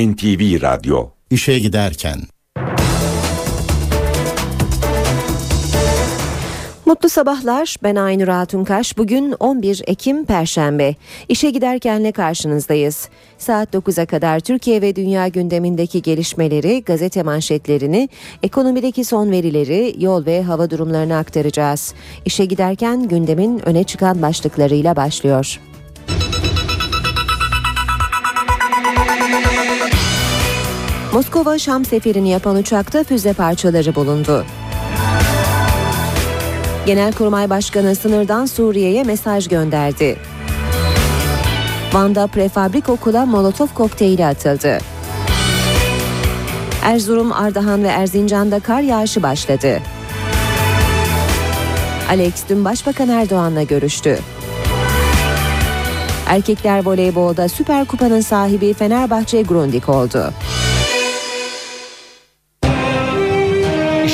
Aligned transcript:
NTV 0.00 0.62
Radyo 0.62 1.08
İşe 1.30 1.58
giderken 1.58 2.20
Mutlu 6.86 7.08
sabahlar. 7.08 7.76
Ben 7.82 7.96
Aynur 7.96 8.28
Altunkaş. 8.28 8.98
Bugün 8.98 9.34
11 9.40 9.82
Ekim 9.86 10.24
Perşembe. 10.24 10.94
İşe 11.28 11.50
giderkenle 11.50 12.12
karşınızdayız. 12.12 13.08
Saat 13.38 13.74
9'a 13.74 14.06
kadar 14.06 14.40
Türkiye 14.40 14.82
ve 14.82 14.96
dünya 14.96 15.28
gündemindeki 15.28 16.02
gelişmeleri, 16.02 16.82
gazete 16.84 17.22
manşetlerini, 17.22 18.08
ekonomideki 18.42 19.04
son 19.04 19.30
verileri, 19.30 19.94
yol 19.98 20.26
ve 20.26 20.42
hava 20.42 20.70
durumlarını 20.70 21.16
aktaracağız. 21.16 21.94
İşe 22.24 22.44
giderken 22.44 23.08
gündemin 23.08 23.68
öne 23.68 23.84
çıkan 23.84 24.22
başlıklarıyla 24.22 24.96
başlıyor. 24.96 25.60
Moskova 31.12 31.58
Şam 31.58 31.84
seferini 31.84 32.28
yapan 32.28 32.56
uçakta 32.56 33.04
füze 33.04 33.32
parçaları 33.32 33.94
bulundu. 33.94 34.44
Genelkurmay 36.86 37.50
Başkanı 37.50 37.94
sınırdan 37.94 38.46
Suriye'ye 38.46 39.04
mesaj 39.04 39.48
gönderdi. 39.48 40.16
Van'da 41.92 42.26
prefabrik 42.26 42.88
okula 42.88 43.26
molotof 43.26 43.74
kokteyli 43.74 44.26
atıldı. 44.26 44.78
Erzurum, 46.82 47.32
Ardahan 47.32 47.82
ve 47.82 47.88
Erzincan'da 47.88 48.60
kar 48.60 48.80
yağışı 48.80 49.22
başladı. 49.22 49.80
Alex 52.10 52.32
dün 52.48 52.64
Başbakan 52.64 53.08
Erdoğan'la 53.08 53.62
görüştü. 53.62 54.18
Erkekler 56.26 56.84
voleybolda 56.84 57.48
Süper 57.48 57.84
Kupa'nın 57.84 58.20
sahibi 58.20 58.74
Fenerbahçe 58.74 59.42
Grundig 59.42 59.88
oldu. 59.88 60.32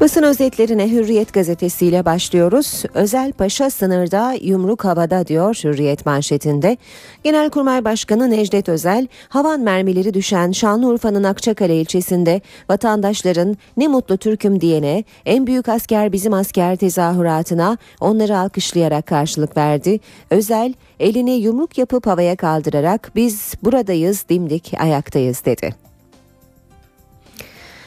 Basın 0.00 0.22
özetlerine 0.22 0.90
Hürriyet 0.90 1.32
gazetesiyle 1.32 2.04
başlıyoruz. 2.04 2.82
Özel 2.94 3.32
Paşa 3.32 3.70
sınırda 3.70 4.32
yumruk 4.42 4.84
havada 4.84 5.26
diyor 5.26 5.60
Hürriyet 5.64 6.06
manşetinde. 6.06 6.76
Genelkurmay 7.24 7.84
Başkanı 7.84 8.30
Necdet 8.30 8.68
Özel, 8.68 9.08
havan 9.28 9.60
mermileri 9.60 10.14
düşen 10.14 10.52
Şanlıurfa'nın 10.52 11.24
Akçakale 11.24 11.80
ilçesinde 11.80 12.40
vatandaşların 12.70 13.56
ne 13.76 13.88
mutlu 13.88 14.16
Türk'üm 14.16 14.60
diyene 14.60 15.04
en 15.26 15.46
büyük 15.46 15.68
asker 15.68 16.12
bizim 16.12 16.34
asker 16.34 16.76
tezahüratına 16.76 17.78
onları 18.00 18.38
alkışlayarak 18.38 19.06
karşılık 19.06 19.56
verdi. 19.56 20.00
Özel 20.30 20.74
elini 21.00 21.30
yumruk 21.30 21.78
yapıp 21.78 22.06
havaya 22.06 22.36
kaldırarak 22.36 23.12
biz 23.16 23.54
buradayız 23.62 24.24
dimdik 24.28 24.72
ayaktayız 24.78 25.44
dedi. 25.44 25.89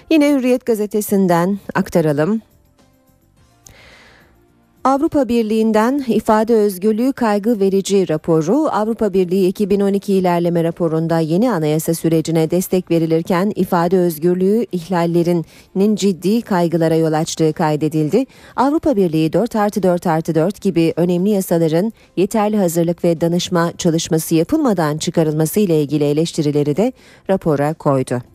Yine 0.10 0.34
Hürriyet 0.34 0.66
gazetesinden 0.66 1.60
aktaralım. 1.74 2.42
Avrupa 4.86 5.28
Birliği'nden 5.28 6.04
ifade 6.08 6.56
özgürlüğü 6.56 7.14
kaygı 7.14 7.60
verici 7.60 8.10
raporu 8.10 8.68
Avrupa 8.72 9.14
Birliği 9.14 9.48
2012 9.48 10.14
ilerleme 10.14 10.64
raporunda 10.64 11.20
yeni 11.20 11.52
anayasa 11.52 11.94
sürecine 11.94 12.52
destek 12.52 12.92
verilirken 12.92 13.54
ifade 13.56 13.98
özgürlüğü 13.98 14.66
ihlallerinin 14.72 15.96
ciddi 15.96 16.42
kaygılara 16.42 16.96
yol 16.96 17.14
açtığı 17.14 17.54
kaydedildi. 17.54 18.26
Avrupa 18.56 18.96
Birliği 18.96 19.34
4 19.34 19.56
artı 19.56 19.84
4 19.84 20.08
artı 20.08 20.36
4 20.36 20.62
gibi 20.62 20.94
önemli 20.96 21.30
yasaların 21.30 21.94
yeterli 22.18 22.58
hazırlık 22.58 23.04
ve 23.04 23.22
danışma 23.22 23.72
çalışması 23.78 24.36
yapılmadan 24.36 24.98
çıkarılması 24.98 25.60
ile 25.60 25.82
ilgili 25.82 26.04
eleştirileri 26.04 26.78
de 26.78 26.94
rapora 27.30 27.74
koydu. 27.74 28.33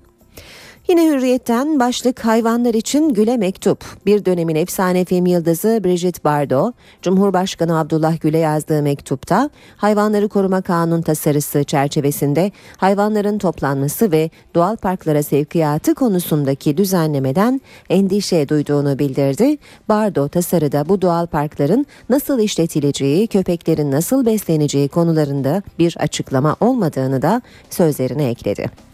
Yine 0.88 1.08
Hürriyet'ten 1.08 1.80
başlık 1.80 2.24
hayvanlar 2.24 2.74
için 2.74 3.08
güle 3.14 3.36
mektup. 3.36 3.84
Bir 4.06 4.24
dönemin 4.24 4.54
efsane 4.54 5.04
film 5.04 5.26
yıldızı 5.26 5.80
Brigitte 5.84 6.24
Bardot, 6.24 6.74
Cumhurbaşkanı 7.02 7.78
Abdullah 7.78 8.20
Gül'e 8.20 8.38
yazdığı 8.38 8.82
mektupta 8.82 9.50
hayvanları 9.76 10.28
koruma 10.28 10.62
kanun 10.62 11.02
tasarısı 11.02 11.64
çerçevesinde 11.64 12.52
hayvanların 12.76 13.38
toplanması 13.38 14.12
ve 14.12 14.30
doğal 14.54 14.76
parklara 14.76 15.22
sevkiyatı 15.22 15.94
konusundaki 15.94 16.76
düzenlemeden 16.76 17.60
endişe 17.90 18.48
duyduğunu 18.48 18.98
bildirdi. 18.98 19.56
Bardot 19.88 20.32
tasarıda 20.32 20.88
bu 20.88 21.02
doğal 21.02 21.26
parkların 21.26 21.86
nasıl 22.10 22.38
işletileceği, 22.38 23.26
köpeklerin 23.26 23.90
nasıl 23.90 24.26
besleneceği 24.26 24.88
konularında 24.88 25.62
bir 25.78 25.96
açıklama 25.98 26.56
olmadığını 26.60 27.22
da 27.22 27.42
sözlerine 27.70 28.28
ekledi. 28.28 28.87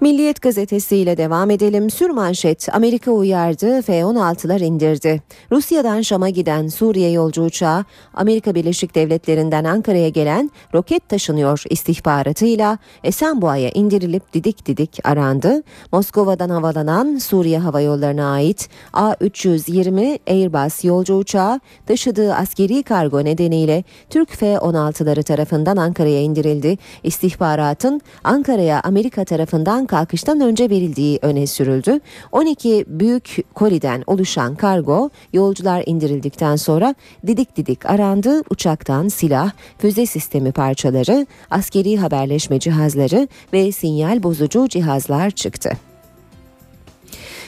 Milliyet 0.00 0.42
gazetesiyle 0.42 1.16
devam 1.16 1.50
edelim. 1.50 1.90
Sürmanşet 1.90 2.68
Amerika 2.74 3.10
uyardı 3.10 3.82
F-16'lar 3.82 4.64
indirdi. 4.64 5.22
Rusya'dan 5.52 6.00
Şam'a 6.00 6.28
giden 6.28 6.68
Suriye 6.68 7.10
yolcu 7.10 7.42
uçağı 7.42 7.84
Amerika 8.14 8.54
Birleşik 8.54 8.94
Devletleri'nden 8.94 9.64
Ankara'ya 9.64 10.08
gelen 10.08 10.50
roket 10.74 11.08
taşınıyor 11.08 11.62
istihbaratıyla 11.70 12.78
Esenboğa'ya 13.04 13.70
indirilip 13.70 14.32
didik 14.32 14.66
didik 14.66 14.98
arandı. 15.04 15.62
Moskova'dan 15.92 16.50
havalanan 16.50 17.18
Suriye 17.18 17.58
Hava 17.58 17.80
Yolları'na 17.80 18.32
ait 18.32 18.68
A320 18.92 20.18
Airbus 20.26 20.84
yolcu 20.84 21.14
uçağı 21.14 21.60
taşıdığı 21.86 22.34
askeri 22.34 22.82
kargo 22.82 23.24
nedeniyle 23.24 23.84
Türk 24.10 24.30
F-16'ları 24.30 25.22
tarafından 25.22 25.76
Ankara'ya 25.76 26.20
indirildi. 26.20 26.78
İstihbaratın 27.02 28.00
Ankara'ya 28.24 28.80
Amerika 28.84 29.24
tarafından 29.24 29.86
kalkıştan 29.90 30.40
önce 30.40 30.70
verildiği 30.70 31.18
öne 31.22 31.46
sürüldü. 31.46 32.00
12 32.32 32.84
büyük 32.88 33.54
koliden 33.54 34.02
oluşan 34.06 34.54
kargo 34.54 35.10
yolcular 35.32 35.82
indirildikten 35.86 36.56
sonra 36.56 36.94
didik 37.26 37.56
didik 37.56 37.86
arandı. 37.86 38.42
Uçaktan 38.50 39.08
silah, 39.08 39.52
füze 39.78 40.06
sistemi 40.06 40.52
parçaları, 40.52 41.26
askeri 41.50 41.96
haberleşme 41.96 42.58
cihazları 42.58 43.28
ve 43.52 43.72
sinyal 43.72 44.22
bozucu 44.22 44.68
cihazlar 44.68 45.30
çıktı. 45.30 45.89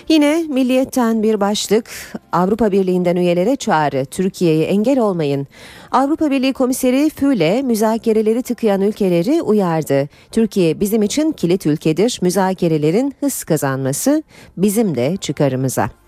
Yine 0.08 0.44
Milliyet'ten 0.48 1.22
bir 1.22 1.40
başlık 1.40 1.90
Avrupa 2.32 2.72
Birliği'nden 2.72 3.16
üyelere 3.16 3.56
çağrı 3.56 4.04
Türkiye'ye 4.04 4.64
engel 4.64 4.98
olmayın. 4.98 5.46
Avrupa 5.90 6.30
Birliği 6.30 6.52
Komiseri 6.52 7.10
Füle 7.10 7.62
müzakereleri 7.62 8.42
tıkayan 8.42 8.80
ülkeleri 8.80 9.42
uyardı. 9.42 10.08
Türkiye 10.30 10.80
bizim 10.80 11.02
için 11.02 11.32
kilit 11.32 11.66
ülkedir. 11.66 12.18
Müzakerelerin 12.22 13.14
hız 13.20 13.44
kazanması 13.44 14.22
bizim 14.56 14.94
de 14.94 15.16
çıkarımıza. 15.16 16.01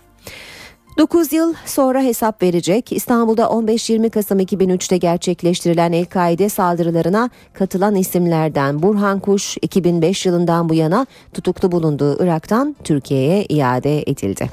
9 0.99 1.33
yıl 1.33 1.55
sonra 1.67 2.03
hesap 2.03 2.43
verecek. 2.43 2.93
İstanbul'da 2.93 3.43
15-20 3.43 4.11
Kasım 4.11 4.41
2003'te 4.41 4.97
gerçekleştirilen 4.97 5.93
El-Kaide 5.93 6.49
saldırılarına 6.49 7.31
katılan 7.53 7.95
isimlerden 7.95 8.83
Burhan 8.83 9.21
Kuş 9.21 9.57
2005 9.63 10.27
yılından 10.27 10.69
bu 10.69 10.75
yana 10.75 11.07
tutuklu 11.33 11.73
bulunduğu 11.73 12.25
Irak'tan 12.25 12.77
Türkiye'ye 12.85 13.45
iade 13.45 14.03
edildi. 14.03 14.51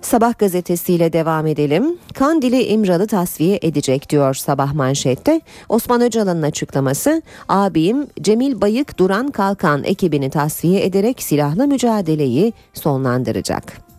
Sabah 0.00 0.38
gazetesiyle 0.38 1.12
devam 1.12 1.46
edelim. 1.46 1.98
Kandili 2.14 2.62
İmralı 2.62 3.06
tasfiye 3.06 3.58
edecek 3.62 4.10
diyor 4.10 4.34
sabah 4.34 4.74
manşette. 4.74 5.40
Osman 5.68 6.00
Öcalan'ın 6.00 6.42
açıklaması 6.42 7.22
abim 7.48 8.06
Cemil 8.20 8.60
Bayık 8.60 8.98
Duran 8.98 9.30
Kalkan 9.30 9.84
ekibini 9.84 10.30
tasfiye 10.30 10.84
ederek 10.84 11.22
silahlı 11.22 11.66
mücadeleyi 11.66 12.52
sonlandıracak. 12.74 13.91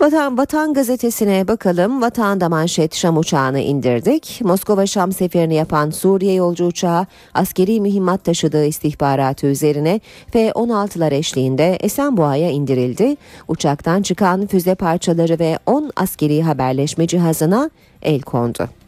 Vatan, 0.00 0.38
Vatan 0.38 0.74
gazetesine 0.74 1.48
bakalım. 1.48 2.02
Vatan'da 2.02 2.48
manşet 2.48 2.94
Şam 2.94 3.18
uçağını 3.18 3.60
indirdik. 3.60 4.40
Moskova 4.44 4.86
Şam 4.86 5.12
seferini 5.12 5.54
yapan 5.54 5.90
Suriye 5.90 6.34
yolcu 6.34 6.66
uçağı 6.66 7.06
askeri 7.34 7.80
mühimmat 7.80 8.24
taşıdığı 8.24 8.64
istihbaratı 8.66 9.46
üzerine 9.46 10.00
F-16'lar 10.32 11.14
eşliğinde 11.14 11.76
Esenboğa'ya 11.80 12.50
indirildi. 12.50 13.16
Uçaktan 13.48 14.02
çıkan 14.02 14.46
füze 14.46 14.74
parçaları 14.74 15.38
ve 15.38 15.58
10 15.66 15.90
askeri 15.96 16.42
haberleşme 16.42 17.06
cihazına 17.06 17.70
el 18.02 18.20
kondu. 18.20 18.79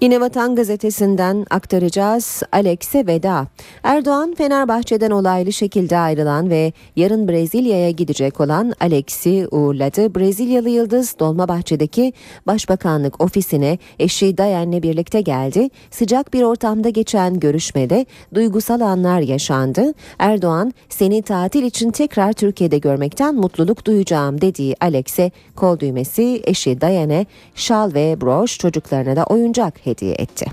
Yine 0.00 0.20
Vatan 0.20 0.54
Gazetesi'nden 0.54 1.46
aktaracağız 1.50 2.42
Alex'e 2.52 3.06
veda. 3.06 3.46
Erdoğan 3.82 4.34
Fenerbahçe'den 4.34 5.10
olaylı 5.10 5.52
şekilde 5.52 5.98
ayrılan 5.98 6.50
ve 6.50 6.72
yarın 6.96 7.28
Brezilya'ya 7.28 7.90
gidecek 7.90 8.40
olan 8.40 8.72
Alex'i 8.80 9.48
uğurladı. 9.50 10.14
Brezilyalı 10.14 10.68
Yıldız 10.68 11.16
Dolmabahçe'deki 11.18 12.12
Başbakanlık 12.46 13.20
ofisine 13.20 13.78
eşi 13.98 14.38
Dayan'le 14.38 14.82
birlikte 14.82 15.20
geldi. 15.20 15.70
Sıcak 15.90 16.32
bir 16.32 16.42
ortamda 16.42 16.88
geçen 16.88 17.40
görüşmede 17.40 18.06
duygusal 18.34 18.80
anlar 18.80 19.20
yaşandı. 19.20 19.94
Erdoğan 20.18 20.72
seni 20.88 21.22
tatil 21.22 21.62
için 21.62 21.90
tekrar 21.90 22.32
Türkiye'de 22.32 22.78
görmekten 22.78 23.34
mutluluk 23.34 23.84
duyacağım 23.84 24.40
dediği 24.40 24.74
Alex'e 24.80 25.30
kol 25.54 25.78
düğmesi 25.78 26.42
eşi 26.44 26.80
Dayan'e 26.80 27.26
şal 27.54 27.94
ve 27.94 28.20
broş 28.20 28.58
çocuklarına 28.58 29.16
da 29.16 29.24
oyuncak 29.24 29.85
hediye 29.86 30.14
etti. 30.18 30.46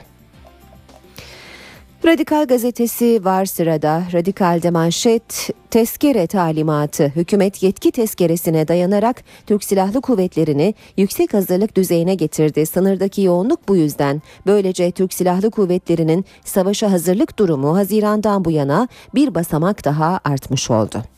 Radikal 2.05 2.45
gazetesi 2.45 3.25
var 3.25 3.45
sırada. 3.45 4.03
Radikal'de 4.13 4.69
manşet 4.69 5.49
tezkere 5.71 6.27
talimatı. 6.27 7.11
Hükümet 7.15 7.63
yetki 7.63 7.91
tezkeresine 7.91 8.67
dayanarak 8.67 9.23
Türk 9.47 9.63
Silahlı 9.63 10.01
Kuvvetleri'ni 10.01 10.75
yüksek 10.97 11.33
hazırlık 11.33 11.77
düzeyine 11.77 12.15
getirdi. 12.15 12.65
Sınırdaki 12.65 13.21
yoğunluk 13.21 13.67
bu 13.67 13.75
yüzden. 13.75 14.21
Böylece 14.45 14.91
Türk 14.91 15.13
Silahlı 15.13 15.51
Kuvvetleri'nin 15.51 16.25
savaşa 16.45 16.91
hazırlık 16.91 17.39
durumu 17.39 17.77
Haziran'dan 17.77 18.45
bu 18.45 18.51
yana 18.51 18.87
bir 19.15 19.35
basamak 19.35 19.85
daha 19.85 20.19
artmış 20.23 20.71
oldu. 20.71 21.12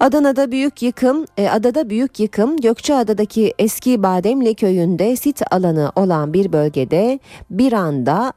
Adana'da 0.00 0.52
büyük 0.52 0.82
yıkım, 0.82 1.24
e, 1.38 1.48
adada 1.48 1.90
büyük 1.90 2.20
yıkım 2.20 2.56
Gökçeada'daki 2.56 3.54
eski 3.58 4.02
Bademli 4.02 4.54
köyünde 4.54 5.16
sit 5.16 5.42
alanı 5.50 5.92
olan 5.96 6.32
bir 6.32 6.52
bölgede 6.52 7.18
bir 7.50 7.72
anda 7.72 8.32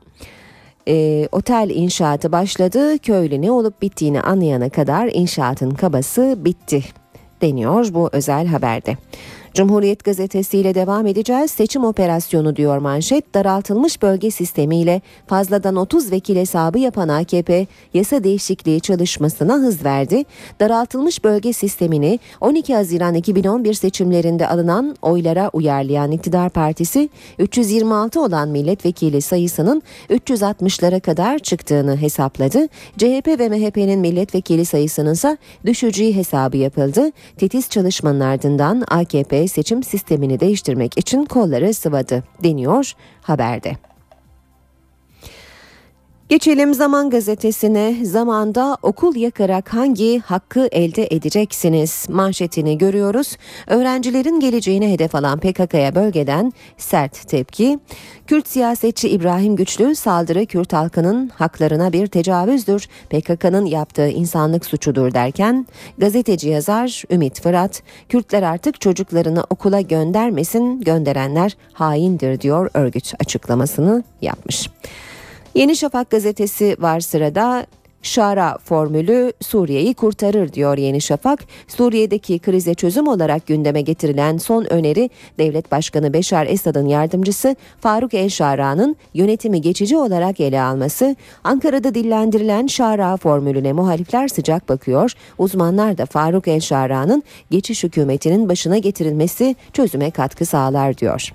e, 0.88 1.28
otel 1.32 1.70
inşaatı 1.70 2.32
başladı. 2.32 2.98
Köylü 2.98 3.42
ne 3.42 3.52
olup 3.52 3.82
bittiğini 3.82 4.22
anlayana 4.22 4.70
kadar 4.70 5.10
inşaatın 5.14 5.72
kabası 5.72 6.36
bitti 6.38 6.84
deniyor 7.42 7.94
bu 7.94 8.10
özel 8.12 8.48
haberde. 8.48 8.98
Cumhuriyet 9.54 10.04
gazetesiyle 10.04 10.76
devam 10.76 11.08
edeceğiz. 11.08 11.52
Seçim 11.52 11.84
operasyonu 11.84 12.56
diyor 12.56 12.78
manşet. 12.78 13.34
Daraltılmış 13.34 14.02
bölge 14.02 14.32
sistemiyle 14.32 15.02
fazladan 15.28 15.76
30 15.76 16.12
vekil 16.12 16.36
hesabı 16.36 16.80
yapan 16.80 17.08
AKP 17.08 17.68
yasa 17.94 18.24
değişikliği 18.24 18.82
çalışmasına 18.82 19.54
hız 19.54 19.86
verdi. 19.86 20.24
Daraltılmış 20.60 21.24
bölge 21.24 21.54
sistemini 21.54 22.20
12 22.42 22.76
Haziran 22.76 23.14
2011 23.14 23.74
seçimlerinde 23.74 24.48
alınan 24.48 24.96
oylara 25.02 25.50
uyarlayan 25.54 26.12
iktidar 26.12 26.50
partisi 26.50 27.10
326 27.40 28.22
olan 28.22 28.50
milletvekili 28.50 29.22
sayısının 29.22 29.82
360'lara 30.10 31.00
kadar 31.00 31.40
çıktığını 31.40 31.98
hesapladı. 31.98 32.68
CHP 32.98 33.28
ve 33.28 33.50
MHP'nin 33.50 34.00
milletvekili 34.00 34.66
sayısının 34.66 35.14
ise 35.14 35.38
düşeceği 35.66 36.16
hesabı 36.16 36.58
yapıldı. 36.58 37.12
Titiz 37.38 37.70
çalışmanın 37.70 38.20
ardından 38.20 38.84
AKP 38.88 39.43
seçim 39.48 39.84
sistemini 39.84 40.40
değiştirmek 40.40 40.98
için 40.98 41.26
kolları 41.26 41.74
sıvadı 41.74 42.24
deniyor 42.44 42.94
haberde. 43.22 43.74
Geçelim 46.34 46.74
Zaman 46.74 47.10
Gazetesi'ne. 47.10 48.06
Zamanda 48.06 48.78
okul 48.82 49.16
yakarak 49.16 49.74
hangi 49.74 50.20
hakkı 50.20 50.68
elde 50.72 51.08
edeceksiniz? 51.12 52.06
Manşetini 52.10 52.78
görüyoruz. 52.78 53.38
Öğrencilerin 53.68 54.40
geleceğine 54.40 54.92
hedef 54.92 55.16
alan 55.16 55.40
PKK'ya 55.40 55.96
bölgeden 55.96 56.54
sert 56.78 57.28
tepki. 57.28 57.80
Kürt 58.28 58.48
siyasetçi 58.48 59.10
İbrahim 59.10 59.56
Güçlü 59.56 59.96
saldırı 59.96 60.46
Kürt 60.46 60.74
halkının 60.74 61.28
haklarına 61.28 61.94
bir 61.94 62.08
tecavüzdür. 62.08 62.88
PKK'nın 63.10 63.66
yaptığı 63.66 64.10
insanlık 64.10 64.66
suçudur 64.66 65.14
derken 65.14 65.68
gazeteci 65.98 66.50
yazar 66.50 67.04
Ümit 67.12 67.42
Fırat 67.42 67.84
Kürtler 68.10 68.44
artık 68.44 68.82
çocuklarını 68.82 69.44
okula 69.50 69.82
göndermesin 69.82 70.82
gönderenler 70.82 71.58
haindir 71.74 72.42
diyor 72.42 72.70
örgüt 72.74 73.14
açıklamasını 73.20 74.04
yapmış. 74.22 74.70
Yeni 75.56 75.76
Şafak 75.76 76.10
gazetesi 76.10 76.76
var 76.80 77.00
sırada. 77.00 77.66
Şara 78.02 78.58
formülü 78.58 79.34
Suriye'yi 79.42 79.94
kurtarır 79.94 80.54
diyor 80.54 80.78
Yeni 80.78 81.02
Şafak. 81.02 81.40
Suriye'deki 81.68 82.40
krize 82.40 82.74
çözüm 82.74 83.08
olarak 83.08 83.48
gündeme 83.48 83.82
getirilen 83.82 84.38
son 84.38 84.74
öneri 84.74 85.10
Devlet 85.38 85.72
Başkanı 85.72 86.14
Beşar 86.14 86.48
Esad'ın 86.48 86.86
yardımcısı 86.88 87.56
Faruk 87.82 88.14
El 88.14 88.30
Şara'nın 88.30 88.96
yönetimi 89.14 89.62
geçici 89.62 89.98
olarak 89.98 90.40
ele 90.40 90.62
alması. 90.62 91.16
Ankara'da 91.44 91.96
dillendirilen 91.96 92.68
Şara 92.68 93.18
formülüne 93.18 93.74
muhalifler 93.74 94.28
sıcak 94.28 94.70
bakıyor. 94.70 95.12
Uzmanlar 95.38 95.98
da 95.98 96.06
Faruk 96.06 96.48
El 96.48 96.60
Şara'nın 96.60 97.24
geçiş 97.52 97.84
hükümetinin 97.84 98.50
başına 98.50 98.78
getirilmesi 98.78 99.56
çözüme 99.74 100.12
katkı 100.12 100.46
sağlar 100.46 100.98
diyor. 100.98 101.34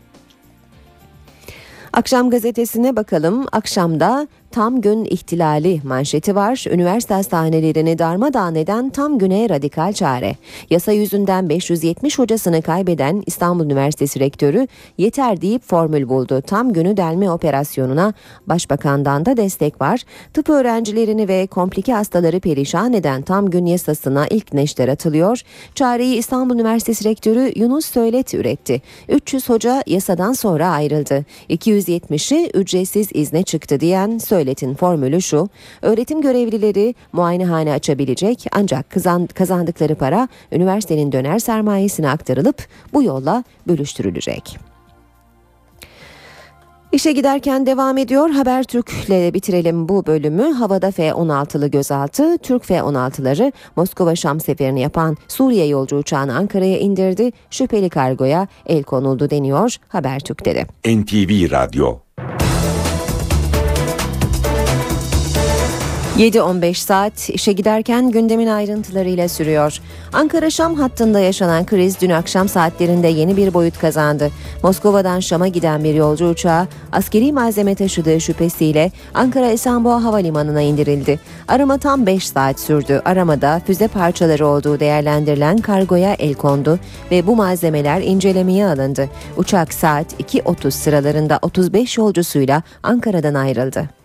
Akşam 1.98 2.30
gazetesine 2.30 2.96
bakalım. 2.96 3.46
Akşamda 3.52 4.28
tam 4.50 4.80
gün 4.80 5.04
ihtilali 5.04 5.80
manşeti 5.84 6.34
var. 6.34 6.64
Üniversite 6.70 7.14
hastanelerini 7.14 7.98
darmadağın 7.98 8.54
eden 8.54 8.90
tam 8.90 9.18
güne 9.18 9.48
radikal 9.48 9.92
çare. 9.92 10.36
Yasa 10.70 10.92
yüzünden 10.92 11.48
570 11.48 12.18
hocasını 12.18 12.62
kaybeden 12.62 13.22
İstanbul 13.26 13.64
Üniversitesi 13.64 14.20
Rektörü 14.20 14.66
yeter 14.98 15.40
deyip 15.40 15.62
formül 15.62 16.08
buldu. 16.08 16.42
Tam 16.46 16.72
günü 16.72 16.96
delme 16.96 17.30
operasyonuna 17.30 18.14
başbakandan 18.46 19.26
da 19.26 19.36
destek 19.36 19.80
var. 19.80 20.02
Tıp 20.34 20.48
öğrencilerini 20.48 21.28
ve 21.28 21.46
komplike 21.46 21.92
hastaları 21.92 22.40
perişan 22.40 22.92
eden 22.92 23.22
tam 23.22 23.50
gün 23.50 23.66
yasasına 23.66 24.26
ilk 24.26 24.52
neşter 24.52 24.88
atılıyor. 24.88 25.40
Çareyi 25.74 26.16
İstanbul 26.16 26.54
Üniversitesi 26.54 27.04
Rektörü 27.04 27.52
Yunus 27.56 27.86
Söylet 27.86 28.34
üretti. 28.34 28.82
300 29.08 29.48
hoca 29.48 29.82
yasadan 29.86 30.32
sonra 30.32 30.68
ayrıldı. 30.68 31.24
270'i 31.50 32.50
ücretsiz 32.54 33.08
izne 33.14 33.42
çıktı 33.42 33.80
diyen 33.80 34.18
Söylet 34.18 34.37
Söylet'in 34.38 34.74
formülü 34.74 35.22
şu. 35.22 35.48
Öğretim 35.82 36.20
görevlileri 36.20 36.94
muayenehane 37.12 37.72
açabilecek 37.72 38.46
ancak 38.52 38.90
kazandıkları 39.34 39.94
para 39.94 40.28
üniversitenin 40.52 41.12
döner 41.12 41.38
sermayesine 41.38 42.10
aktarılıp 42.10 42.66
bu 42.92 43.02
yolla 43.02 43.44
bölüştürülecek. 43.68 44.58
İşe 46.92 47.12
giderken 47.12 47.66
devam 47.66 47.98
ediyor. 47.98 48.30
Habertürk'le 48.30 49.34
bitirelim 49.34 49.88
bu 49.88 50.06
bölümü. 50.06 50.52
Havada 50.52 50.90
F-16'lı 50.90 51.68
gözaltı, 51.68 52.38
Türk 52.38 52.64
F-16'ları 52.64 53.52
Moskova 53.76 54.16
Şam 54.16 54.40
seferini 54.40 54.80
yapan 54.80 55.16
Suriye 55.28 55.66
yolcu 55.66 55.96
uçağını 55.96 56.36
Ankara'ya 56.36 56.78
indirdi. 56.78 57.32
Şüpheli 57.50 57.88
kargoya 57.88 58.48
el 58.66 58.82
konuldu 58.82 59.30
deniyor 59.30 59.76
Habertürk'te 59.88 60.54
de. 60.54 60.66
NTV 60.96 61.50
Radyo 61.50 62.07
7-15 66.18 66.74
saat 66.74 67.30
işe 67.30 67.52
giderken 67.52 68.10
gündemin 68.10 68.46
ayrıntılarıyla 68.46 69.28
sürüyor. 69.28 69.78
Ankara-Şam 70.12 70.74
hattında 70.74 71.20
yaşanan 71.20 71.66
kriz 71.66 72.00
dün 72.00 72.10
akşam 72.10 72.48
saatlerinde 72.48 73.08
yeni 73.08 73.36
bir 73.36 73.54
boyut 73.54 73.78
kazandı. 73.78 74.30
Moskova'dan 74.62 75.20
Şam'a 75.20 75.48
giden 75.48 75.84
bir 75.84 75.94
yolcu 75.94 76.28
uçağı 76.28 76.66
askeri 76.92 77.32
malzeme 77.32 77.74
taşıdığı 77.74 78.20
şüphesiyle 78.20 78.92
Ankara 79.14 79.46
Esenboğa 79.50 80.04
Havalimanı'na 80.04 80.60
indirildi. 80.60 81.20
Arama 81.48 81.78
tam 81.78 82.06
5 82.06 82.28
saat 82.28 82.60
sürdü. 82.60 83.02
Aramada 83.04 83.60
füze 83.66 83.88
parçaları 83.88 84.46
olduğu 84.46 84.80
değerlendirilen 84.80 85.58
kargoya 85.58 86.14
el 86.14 86.34
kondu 86.34 86.78
ve 87.10 87.26
bu 87.26 87.36
malzemeler 87.36 88.00
incelemeye 88.00 88.66
alındı. 88.66 89.08
Uçak 89.36 89.74
saat 89.74 90.20
2.30 90.20 90.70
sıralarında 90.70 91.38
35 91.42 91.98
yolcusuyla 91.98 92.62
Ankara'dan 92.82 93.34
ayrıldı. 93.34 93.97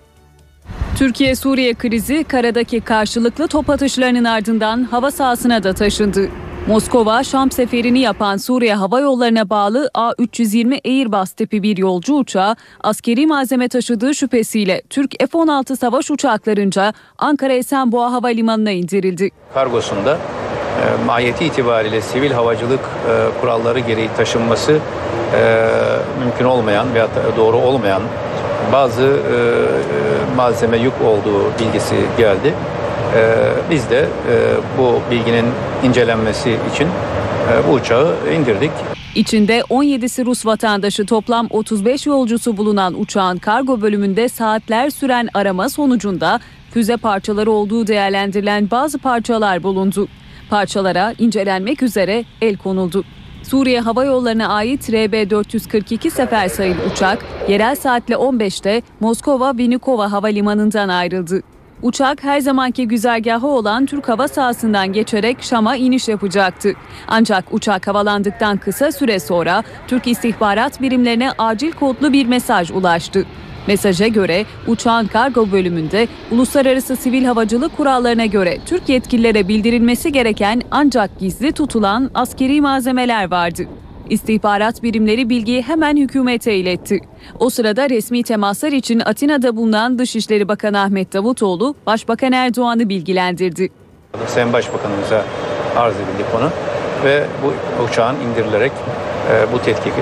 Türkiye-Suriye 0.97 1.73
krizi 1.73 2.23
karadaki 2.23 2.81
karşılıklı 2.81 3.47
top 3.47 3.69
atışlarının 3.69 4.23
ardından 4.23 4.83
hava 4.83 5.11
sahasına 5.11 5.63
da 5.63 5.73
taşındı. 5.73 6.29
Moskova, 6.67 7.23
Şam 7.23 7.51
seferini 7.51 7.99
yapan 7.99 8.37
Suriye 8.37 8.75
Hava 8.75 8.99
Yolları'na 8.99 9.49
bağlı 9.49 9.89
A-320 9.93 10.79
Airbus 10.85 11.31
tipi 11.31 11.63
bir 11.63 11.77
yolcu 11.77 12.13
uçağı 12.13 12.55
askeri 12.83 13.27
malzeme 13.27 13.67
taşıdığı 13.67 14.15
şüphesiyle 14.15 14.81
Türk 14.89 15.11
F-16 15.19 15.75
savaş 15.75 16.11
uçaklarınca 16.11 16.93
Ankara 17.17 17.53
Esenboğa 17.53 18.11
Havalimanı'na 18.11 18.71
indirildi. 18.71 19.29
Kargosunda 19.53 20.17
e, 20.17 21.05
mahiyeti 21.05 21.45
itibariyle 21.45 22.01
sivil 22.01 22.31
havacılık 22.31 22.79
e, 22.79 23.41
kuralları 23.41 23.79
gereği 23.79 24.09
taşınması 24.17 24.79
e, 25.33 25.69
mümkün 26.19 26.45
olmayan 26.45 26.93
veya 26.93 27.07
doğru 27.37 27.57
olmayan 27.57 28.01
bazı 28.71 29.03
e, 29.03 29.05
e, 29.05 30.35
malzeme 30.35 30.77
yük 30.77 30.93
olduğu 31.01 31.43
bilgisi 31.59 31.95
geldi. 32.17 32.53
E, 33.15 33.51
biz 33.69 33.89
de 33.89 33.99
e, 33.99 34.05
bu 34.77 34.99
bilginin 35.11 35.45
incelenmesi 35.83 36.57
için 36.73 36.87
e, 36.87 37.67
bu 37.67 37.73
uçağı 37.73 38.15
indirdik. 38.39 38.71
İçinde 39.15 39.59
17'si 39.59 40.25
Rus 40.25 40.45
vatandaşı 40.45 41.05
toplam 41.05 41.47
35 41.49 42.05
yolcusu 42.05 42.57
bulunan 42.57 43.01
uçağın 43.01 43.37
kargo 43.37 43.81
bölümünde 43.81 44.29
saatler 44.29 44.89
süren 44.89 45.29
arama 45.33 45.69
sonucunda 45.69 46.39
füze 46.71 46.97
parçaları 46.97 47.51
olduğu 47.51 47.87
değerlendirilen 47.87 48.71
bazı 48.71 48.99
parçalar 48.99 49.63
bulundu. 49.63 50.07
Parçalara 50.49 51.13
incelenmek 51.19 51.83
üzere 51.83 52.25
el 52.41 52.57
konuldu. 52.57 53.03
Suriye 53.43 53.79
Hava 53.79 54.05
Yolları'na 54.05 54.47
ait 54.47 54.89
RB-442 54.89 56.09
sefer 56.09 56.47
sayılı 56.47 56.79
uçak 56.93 57.25
yerel 57.49 57.75
saatle 57.75 58.15
15'te 58.15 58.81
Moskova 58.99 59.53
Vnukovo 59.53 60.03
Havalimanı'ndan 60.03 60.89
ayrıldı. 60.89 61.43
Uçak 61.81 62.23
her 62.23 62.39
zamanki 62.39 62.87
güzergahı 62.87 63.47
olan 63.47 63.85
Türk 63.85 64.09
hava 64.09 64.27
sahasından 64.27 64.93
geçerek 64.93 65.37
Şam'a 65.41 65.75
iniş 65.75 66.07
yapacaktı. 66.07 66.73
Ancak 67.07 67.53
uçak 67.53 67.87
havalandıktan 67.87 68.57
kısa 68.57 68.91
süre 68.91 69.19
sonra 69.19 69.63
Türk 69.87 70.07
istihbarat 70.07 70.81
birimlerine 70.81 71.31
acil 71.37 71.71
kodlu 71.71 72.13
bir 72.13 72.25
mesaj 72.25 72.71
ulaştı. 72.71 73.25
Mesaja 73.67 74.07
göre 74.07 74.45
uçağın 74.67 75.07
kargo 75.07 75.51
bölümünde 75.51 76.07
uluslararası 76.31 76.95
sivil 76.95 77.25
havacılık 77.25 77.77
kurallarına 77.77 78.25
göre 78.25 78.57
Türk 78.65 78.89
yetkililere 78.89 79.47
bildirilmesi 79.47 80.11
gereken 80.11 80.61
ancak 80.71 81.19
gizli 81.19 81.51
tutulan 81.51 82.11
askeri 82.13 82.61
malzemeler 82.61 83.31
vardı. 83.31 83.63
İstihbarat 84.09 84.83
birimleri 84.83 85.29
bilgiyi 85.29 85.61
hemen 85.61 85.97
hükümete 85.97 86.55
iletti. 86.55 86.99
O 87.39 87.49
sırada 87.49 87.89
resmi 87.89 88.23
temaslar 88.23 88.71
için 88.71 88.99
Atina'da 89.05 89.55
bulunan 89.55 89.99
Dışişleri 89.99 90.47
Bakanı 90.47 90.81
Ahmet 90.81 91.13
Davutoğlu, 91.13 91.75
Başbakan 91.85 92.31
Erdoğan'ı 92.31 92.89
bilgilendirdi. 92.89 93.69
Sayın 94.27 94.53
Başbakanımıza 94.53 95.25
arz 95.75 95.95
edildi 95.95 96.25
konu 96.31 96.49
ve 97.03 97.25
bu 97.43 97.53
uçağın 97.83 98.15
indirilerek 98.15 98.71
e, 99.31 99.53
bu, 99.53 99.61
tetkik, 99.61 99.93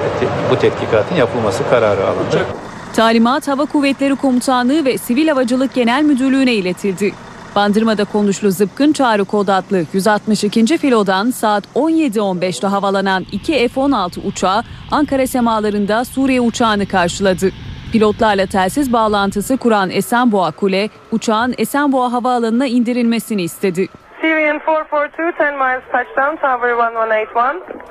bu 0.52 0.60
tetkikatın 0.60 1.16
yapılması 1.16 1.70
kararı 1.70 2.08
alındı. 2.08 2.46
Talimat 2.96 3.48
Hava 3.48 3.66
Kuvvetleri 3.66 4.16
Komutanlığı 4.16 4.86
ve 4.86 4.98
Sivil 4.98 5.28
Havacılık 5.28 5.74
Genel 5.74 6.04
Müdürlüğü'ne 6.04 6.54
iletildi. 6.54 7.12
Bandırma'da 7.56 8.06
konuşlu 8.06 8.52
Zıpkın 8.52 8.94
Çağrı 8.94 9.26
Kod 9.26 9.48
adlı 9.48 9.84
162. 9.94 10.78
filodan 10.78 11.30
saat 11.30 11.64
17.15'te 11.76 12.68
havalanan 12.68 13.26
iki 13.32 13.68
F-16 13.68 14.28
uçağı 14.28 14.64
Ankara 14.92 15.28
semalarında 15.28 16.06
Suriye 16.06 16.42
uçağını 16.42 16.88
karşıladı. 16.88 17.50
Pilotlarla 17.92 18.46
telsiz 18.46 18.94
bağlantısı 18.94 19.58
kuran 19.58 19.90
Esenboğa 19.90 20.52
Kule, 20.52 20.90
uçağın 21.12 21.56
Esenboğa 21.58 22.12
Havaalanı'na 22.12 22.68
indirilmesini 22.68 23.42
istedi. 23.42 23.88
Syrian 24.22 24.60
442, 24.60 25.44
10 25.44 25.54
miles 25.54 25.84
touchdown, 25.92 26.36
tower 26.36 26.78
1181. 26.78 27.82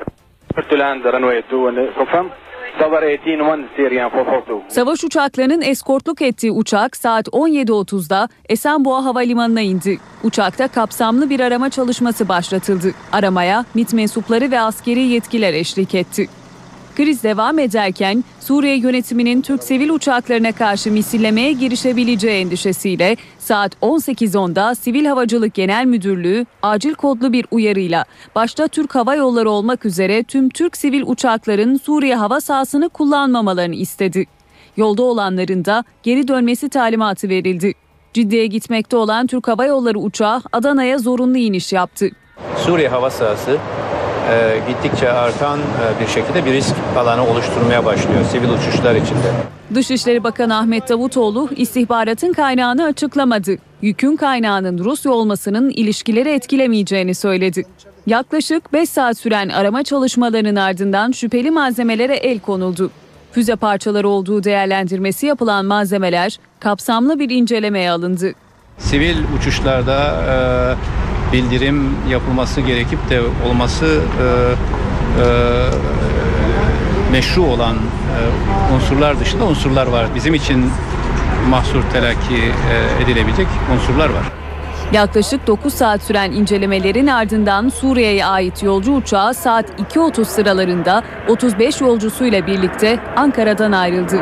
to 0.70 0.78
land 0.78 1.04
runway 1.04 1.38
2 1.38 1.56
and 1.56 1.94
confirm. 1.96 2.49
Tower 2.78 3.02
181 3.02 3.68
Syrian 3.76 4.10
442. 4.10 4.74
Savaş 4.74 5.04
uçaklarının 5.04 5.62
eskortluk 5.62 6.22
ettiği 6.22 6.52
uçak 6.52 6.96
saat 6.96 7.28
17.30'da 7.28 8.28
Esenboğa 8.48 9.04
Havalimanı'na 9.04 9.60
indi. 9.60 9.98
Uçakta 10.24 10.68
kapsamlı 10.68 11.30
bir 11.30 11.40
arama 11.40 11.70
çalışması 11.70 12.28
başlatıldı. 12.28 12.90
Aramaya 13.12 13.64
MİT 13.74 13.92
mensupları 13.92 14.50
ve 14.50 14.60
askeri 14.60 15.00
yetkiler 15.00 15.54
eşlik 15.54 15.94
etti. 15.94 16.28
Kriz 16.96 17.22
devam 17.22 17.58
ederken 17.58 18.24
Suriye 18.40 18.76
yönetiminin 18.76 19.42
Türk 19.42 19.64
sivil 19.64 19.88
uçaklarına 19.88 20.52
karşı 20.52 20.92
misillemeye 20.92 21.52
girişebileceği 21.52 22.40
endişesiyle 22.40 23.16
saat 23.38 23.74
18.10'da 23.82 24.74
Sivil 24.74 25.06
Havacılık 25.06 25.54
Genel 25.54 25.86
Müdürlüğü 25.86 26.46
acil 26.62 26.94
kodlu 26.94 27.32
bir 27.32 27.46
uyarıyla 27.50 28.04
başta 28.34 28.68
Türk 28.68 28.94
Hava 28.94 29.14
Yolları 29.14 29.50
olmak 29.50 29.86
üzere 29.86 30.22
tüm 30.22 30.48
Türk 30.48 30.76
sivil 30.76 31.02
uçakların 31.06 31.76
Suriye 31.76 32.16
hava 32.16 32.40
sahasını 32.40 32.88
kullanmamalarını 32.88 33.74
istedi. 33.74 34.26
Yolda 34.76 35.02
olanların 35.02 35.64
da 35.64 35.84
geri 36.02 36.28
dönmesi 36.28 36.68
talimatı 36.68 37.28
verildi. 37.28 37.74
Ciddiye 38.14 38.46
gitmekte 38.46 38.96
olan 38.96 39.26
Türk 39.26 39.48
Hava 39.48 39.64
Yolları 39.64 39.98
uçağı 39.98 40.42
Adana'ya 40.52 40.98
zorunlu 40.98 41.38
iniş 41.38 41.72
yaptı. 41.72 42.10
Suriye 42.56 42.88
hava 42.88 43.10
sahası 43.10 43.58
e, 44.30 44.60
gittikçe 44.68 45.12
artan 45.12 45.58
e, 45.58 46.00
bir 46.00 46.06
şekilde 46.06 46.46
bir 46.46 46.52
risk 46.52 46.74
alanı 46.96 47.26
oluşturmaya 47.26 47.84
başlıyor 47.84 48.24
sivil 48.32 48.48
uçuşlar 48.48 48.94
içinde. 48.94 49.32
Dışişleri 49.74 50.24
Bakanı 50.24 50.56
Ahmet 50.58 50.88
Davutoğlu 50.88 51.48
istihbaratın 51.56 52.32
kaynağını 52.32 52.84
açıklamadı. 52.84 53.56
Yükün 53.82 54.16
kaynağının 54.16 54.78
Rusya 54.78 55.12
olmasının 55.12 55.70
ilişkileri 55.70 56.28
etkilemeyeceğini 56.28 57.14
söyledi. 57.14 57.64
Yaklaşık 58.06 58.72
5 58.72 58.88
saat 58.88 59.18
süren 59.18 59.48
arama 59.48 59.82
çalışmalarının 59.82 60.56
ardından 60.56 61.12
şüpheli 61.12 61.50
malzemelere 61.50 62.16
el 62.16 62.38
konuldu. 62.38 62.90
Füze 63.32 63.56
parçaları 63.56 64.08
olduğu 64.08 64.44
değerlendirmesi 64.44 65.26
yapılan 65.26 65.66
malzemeler 65.66 66.38
kapsamlı 66.60 67.18
bir 67.18 67.30
incelemeye 67.30 67.90
alındı. 67.90 68.32
Sivil 68.78 69.16
uçuşlarda 69.38 70.22
e, 70.28 70.34
bildirim 71.32 71.96
yapılması 72.08 72.60
gerekip 72.60 73.10
de 73.10 73.20
olması 73.48 73.86
e, 73.86 74.26
e, 75.22 75.26
meşru 77.12 77.42
olan 77.42 77.76
e, 77.76 78.74
unsurlar 78.74 79.20
dışında 79.20 79.44
unsurlar 79.44 79.86
var. 79.86 80.06
Bizim 80.14 80.34
için 80.34 80.70
mahsur 81.48 81.82
telakki 81.92 82.36
e, 82.36 83.02
edilebilecek 83.04 83.46
unsurlar 83.74 84.08
var. 84.08 84.22
Yaklaşık 84.92 85.46
9 85.46 85.74
saat 85.74 86.02
süren 86.02 86.32
incelemelerin 86.32 87.06
ardından 87.06 87.68
Suriye'ye 87.68 88.26
ait 88.26 88.62
yolcu 88.62 88.94
uçağı 88.94 89.34
saat 89.34 89.80
2.30 89.94 90.24
sıralarında 90.24 91.02
35 91.28 91.80
yolcusuyla 91.80 92.46
birlikte 92.46 92.98
Ankara'dan 93.16 93.72
ayrıldı. 93.72 94.20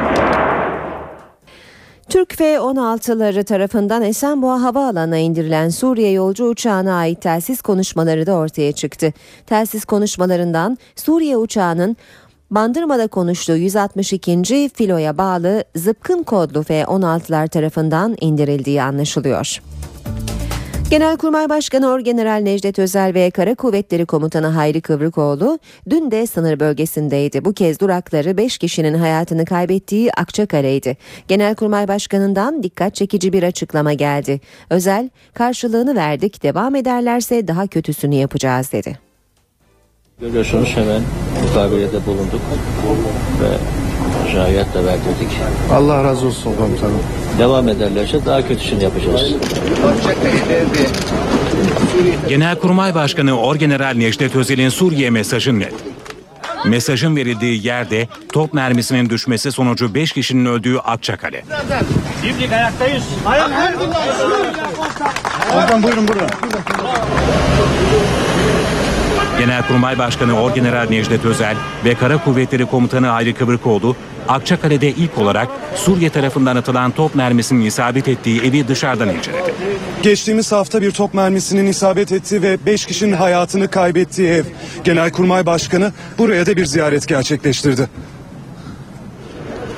Türk 2.08 2.34
F-16'ları 2.34 3.44
tarafından 3.44 4.02
Esenboğa 4.02 4.62
Havaalanı'na 4.62 5.18
indirilen 5.18 5.68
Suriye 5.68 6.10
yolcu 6.10 6.44
uçağına 6.44 6.94
ait 6.94 7.22
telsiz 7.22 7.62
konuşmaları 7.62 8.26
da 8.26 8.32
ortaya 8.32 8.72
çıktı. 8.72 9.12
Telsiz 9.46 9.84
konuşmalarından 9.84 10.78
Suriye 10.96 11.36
uçağının 11.36 11.96
Bandırma'da 12.50 13.06
konuştuğu 13.06 13.56
162. 13.56 14.70
filoya 14.74 15.18
bağlı 15.18 15.64
zıpkın 15.76 16.22
kodlu 16.22 16.62
F-16'lar 16.62 17.48
tarafından 17.48 18.16
indirildiği 18.20 18.82
anlaşılıyor. 18.82 19.60
Genelkurmay 20.90 21.48
Başkanı 21.48 21.88
Orgeneral 21.88 22.42
Necdet 22.42 22.78
Özel 22.78 23.14
ve 23.14 23.30
Kara 23.30 23.54
Kuvvetleri 23.54 24.06
Komutanı 24.06 24.46
Hayri 24.46 24.80
Kıvrıkoğlu 24.80 25.58
dün 25.90 26.10
de 26.10 26.26
sınır 26.26 26.60
bölgesindeydi. 26.60 27.44
Bu 27.44 27.52
kez 27.52 27.80
durakları 27.80 28.36
5 28.36 28.58
kişinin 28.58 28.94
hayatını 28.94 29.44
kaybettiği 29.44 30.12
Akçakale'ydi. 30.12 30.96
Genelkurmay 31.28 31.88
Başkanı'ndan 31.88 32.62
dikkat 32.62 32.94
çekici 32.94 33.32
bir 33.32 33.42
açıklama 33.42 33.92
geldi. 33.92 34.40
Özel, 34.70 35.10
karşılığını 35.34 35.96
verdik, 35.96 36.42
devam 36.42 36.74
ederlerse 36.74 37.48
daha 37.48 37.66
kötüsünü 37.66 38.14
yapacağız 38.14 38.72
dedi. 38.72 38.98
Görüyorsunuz 40.20 40.72
hemen 40.74 41.02
mukabelede 41.42 42.06
bulunduk 42.06 42.40
ve 43.42 43.58
şahiyet 44.32 44.74
de 44.74 44.84
verdirdik. 44.84 45.28
Allah 45.72 46.04
razı 46.04 46.26
olsun 46.26 46.54
komutanım. 46.56 47.02
Devam 47.38 47.68
ederlerse 47.68 48.26
daha 48.26 48.48
kötüsünü 48.48 48.82
yapacağız. 48.82 49.34
Genelkurmay 52.28 52.94
Başkanı 52.94 53.40
Orgeneral 53.40 53.94
Necdet 53.94 54.36
Özel'in 54.36 54.68
Suriye 54.68 55.10
mesajı 55.10 55.60
net. 55.60 55.74
Mesajın 56.64 57.16
verildiği 57.16 57.66
yerde 57.66 58.08
top 58.32 58.54
mermisinin 58.54 59.10
düşmesi 59.10 59.52
sonucu 59.52 59.94
5 59.94 60.12
kişinin 60.12 60.44
öldüğü 60.46 60.78
Akçakale. 60.78 61.44
Komutan 65.52 65.82
buyurun 65.82 66.08
buyurun. 66.08 66.28
Genelkurmay 69.38 69.98
Başkanı 69.98 70.40
Orgeneral 70.40 70.88
Necdet 70.90 71.24
Özel 71.24 71.56
ve 71.84 71.94
Kara 71.94 72.24
Kuvvetleri 72.24 72.66
Komutanı 72.66 73.06
Hayri 73.06 73.34
Kıvırkoğlu, 73.34 73.96
Akçakale'de 74.28 74.88
ilk 74.88 75.18
olarak 75.18 75.48
Suriye 75.76 76.10
tarafından 76.10 76.56
atılan 76.56 76.90
top 76.90 77.14
mermisinin 77.14 77.64
isabet 77.64 78.08
ettiği 78.08 78.42
evi 78.42 78.68
dışarıdan 78.68 79.08
inceledi. 79.08 79.54
Geçtiğimiz 80.02 80.52
hafta 80.52 80.82
bir 80.82 80.90
top 80.90 81.14
mermisinin 81.14 81.66
isabet 81.66 82.12
ettiği 82.12 82.42
ve 82.42 82.58
5 82.66 82.86
kişinin 82.86 83.12
hayatını 83.12 83.68
kaybettiği 83.70 84.28
ev. 84.28 84.44
Genelkurmay 84.84 85.46
Başkanı 85.46 85.92
buraya 86.18 86.46
da 86.46 86.56
bir 86.56 86.66
ziyaret 86.66 87.08
gerçekleştirdi. 87.08 87.88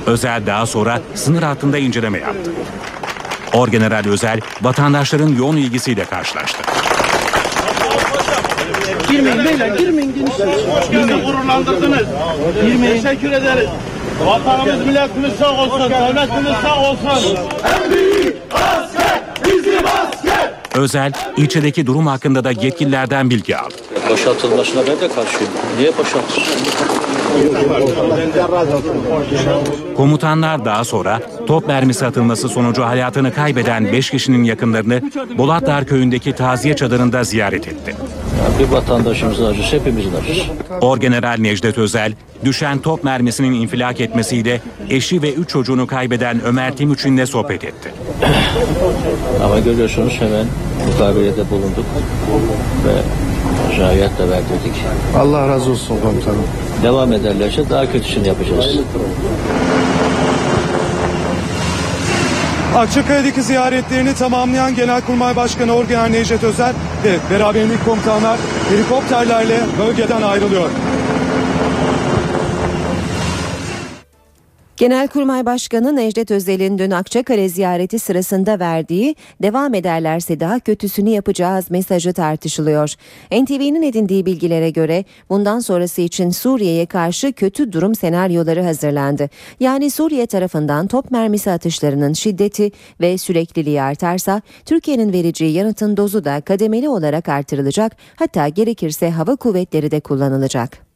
Özel 0.06 0.46
daha 0.46 0.66
sonra 0.66 1.00
sınır 1.14 1.42
hattında 1.42 1.78
inceleme 1.78 2.18
yaptı. 2.18 2.52
Orgeneral 3.52 4.04
Özel, 4.06 4.40
vatandaşların 4.62 5.28
yoğun 5.28 5.56
ilgisiyle 5.56 6.04
karşılaştı. 6.04 6.62
Girmeyin 9.10 9.44
beyler 9.44 9.76
girmeyin 9.76 10.14
genişler. 10.14 10.48
Bizi 10.92 11.14
gururlandırdınız. 11.24 12.06
Girmeyin. 12.62 13.02
Teşekkür 13.02 13.32
ederiz. 13.32 13.68
Vatanımız 14.24 14.86
milletimiz 14.86 15.32
sağ 15.32 15.62
olsun. 15.62 15.90
Devletimiz 15.90 16.52
sağ 16.62 16.80
olsun. 16.90 17.36
En 17.74 17.90
büyük 17.90 18.36
asker 18.54 19.22
bizim 19.44 19.86
asker. 19.86 20.50
Özel, 20.74 21.12
ilçedeki 21.36 21.86
durum 21.86 22.06
hakkında 22.06 22.44
da 22.44 22.50
yetkililerden 22.50 23.30
bilgi 23.30 23.56
aldı. 23.56 23.74
Boşaltılmasına 24.10 24.80
ben 24.86 25.00
de 25.00 25.14
karşıyım. 25.14 25.52
Niye 25.78 25.90
boşaltılsın? 25.98 26.60
Komutanlar 29.96 30.64
daha 30.64 30.84
sonra 30.84 31.20
top 31.46 31.68
mermisi 31.68 32.06
atılması 32.06 32.48
sonucu 32.48 32.82
hayatını 32.84 33.34
kaybeden 33.34 33.92
5 33.92 34.10
kişinin 34.10 34.44
yakınlarını 34.44 35.02
Bolatdağ 35.38 35.84
köyündeki 35.84 36.32
taziye 36.32 36.76
çadırında 36.76 37.24
ziyaret 37.24 37.68
etti. 37.68 37.94
Bir 38.60 38.68
vatandaşımızın 38.68 39.44
acısı 39.44 39.76
hepimizin 39.76 40.12
acısı. 40.14 40.42
Orgeneral 40.80 41.36
Necdet 41.38 41.78
Özel, 41.78 42.12
düşen 42.44 42.78
top 42.78 43.04
mermisinin 43.04 43.52
infilak 43.52 44.00
etmesiyle 44.00 44.60
eşi 44.90 45.22
ve 45.22 45.32
üç 45.32 45.48
çocuğunu 45.48 45.86
kaybeden 45.86 46.40
Ömer 46.44 46.76
Timuçin'le 46.76 47.26
sohbet 47.26 47.64
etti. 47.64 47.94
Ama 49.44 49.58
görüyorsunuz 49.58 50.16
hemen 50.20 50.46
mukabelede 50.86 51.50
bulunduk 51.50 51.84
ve 52.86 52.92
zayiat 53.78 54.18
da 54.18 54.28
verdirdik. 54.28 54.74
Allah 55.16 55.48
razı 55.48 55.70
olsun 55.70 56.00
komutanım. 56.02 56.44
Devam 56.82 57.12
ederlerse 57.12 57.70
daha 57.70 57.92
kötüsünü 57.92 58.26
yapacağız. 58.26 58.78
Akçakale'deki 62.76 63.42
ziyaretlerini 63.42 64.14
tamamlayan 64.14 64.74
Genelkurmay 64.74 65.36
Başkanı 65.36 65.72
Orgeneral 65.72 66.08
Necdet 66.08 66.44
Özel 66.44 66.74
ve 67.04 67.34
beraberindeki 67.34 67.84
komutanlar 67.84 68.38
helikopterlerle 68.68 69.60
bölgeden 69.78 70.22
ayrılıyor. 70.22 70.70
Genelkurmay 74.80 75.46
Başkanı 75.46 75.96
Necdet 75.96 76.30
Özel'in 76.30 76.78
dün 76.78 76.90
Akçakale 76.90 77.48
ziyareti 77.48 77.98
sırasında 77.98 78.58
verdiği 78.58 79.16
devam 79.42 79.74
ederlerse 79.74 80.40
daha 80.40 80.60
kötüsünü 80.60 81.08
yapacağız 81.08 81.70
mesajı 81.70 82.12
tartışılıyor. 82.12 82.94
NTV'nin 83.32 83.82
edindiği 83.82 84.26
bilgilere 84.26 84.70
göre 84.70 85.04
bundan 85.28 85.60
sonrası 85.60 86.00
için 86.00 86.30
Suriye'ye 86.30 86.86
karşı 86.86 87.32
kötü 87.32 87.72
durum 87.72 87.94
senaryoları 87.94 88.62
hazırlandı. 88.62 89.28
Yani 89.60 89.90
Suriye 89.90 90.26
tarafından 90.26 90.86
top 90.86 91.10
mermisi 91.10 91.50
atışlarının 91.50 92.12
şiddeti 92.12 92.70
ve 93.00 93.18
sürekliliği 93.18 93.82
artarsa 93.82 94.42
Türkiye'nin 94.64 95.12
vereceği 95.12 95.52
yanıtın 95.52 95.96
dozu 95.96 96.24
da 96.24 96.40
kademeli 96.40 96.88
olarak 96.88 97.28
artırılacak 97.28 97.96
hatta 98.16 98.48
gerekirse 98.48 99.10
hava 99.10 99.36
kuvvetleri 99.36 99.90
de 99.90 100.00
kullanılacak. 100.00 100.89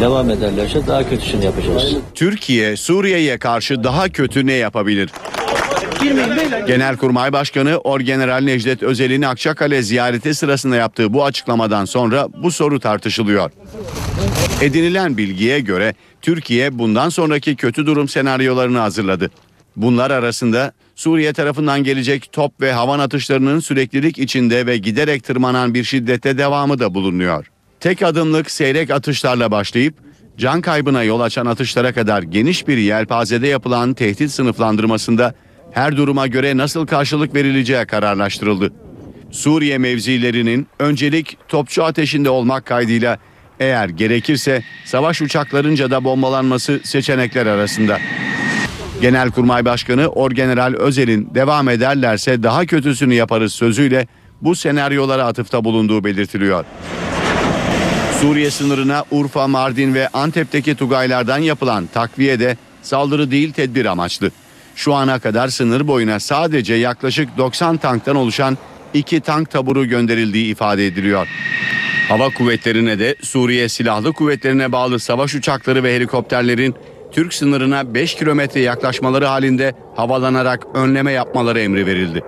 Devam 0.00 0.30
ederlerse 0.30 0.86
daha 0.86 1.08
kötüsünü 1.10 1.44
yapacağız. 1.44 1.96
Türkiye 2.14 2.76
Suriye'ye 2.76 3.38
karşı 3.38 3.84
daha 3.84 4.08
kötü 4.08 4.46
ne 4.46 4.52
yapabilir? 4.52 5.10
Genelkurmay 6.66 7.32
Başkanı 7.32 7.76
Orgeneral 7.78 8.40
Necdet 8.40 8.82
Özel'in 8.82 9.22
Akçakale 9.22 9.82
ziyareti 9.82 10.34
sırasında 10.34 10.76
yaptığı 10.76 11.12
bu 11.12 11.24
açıklamadan 11.24 11.84
sonra 11.84 12.28
bu 12.42 12.50
soru 12.50 12.80
tartışılıyor. 12.80 13.50
Edinilen 14.60 15.16
bilgiye 15.16 15.60
göre 15.60 15.94
Türkiye 16.22 16.78
bundan 16.78 17.08
sonraki 17.08 17.56
kötü 17.56 17.86
durum 17.86 18.08
senaryolarını 18.08 18.78
hazırladı. 18.78 19.30
Bunlar 19.76 20.10
arasında 20.10 20.72
Suriye 20.96 21.32
tarafından 21.32 21.84
gelecek 21.84 22.32
top 22.32 22.60
ve 22.60 22.72
havan 22.72 22.98
atışlarının 22.98 23.60
süreklilik 23.60 24.18
içinde 24.18 24.66
ve 24.66 24.76
giderek 24.76 25.24
tırmanan 25.24 25.74
bir 25.74 25.84
şiddette 25.84 26.38
devamı 26.38 26.78
da 26.78 26.94
bulunuyor. 26.94 27.46
Tek 27.80 28.02
adımlık 28.02 28.50
seyrek 28.50 28.90
atışlarla 28.90 29.50
başlayıp 29.50 29.94
can 30.38 30.60
kaybına 30.60 31.02
yol 31.02 31.20
açan 31.20 31.46
atışlara 31.46 31.92
kadar 31.92 32.22
geniş 32.22 32.68
bir 32.68 32.78
yelpazede 32.78 33.46
yapılan 33.46 33.94
tehdit 33.94 34.30
sınıflandırmasında 34.30 35.34
her 35.72 35.96
duruma 35.96 36.26
göre 36.26 36.56
nasıl 36.56 36.86
karşılık 36.86 37.34
verileceği 37.34 37.86
kararlaştırıldı. 37.86 38.72
Suriye 39.30 39.78
mevzilerinin 39.78 40.66
öncelik 40.78 41.36
topçu 41.48 41.84
ateşinde 41.84 42.30
olmak 42.30 42.66
kaydıyla 42.66 43.18
eğer 43.60 43.88
gerekirse 43.88 44.62
savaş 44.84 45.22
uçaklarınca 45.22 45.90
da 45.90 46.04
bombalanması 46.04 46.80
seçenekler 46.84 47.46
arasında. 47.46 47.98
Genelkurmay 49.00 49.64
Başkanı 49.64 50.08
Orgeneral 50.08 50.74
Özel'in 50.74 51.34
devam 51.34 51.68
ederlerse 51.68 52.42
daha 52.42 52.66
kötüsünü 52.66 53.14
yaparız 53.14 53.52
sözüyle 53.52 54.06
bu 54.42 54.54
senaryolara 54.54 55.24
atıfta 55.24 55.64
bulunduğu 55.64 56.04
belirtiliyor. 56.04 56.64
Suriye 58.20 58.50
sınırına 58.50 59.04
Urfa, 59.10 59.48
Mardin 59.48 59.94
ve 59.94 60.08
Antep'teki 60.08 60.74
Tugaylardan 60.74 61.38
yapılan 61.38 61.86
takviye 61.86 62.40
de 62.40 62.56
saldırı 62.82 63.30
değil 63.30 63.52
tedbir 63.52 63.86
amaçlı. 63.86 64.30
Şu 64.76 64.94
ana 64.94 65.18
kadar 65.18 65.48
sınır 65.48 65.88
boyuna 65.88 66.20
sadece 66.20 66.74
yaklaşık 66.74 67.38
90 67.38 67.76
tanktan 67.76 68.16
oluşan 68.16 68.58
iki 68.94 69.20
tank 69.20 69.50
taburu 69.50 69.86
gönderildiği 69.86 70.52
ifade 70.52 70.86
ediliyor. 70.86 71.28
Hava 72.08 72.30
kuvvetlerine 72.30 72.98
de 72.98 73.16
Suriye 73.22 73.68
Silahlı 73.68 74.12
Kuvvetlerine 74.12 74.72
bağlı 74.72 75.00
savaş 75.00 75.34
uçakları 75.34 75.84
ve 75.84 75.94
helikopterlerin 75.94 76.74
Türk 77.12 77.34
sınırına 77.34 77.94
5 77.94 78.14
kilometre 78.14 78.60
yaklaşmaları 78.60 79.26
halinde 79.26 79.74
havalanarak 79.96 80.66
önleme 80.74 81.12
yapmaları 81.12 81.60
emri 81.60 81.86
verildi. 81.86 82.22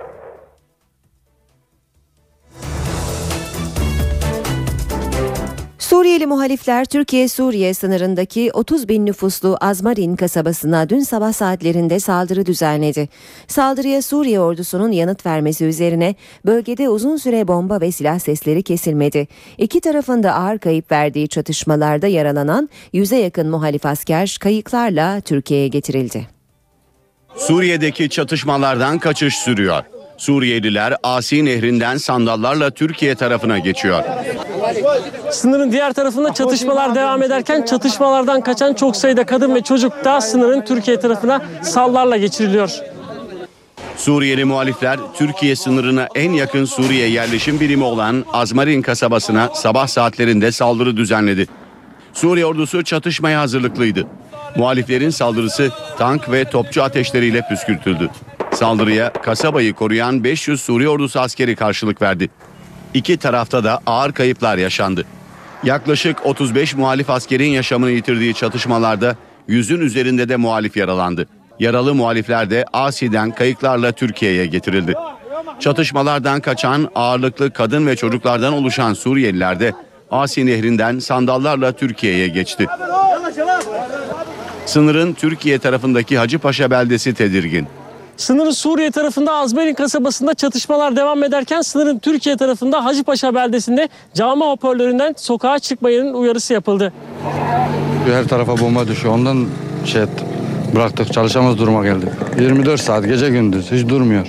Suriyeli 5.93 6.25
muhalifler 6.25 6.85
Türkiye-Suriye 6.85 7.73
sınırındaki 7.73 8.51
30 8.53 8.89
bin 8.89 9.05
nüfuslu 9.05 9.57
Azmarin 9.61 10.15
kasabasına 10.15 10.89
dün 10.89 10.99
sabah 10.99 11.33
saatlerinde 11.33 11.99
saldırı 11.99 12.45
düzenledi. 12.45 13.09
Saldırıya 13.47 14.01
Suriye 14.01 14.39
ordusunun 14.39 14.91
yanıt 14.91 15.25
vermesi 15.25 15.65
üzerine 15.65 16.15
bölgede 16.45 16.89
uzun 16.89 17.17
süre 17.17 17.47
bomba 17.47 17.81
ve 17.81 17.91
silah 17.91 18.19
sesleri 18.19 18.63
kesilmedi. 18.63 19.27
İki 19.57 19.81
tarafın 19.81 20.23
da 20.23 20.35
ağır 20.35 20.59
kayıp 20.59 20.91
verdiği 20.91 21.27
çatışmalarda 21.27 22.07
yaralanan 22.07 22.69
yüze 22.93 23.17
yakın 23.17 23.49
muhalif 23.49 23.85
asker 23.85 24.37
kayıklarla 24.41 25.21
Türkiye'ye 25.21 25.67
getirildi. 25.67 26.27
Suriye'deki 27.35 28.09
çatışmalardan 28.09 28.99
kaçış 28.99 29.37
sürüyor. 29.37 29.83
Suriyeliler 30.23 30.95
Asi 31.03 31.45
Nehri'nden 31.45 31.97
sandallarla 31.97 32.71
Türkiye 32.71 33.15
tarafına 33.15 33.59
geçiyor. 33.59 34.03
Sınırın 35.31 35.71
diğer 35.71 35.93
tarafında 35.93 36.33
çatışmalar 36.33 36.95
devam 36.95 37.23
ederken 37.23 37.65
çatışmalardan 37.65 38.41
kaçan 38.41 38.73
çok 38.73 38.95
sayıda 38.95 39.25
kadın 39.25 39.55
ve 39.55 39.61
çocuk 39.61 40.05
da 40.05 40.21
sınırın 40.21 40.61
Türkiye 40.61 40.99
tarafına 40.99 41.41
sallarla 41.61 42.17
geçiriliyor. 42.17 42.71
Suriyeli 43.97 44.45
muhalifler 44.45 44.99
Türkiye 45.17 45.55
sınırına 45.55 46.07
en 46.15 46.31
yakın 46.31 46.65
Suriye 46.65 47.07
yerleşim 47.07 47.59
birimi 47.59 47.83
olan 47.83 48.25
Azmarin 48.33 48.81
kasabasına 48.81 49.49
sabah 49.53 49.87
saatlerinde 49.87 50.51
saldırı 50.51 50.97
düzenledi. 50.97 51.47
Suriye 52.13 52.45
ordusu 52.45 52.83
çatışmaya 52.83 53.39
hazırlıklıydı. 53.39 54.07
Muhaliflerin 54.55 55.09
saldırısı 55.09 55.69
tank 55.97 56.31
ve 56.31 56.45
topçu 56.45 56.83
ateşleriyle 56.83 57.41
püskürtüldü. 57.49 58.09
Saldırıya 58.63 59.13
kasabayı 59.13 59.73
koruyan 59.73 60.23
500 60.23 60.61
Suriye 60.61 60.89
ordusu 60.89 61.19
askeri 61.19 61.55
karşılık 61.55 62.01
verdi. 62.01 62.29
İki 62.93 63.17
tarafta 63.17 63.63
da 63.63 63.79
ağır 63.85 64.11
kayıplar 64.11 64.57
yaşandı. 64.57 65.05
Yaklaşık 65.63 66.25
35 66.25 66.75
muhalif 66.75 67.09
askerin 67.09 67.49
yaşamını 67.49 67.91
yitirdiği 67.91 68.33
çatışmalarda 68.33 69.15
yüzün 69.47 69.81
üzerinde 69.81 70.29
de 70.29 70.35
muhalif 70.35 70.77
yaralandı. 70.77 71.27
Yaralı 71.59 71.95
muhalifler 71.95 72.49
de 72.49 72.65
Asi'den 72.73 73.31
kayıklarla 73.31 73.91
Türkiye'ye 73.91 74.45
getirildi. 74.45 74.93
Çatışmalardan 75.59 76.41
kaçan 76.41 76.89
ağırlıklı 76.95 77.51
kadın 77.51 77.87
ve 77.87 77.95
çocuklardan 77.95 78.53
oluşan 78.53 78.93
Suriyeliler 78.93 79.59
de 79.59 79.73
Asi 80.11 80.45
Nehri'nden 80.45 80.99
sandallarla 80.99 81.71
Türkiye'ye 81.71 82.27
geçti. 82.27 82.67
Sınırın 84.65 85.13
Türkiye 85.13 85.59
tarafındaki 85.59 86.17
Hacıpaşa 86.17 86.71
beldesi 86.71 87.13
tedirgin. 87.13 87.67
Sınırın 88.17 88.51
Suriye 88.51 88.91
tarafında 88.91 89.33
Azmerin 89.33 89.73
kasabasında 89.73 90.33
çatışmalar 90.33 90.95
devam 90.95 91.23
ederken 91.23 91.61
sınırın 91.61 91.99
Türkiye 91.99 92.37
tarafında 92.37 92.85
Hacıpaşa 92.85 93.35
beldesinde 93.35 93.89
cami 94.13 94.43
hoparlöründen 94.43 95.13
sokağa 95.17 95.59
çıkmayın 95.59 96.13
uyarısı 96.13 96.53
yapıldı. 96.53 96.93
Her 98.05 98.27
tarafa 98.27 98.59
bomba 98.59 98.87
düşüyor. 98.87 99.13
Ondan 99.13 99.45
şey 99.85 100.01
ettim. 100.03 100.27
Bıraktık 100.75 101.13
çalışamaz 101.13 101.57
duruma 101.57 101.83
geldik. 101.83 102.09
24 102.39 102.81
saat 102.81 103.05
gece 103.05 103.29
gündüz 103.29 103.71
hiç 103.71 103.89
durmuyor. 103.89 104.27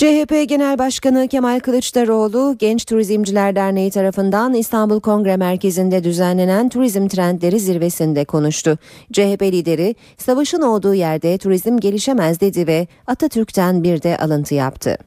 CHP 0.00 0.48
Genel 0.48 0.78
Başkanı 0.78 1.28
Kemal 1.28 1.60
Kılıçdaroğlu 1.60 2.56
Genç 2.58 2.84
Turizmciler 2.84 3.56
Derneği 3.56 3.90
tarafından 3.90 4.54
İstanbul 4.54 5.00
Kongre 5.00 5.36
Merkezi'nde 5.36 6.04
düzenlenen 6.04 6.68
Turizm 6.68 7.08
Trendleri 7.08 7.60
Zirvesi'nde 7.60 8.24
konuştu. 8.24 8.78
CHP 9.12 9.42
lideri 9.42 9.94
savaşın 10.18 10.62
olduğu 10.62 10.94
yerde 10.94 11.38
turizm 11.38 11.76
gelişemez 11.76 12.40
dedi 12.40 12.66
ve 12.66 12.86
Atatürk'ten 13.06 13.82
bir 13.82 14.02
de 14.02 14.16
alıntı 14.18 14.54
yaptı. 14.54 14.98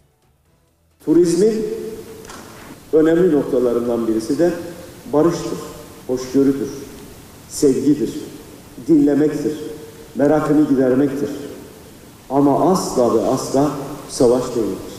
Turizmin 1.05 1.65
önemli 2.93 3.35
noktalarından 3.35 4.07
birisi 4.07 4.39
de 4.39 4.51
barıştır, 5.13 5.59
hoşgörüdür, 6.07 6.69
sevgidir, 7.49 8.13
dinlemektir, 8.87 9.57
merakını 10.15 10.69
gidermektir. 10.69 11.29
Ama 12.29 12.71
asla 12.71 13.15
ve 13.15 13.21
asla 13.21 13.71
savaş 14.13 14.43
değildir. 14.43 14.93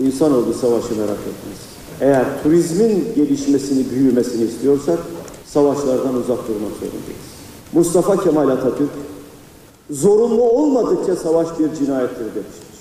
İnsanoğlu 0.00 0.54
savaşı 0.54 0.96
merak 0.96 1.18
etmez. 1.18 1.58
Eğer 2.00 2.42
turizmin 2.42 3.12
gelişmesini, 3.16 3.90
büyümesini 3.90 4.44
istiyorsak 4.44 4.98
savaşlardan 5.46 6.14
uzak 6.14 6.48
durmak 6.48 6.72
zorundayız. 6.72 7.32
Mustafa 7.72 8.24
Kemal 8.24 8.48
Atatürk 8.48 8.90
zorunlu 9.90 10.42
olmadıkça 10.42 11.16
savaş 11.16 11.48
bir 11.58 11.74
cinayettir 11.74 12.24
demiştir. 12.24 12.72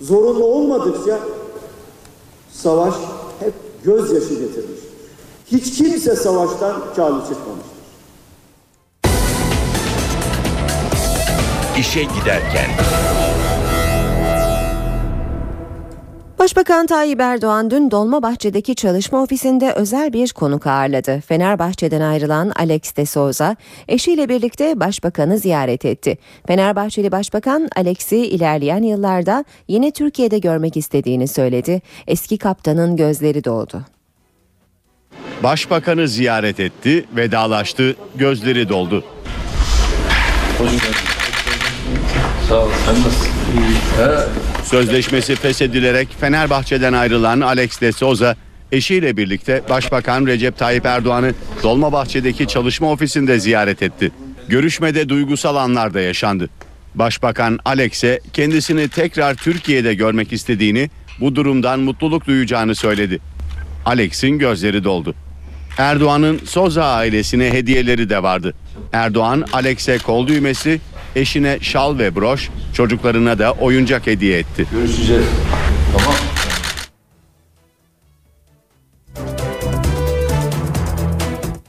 Zorunlu 0.00 0.44
olmadıkça 0.44 1.18
savaş 2.52 2.94
hep 3.40 3.52
gözyaşı 3.84 4.34
getirmiştir. 4.34 4.90
Hiç 5.46 5.78
kimse 5.78 6.16
savaştan 6.16 6.74
kârlı 6.96 7.20
çıkmamıştır. 7.20 7.74
İşe 11.78 12.02
giderken. 12.02 12.70
Başbakan 16.38 16.86
Tayyip 16.86 17.20
Erdoğan 17.20 17.70
dün 17.70 17.90
Dolmabahçe'deki 17.90 18.74
çalışma 18.74 19.22
ofisinde 19.22 19.72
özel 19.72 20.12
bir 20.12 20.32
konuk 20.32 20.66
ağırladı. 20.66 21.20
Fenerbahçe'den 21.20 22.00
ayrılan 22.00 22.52
Alex 22.56 22.96
de 22.96 23.06
Souza 23.06 23.56
eşiyle 23.88 24.28
birlikte 24.28 24.80
başbakanı 24.80 25.38
ziyaret 25.38 25.84
etti. 25.84 26.18
Fenerbahçeli 26.46 27.12
Başbakan 27.12 27.68
Alex'i 27.76 28.16
ilerleyen 28.16 28.82
yıllarda 28.82 29.44
yine 29.68 29.90
Türkiye'de 29.90 30.38
görmek 30.38 30.76
istediğini 30.76 31.28
söyledi. 31.28 31.82
Eski 32.06 32.38
kaptanın 32.38 32.96
gözleri 32.96 33.44
doldu. 33.44 33.82
Başbakanı 35.42 36.08
ziyaret 36.08 36.60
etti, 36.60 37.04
vedalaştı, 37.16 37.96
gözleri 38.14 38.68
doldu. 38.68 39.04
Sağ 42.48 42.64
ol. 42.64 42.70
Sen 42.86 42.94
nasılsın? 42.94 43.30
Sözleşmesi 44.64 45.34
feshedilerek 45.34 46.08
Fenerbahçe'den 46.20 46.92
ayrılan 46.92 47.40
Alex 47.40 47.80
de 47.80 47.92
Souza 47.92 48.36
eşiyle 48.72 49.16
birlikte 49.16 49.62
Başbakan 49.70 50.26
Recep 50.26 50.58
Tayyip 50.58 50.86
Erdoğan'ı 50.86 51.34
Dolmabahçe'deki 51.62 52.48
çalışma 52.48 52.92
ofisinde 52.92 53.40
ziyaret 53.40 53.82
etti. 53.82 54.12
Görüşmede 54.48 55.08
duygusal 55.08 55.56
anlar 55.56 55.94
da 55.94 56.00
yaşandı. 56.00 56.48
Başbakan 56.94 57.58
Alex'e 57.64 58.20
kendisini 58.32 58.88
tekrar 58.88 59.34
Türkiye'de 59.34 59.94
görmek 59.94 60.32
istediğini, 60.32 60.90
bu 61.20 61.36
durumdan 61.36 61.80
mutluluk 61.80 62.26
duyacağını 62.26 62.74
söyledi. 62.74 63.20
Alex'in 63.86 64.38
gözleri 64.38 64.84
doldu. 64.84 65.14
Erdoğan'ın 65.78 66.40
Soza 66.44 66.84
ailesine 66.84 67.52
hediyeleri 67.52 68.10
de 68.10 68.22
vardı. 68.22 68.54
Erdoğan 68.92 69.44
Alex'e 69.52 69.98
kol 69.98 70.26
düğmesi, 70.26 70.80
eşine 71.16 71.58
şal 71.60 71.98
ve 71.98 72.16
broş, 72.16 72.50
çocuklarına 72.74 73.38
da 73.38 73.52
oyuncak 73.52 74.06
hediye 74.06 74.38
etti. 74.38 74.66
Görüşeceğiz. 74.72 75.24
Tamam. 75.98 76.14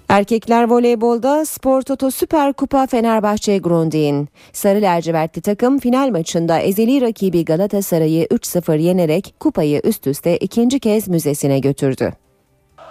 Erkekler 0.10 0.64
voleybolda 0.64 1.46
Spor 1.46 1.82
Toto 1.82 2.12
Süper 2.12 2.54
Kupa 2.54 2.88
Fenerbahçe 2.88 3.58
Grundig'in. 3.58 4.30
Sarı 4.54 4.82
lacivertli 4.82 5.42
takım 5.42 5.80
final 5.80 6.10
maçında 6.10 6.60
ezeli 6.60 7.02
rakibi 7.02 7.46
Galatasaray'ı 7.46 8.26
3-0 8.26 8.80
yenerek 8.80 9.34
kupayı 9.40 9.82
üst 9.84 10.08
üste 10.08 10.38
ikinci 10.38 10.80
kez 10.80 11.08
müzesine 11.08 11.60
götürdü. 11.60 12.14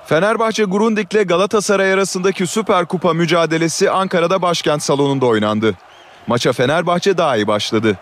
Fenerbahçe 0.07 0.64
Grundig'le 0.64 1.29
Galatasaray 1.29 1.93
arasındaki 1.93 2.47
Süper 2.47 2.87
Kupa 2.87 3.12
mücadelesi 3.12 3.90
Ankara'da 3.90 4.43
başkent 4.43 4.83
salonunda 4.83 5.27
oynandı. 5.27 5.75
Maça 6.27 6.53
Fenerbahçe 6.53 7.19
daha 7.19 7.37
iyi 7.37 7.47
başladı. 7.47 7.97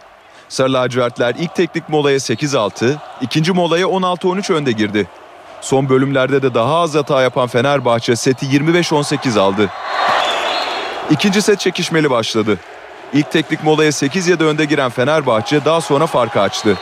Sarı 0.48 0.72
lacivertler 0.72 1.34
ilk 1.38 1.54
teknik 1.54 1.88
molaya 1.88 2.16
8-6, 2.16 2.94
ikinci 3.20 3.52
molaya 3.52 3.86
16-13 3.86 4.52
önde 4.52 4.72
girdi. 4.72 5.08
Son 5.60 5.88
bölümlerde 5.88 6.42
de 6.42 6.54
daha 6.54 6.80
az 6.80 6.94
hata 6.94 7.22
yapan 7.22 7.48
Fenerbahçe 7.48 8.16
seti 8.16 8.46
25-18 8.46 9.40
aldı. 9.40 9.70
İkinci 11.10 11.42
set 11.42 11.60
çekişmeli 11.60 12.10
başladı. 12.10 12.58
İlk 13.12 13.30
teknik 13.30 13.64
molaya 13.64 13.90
8-7 13.90 14.44
önde 14.44 14.64
giren 14.64 14.90
Fenerbahçe 14.90 15.64
daha 15.64 15.80
sonra 15.80 16.06
farkı 16.06 16.40
açtı. 16.40 16.78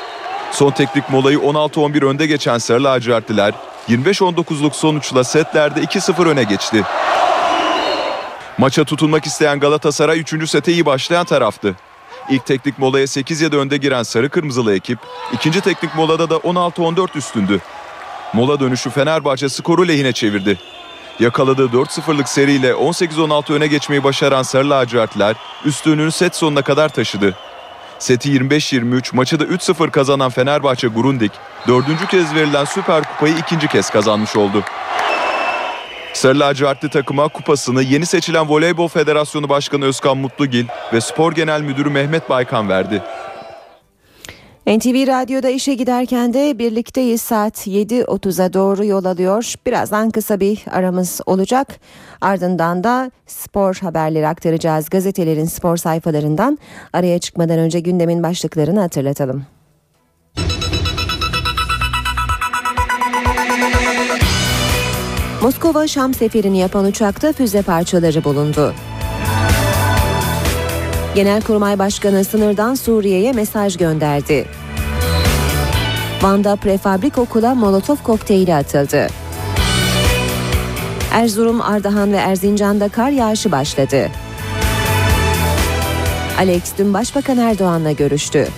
Son 0.52 0.70
teknik 0.70 1.10
molayı 1.10 1.38
16-11 1.38 2.04
önde 2.04 2.26
geçen 2.26 2.58
Sarı 2.58 2.84
lacivertliler 2.84 3.54
25-19'luk 3.88 4.72
sonuçla 4.72 5.24
setlerde 5.24 5.80
2-0 5.80 6.28
öne 6.28 6.42
geçti. 6.42 6.84
Maça 8.60 8.84
tutunmak 8.84 9.26
isteyen 9.26 9.60
Galatasaray 9.60 10.20
3. 10.20 10.50
sete 10.50 10.72
iyi 10.72 10.86
başlayan 10.86 11.24
taraftı. 11.24 11.76
İlk 12.30 12.46
teknik 12.46 12.78
molaya 12.78 13.04
8-7 13.04 13.56
önde 13.56 13.76
giren 13.76 14.02
sarı 14.02 14.28
kırmızılı 14.28 14.74
ekip, 14.74 14.98
ikinci 15.32 15.60
teknik 15.60 15.94
molada 15.94 16.30
da 16.30 16.34
16-14 16.34 17.18
üstündü. 17.18 17.60
Mola 18.32 18.60
dönüşü 18.60 18.90
Fenerbahçe 18.90 19.48
skoru 19.48 19.88
lehine 19.88 20.12
çevirdi. 20.12 20.58
Yakaladığı 21.20 21.66
4-0'lık 21.66 22.28
seriyle 22.28 22.70
18-16 22.70 23.52
öne 23.52 23.66
geçmeyi 23.66 24.04
başaran 24.04 24.42
Sarı 24.42 24.70
lacivertler 24.70 25.36
üstünlüğünü 25.64 26.12
set 26.12 26.36
sonuna 26.36 26.62
kadar 26.62 26.88
taşıdı. 26.88 27.36
Seti 27.98 28.30
25-23 28.30 29.16
maçı 29.16 29.40
da 29.40 29.44
3-0 29.44 29.90
kazanan 29.90 30.30
Fenerbahçe 30.30 30.88
Grundig 30.88 31.30
dördüncü 31.68 32.06
kez 32.06 32.34
verilen 32.34 32.64
Süper 32.64 33.04
Kupayı 33.04 33.34
ikinci 33.38 33.68
kez 33.68 33.90
kazanmış 33.90 34.36
oldu. 34.36 34.64
Sarı 36.12 36.40
lacivertli 36.40 36.90
takıma 36.90 37.28
kupasını 37.28 37.82
yeni 37.82 38.06
seçilen 38.06 38.48
Voleybol 38.48 38.88
Federasyonu 38.88 39.48
Başkanı 39.48 39.84
Özkan 39.84 40.18
Mutlugil 40.18 40.66
ve 40.92 41.00
Spor 41.00 41.32
Genel 41.32 41.60
Müdürü 41.60 41.90
Mehmet 41.90 42.30
Baykan 42.30 42.68
verdi. 42.68 43.02
NTV 44.66 45.06
Radyo'da 45.06 45.48
işe 45.48 45.74
giderken 45.74 46.34
de 46.34 46.58
birlikteyiz 46.58 47.22
saat 47.22 47.66
7.30'a 47.66 48.52
doğru 48.52 48.84
yol 48.84 49.04
alıyor. 49.04 49.54
Birazdan 49.66 50.10
kısa 50.10 50.40
bir 50.40 50.64
aramız 50.70 51.20
olacak. 51.26 51.68
Ardından 52.20 52.84
da 52.84 53.10
spor 53.26 53.74
haberleri 53.74 54.28
aktaracağız 54.28 54.90
gazetelerin 54.90 55.44
spor 55.44 55.76
sayfalarından. 55.76 56.58
Araya 56.92 57.18
çıkmadan 57.18 57.58
önce 57.58 57.80
gündemin 57.80 58.22
başlıklarını 58.22 58.80
hatırlatalım. 58.80 59.46
Moskova 65.42 65.86
Şam 65.86 66.14
seferini 66.14 66.58
yapan 66.58 66.84
uçakta 66.84 67.32
füze 67.32 67.62
parçaları 67.62 68.24
bulundu. 68.24 68.74
Genelkurmay 71.14 71.78
Başkanı 71.78 72.24
sınırdan 72.24 72.74
Suriye'ye 72.74 73.32
mesaj 73.32 73.76
gönderdi. 73.76 74.46
Van'da 76.22 76.56
prefabrik 76.56 77.18
okula 77.18 77.54
molotof 77.54 78.02
kokteyli 78.02 78.54
atıldı. 78.54 79.06
Erzurum, 81.12 81.60
Ardahan 81.60 82.12
ve 82.12 82.16
Erzincan'da 82.16 82.88
kar 82.88 83.10
yağışı 83.10 83.52
başladı. 83.52 84.08
Alex 86.38 86.62
dün 86.78 86.94
Başbakan 86.94 87.38
Erdoğan'la 87.38 87.92
görüştü. 87.92 88.48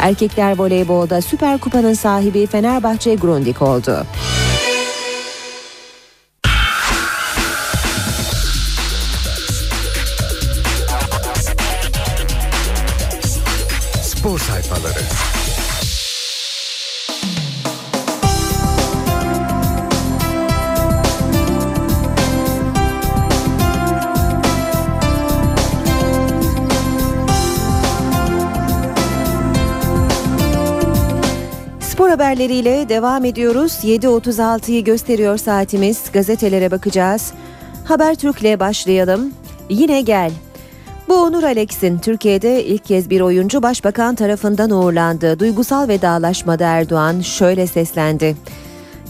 Erkekler 0.00 0.58
voleybolda 0.58 1.20
Süper 1.22 1.58
Kupa'nın 1.58 1.94
sahibi 1.94 2.46
Fenerbahçe 2.46 3.14
Grundig 3.14 3.62
oldu. 3.62 4.06
Haberleriyle 32.34 32.88
devam 32.88 33.24
ediyoruz. 33.24 33.72
7.36'yı 33.82 34.84
gösteriyor 34.84 35.38
saatimiz. 35.38 36.12
Gazetelere 36.12 36.70
bakacağız. 36.70 37.32
Habertürk'le 37.84 38.60
başlayalım. 38.60 39.32
Yine 39.68 40.00
gel. 40.00 40.30
Bu 41.08 41.14
Onur 41.14 41.42
Alex'in 41.42 41.98
Türkiye'de 41.98 42.64
ilk 42.64 42.84
kez 42.84 43.10
bir 43.10 43.20
oyuncu 43.20 43.62
başbakan 43.62 44.14
tarafından 44.14 44.70
uğurlandı. 44.70 45.38
Duygusal 45.38 45.88
vedalaşmada 45.88 46.64
Erdoğan 46.64 47.20
şöyle 47.20 47.66
seslendi. 47.66 48.36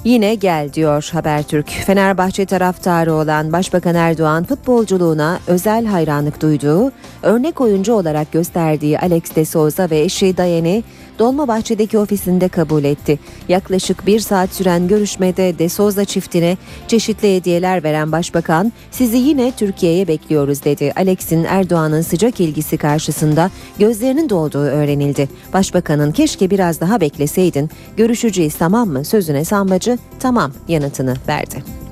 Yine 0.04 0.34
gel 0.34 0.72
diyor 0.72 1.10
Habertürk. 1.12 1.70
Fenerbahçe 1.70 2.46
taraftarı 2.46 3.14
olan 3.14 3.52
Başbakan 3.52 3.94
Erdoğan 3.94 4.44
futbolculuğuna 4.44 5.38
özel 5.46 5.86
hayranlık 5.86 6.42
duyduğu, 6.42 6.92
örnek 7.22 7.60
oyuncu 7.60 7.92
olarak 7.92 8.32
gösterdiği 8.32 8.98
Alex 8.98 9.22
de 9.36 9.44
Souza 9.44 9.90
ve 9.90 10.00
eşi 10.00 10.36
Dayen'i 10.36 10.84
Dolmabahçe'deki 11.18 11.98
ofisinde 11.98 12.48
kabul 12.48 12.84
etti. 12.84 13.18
Yaklaşık 13.48 14.06
bir 14.06 14.20
saat 14.20 14.54
süren 14.54 14.88
görüşmede 14.88 15.58
De 15.58 15.68
Souza 15.68 16.04
çiftine 16.04 16.56
çeşitli 16.88 17.36
hediyeler 17.36 17.84
veren 17.84 18.12
başbakan 18.12 18.72
sizi 18.90 19.16
yine 19.16 19.52
Türkiye'ye 19.56 20.08
bekliyoruz 20.08 20.64
dedi. 20.64 20.92
Alex'in 20.96 21.44
Erdoğan'ın 21.44 22.02
sıcak 22.02 22.40
ilgisi 22.40 22.76
karşısında 22.76 23.50
gözlerinin 23.78 24.28
dolduğu 24.28 24.58
öğrenildi. 24.58 25.28
Başbakanın 25.52 26.12
keşke 26.12 26.50
biraz 26.50 26.80
daha 26.80 27.00
bekleseydin 27.00 27.70
görüşeceğiz 27.96 28.54
tamam 28.54 28.88
mı 28.88 29.04
sözüne 29.04 29.44
sambacı 29.44 29.98
tamam 30.20 30.52
yanıtını 30.68 31.14
verdi. 31.28 31.83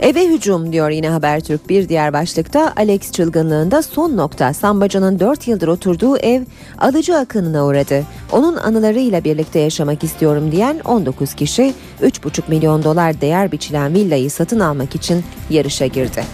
Eve 0.00 0.28
hücum 0.28 0.72
diyor 0.72 0.90
yine 0.90 1.08
Habertürk 1.08 1.68
bir 1.68 1.88
diğer 1.88 2.12
başlıkta 2.12 2.72
Alex 2.76 3.12
çılgınlığında 3.12 3.82
son 3.82 4.16
nokta 4.16 4.52
Sambacı'nın 4.54 5.20
4 5.20 5.48
yıldır 5.48 5.68
oturduğu 5.68 6.16
ev 6.16 6.42
alıcı 6.78 7.16
akınına 7.16 7.66
uğradı. 7.66 8.02
Onun 8.32 8.56
anılarıyla 8.56 9.24
birlikte 9.24 9.58
yaşamak 9.58 10.04
istiyorum 10.04 10.52
diyen 10.52 10.80
19 10.84 11.34
kişi 11.34 11.74
3,5 12.02 12.42
milyon 12.48 12.84
dolar 12.84 13.20
değer 13.20 13.52
biçilen 13.52 13.94
villayı 13.94 14.30
satın 14.30 14.60
almak 14.60 14.94
için 14.94 15.24
yarışa 15.50 15.86
girdi. 15.86 16.24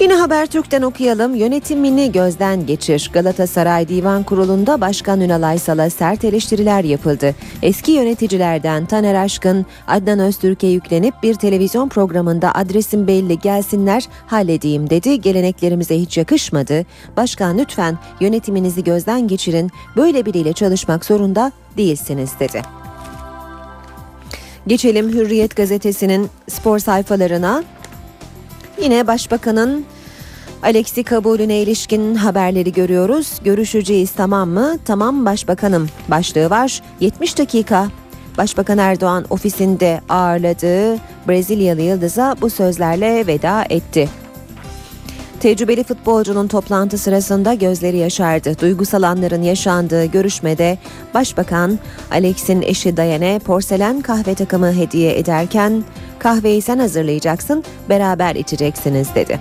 Yine 0.00 0.14
Habertürk'ten 0.14 0.82
okuyalım. 0.82 1.34
Yönetimini 1.34 2.12
gözden 2.12 2.66
geçir. 2.66 3.10
Galatasaray 3.12 3.88
Divan 3.88 4.22
Kurulu'nda 4.22 4.80
Başkan 4.80 5.20
Ünal 5.20 5.42
Aysal'a 5.42 5.90
sert 5.90 6.24
eleştiriler 6.24 6.84
yapıldı. 6.84 7.34
Eski 7.62 7.92
yöneticilerden 7.92 8.86
Taner 8.86 9.14
Aşkın, 9.14 9.66
Adnan 9.88 10.18
Öztürk'e 10.18 10.66
yüklenip 10.66 11.14
bir 11.22 11.34
televizyon 11.34 11.88
programında 11.88 12.54
adresim 12.54 13.06
belli 13.06 13.38
gelsinler 13.38 14.08
halledeyim 14.26 14.90
dedi. 14.90 15.20
Geleneklerimize 15.20 15.98
hiç 15.98 16.18
yakışmadı. 16.18 16.86
Başkan 17.16 17.58
lütfen 17.58 17.98
yönetiminizi 18.20 18.84
gözden 18.84 19.28
geçirin. 19.28 19.70
Böyle 19.96 20.26
biriyle 20.26 20.52
çalışmak 20.52 21.04
zorunda 21.04 21.52
değilsiniz 21.76 22.30
dedi. 22.40 22.62
Geçelim 24.66 25.08
Hürriyet 25.08 25.56
gazetesinin 25.56 26.28
spor 26.48 26.78
sayfalarına. 26.78 27.64
Yine 28.82 29.06
başbakanın 29.06 29.84
Alexi 30.62 31.04
kabulüne 31.04 31.58
ilişkin 31.58 32.14
haberleri 32.14 32.72
görüyoruz. 32.72 33.40
Görüşeceğiz 33.44 34.10
tamam 34.10 34.48
mı? 34.48 34.78
Tamam 34.84 35.26
başbakanım. 35.26 35.88
Başlığı 36.08 36.50
var. 36.50 36.82
70 37.00 37.38
dakika. 37.38 37.88
Başbakan 38.38 38.78
Erdoğan 38.78 39.24
ofisinde 39.30 40.00
ağırladığı 40.08 40.96
Brezilyalı 41.28 41.80
Yıldız'a 41.80 42.36
bu 42.40 42.50
sözlerle 42.50 43.26
veda 43.26 43.64
etti. 43.70 44.08
Tecrübeli 45.40 45.84
futbolcunun 45.84 46.48
toplantı 46.48 46.98
sırasında 46.98 47.54
gözleri 47.54 47.96
yaşardı. 47.96 48.58
Duygusal 48.60 49.02
anların 49.02 49.42
yaşandığı 49.42 50.04
görüşmede 50.04 50.78
Başbakan 51.14 51.78
Alex'in 52.10 52.62
eşi 52.62 52.96
Dayane 52.96 53.38
porselen 53.38 54.00
kahve 54.00 54.34
takımı 54.34 54.72
hediye 54.72 55.18
ederken 55.18 55.84
kahveyi 56.18 56.62
sen 56.62 56.78
hazırlayacaksın 56.78 57.64
beraber 57.88 58.34
içeceksiniz 58.34 59.14
dedi. 59.14 59.40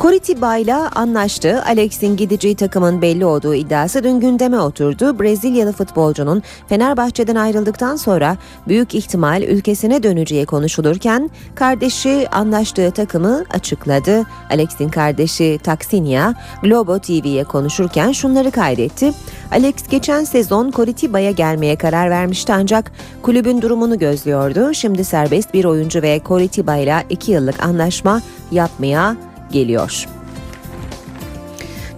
Coritiba 0.00 0.56
ile 0.56 0.74
anlaştı. 0.74 1.62
Alex'in 1.66 2.16
gideceği 2.16 2.54
takımın 2.54 3.02
belli 3.02 3.24
olduğu 3.24 3.54
iddiası 3.54 4.04
dün 4.04 4.20
gündeme 4.20 4.60
oturdu. 4.60 5.18
Brezilyalı 5.18 5.72
futbolcunun 5.72 6.42
Fenerbahçe'den 6.68 7.34
ayrıldıktan 7.36 7.96
sonra 7.96 8.36
büyük 8.68 8.94
ihtimal 8.94 9.42
ülkesine 9.42 10.02
döneceği 10.02 10.46
konuşulurken 10.46 11.30
kardeşi 11.54 12.28
anlaştığı 12.32 12.90
takımı 12.90 13.44
açıkladı. 13.50 14.22
Alex'in 14.50 14.88
kardeşi 14.88 15.58
Taksinia 15.62 16.34
Globo 16.62 16.98
TV'ye 16.98 17.44
konuşurken 17.44 18.12
şunları 18.12 18.50
kaydetti. 18.50 19.12
Alex 19.52 19.74
geçen 19.90 20.24
sezon 20.24 20.70
Coritiba'ya 20.70 21.30
gelmeye 21.30 21.76
karar 21.76 22.10
vermişti 22.10 22.52
ancak 22.52 22.92
kulübün 23.22 23.62
durumunu 23.62 23.98
gözlüyordu. 23.98 24.74
Şimdi 24.74 25.04
serbest 25.04 25.54
bir 25.54 25.64
oyuncu 25.64 26.02
ve 26.02 26.20
Coritiba 26.26 26.76
ile 26.76 27.04
2 27.10 27.32
yıllık 27.32 27.62
anlaşma 27.62 28.22
yapmaya 28.52 29.16
geliyor. 29.54 30.06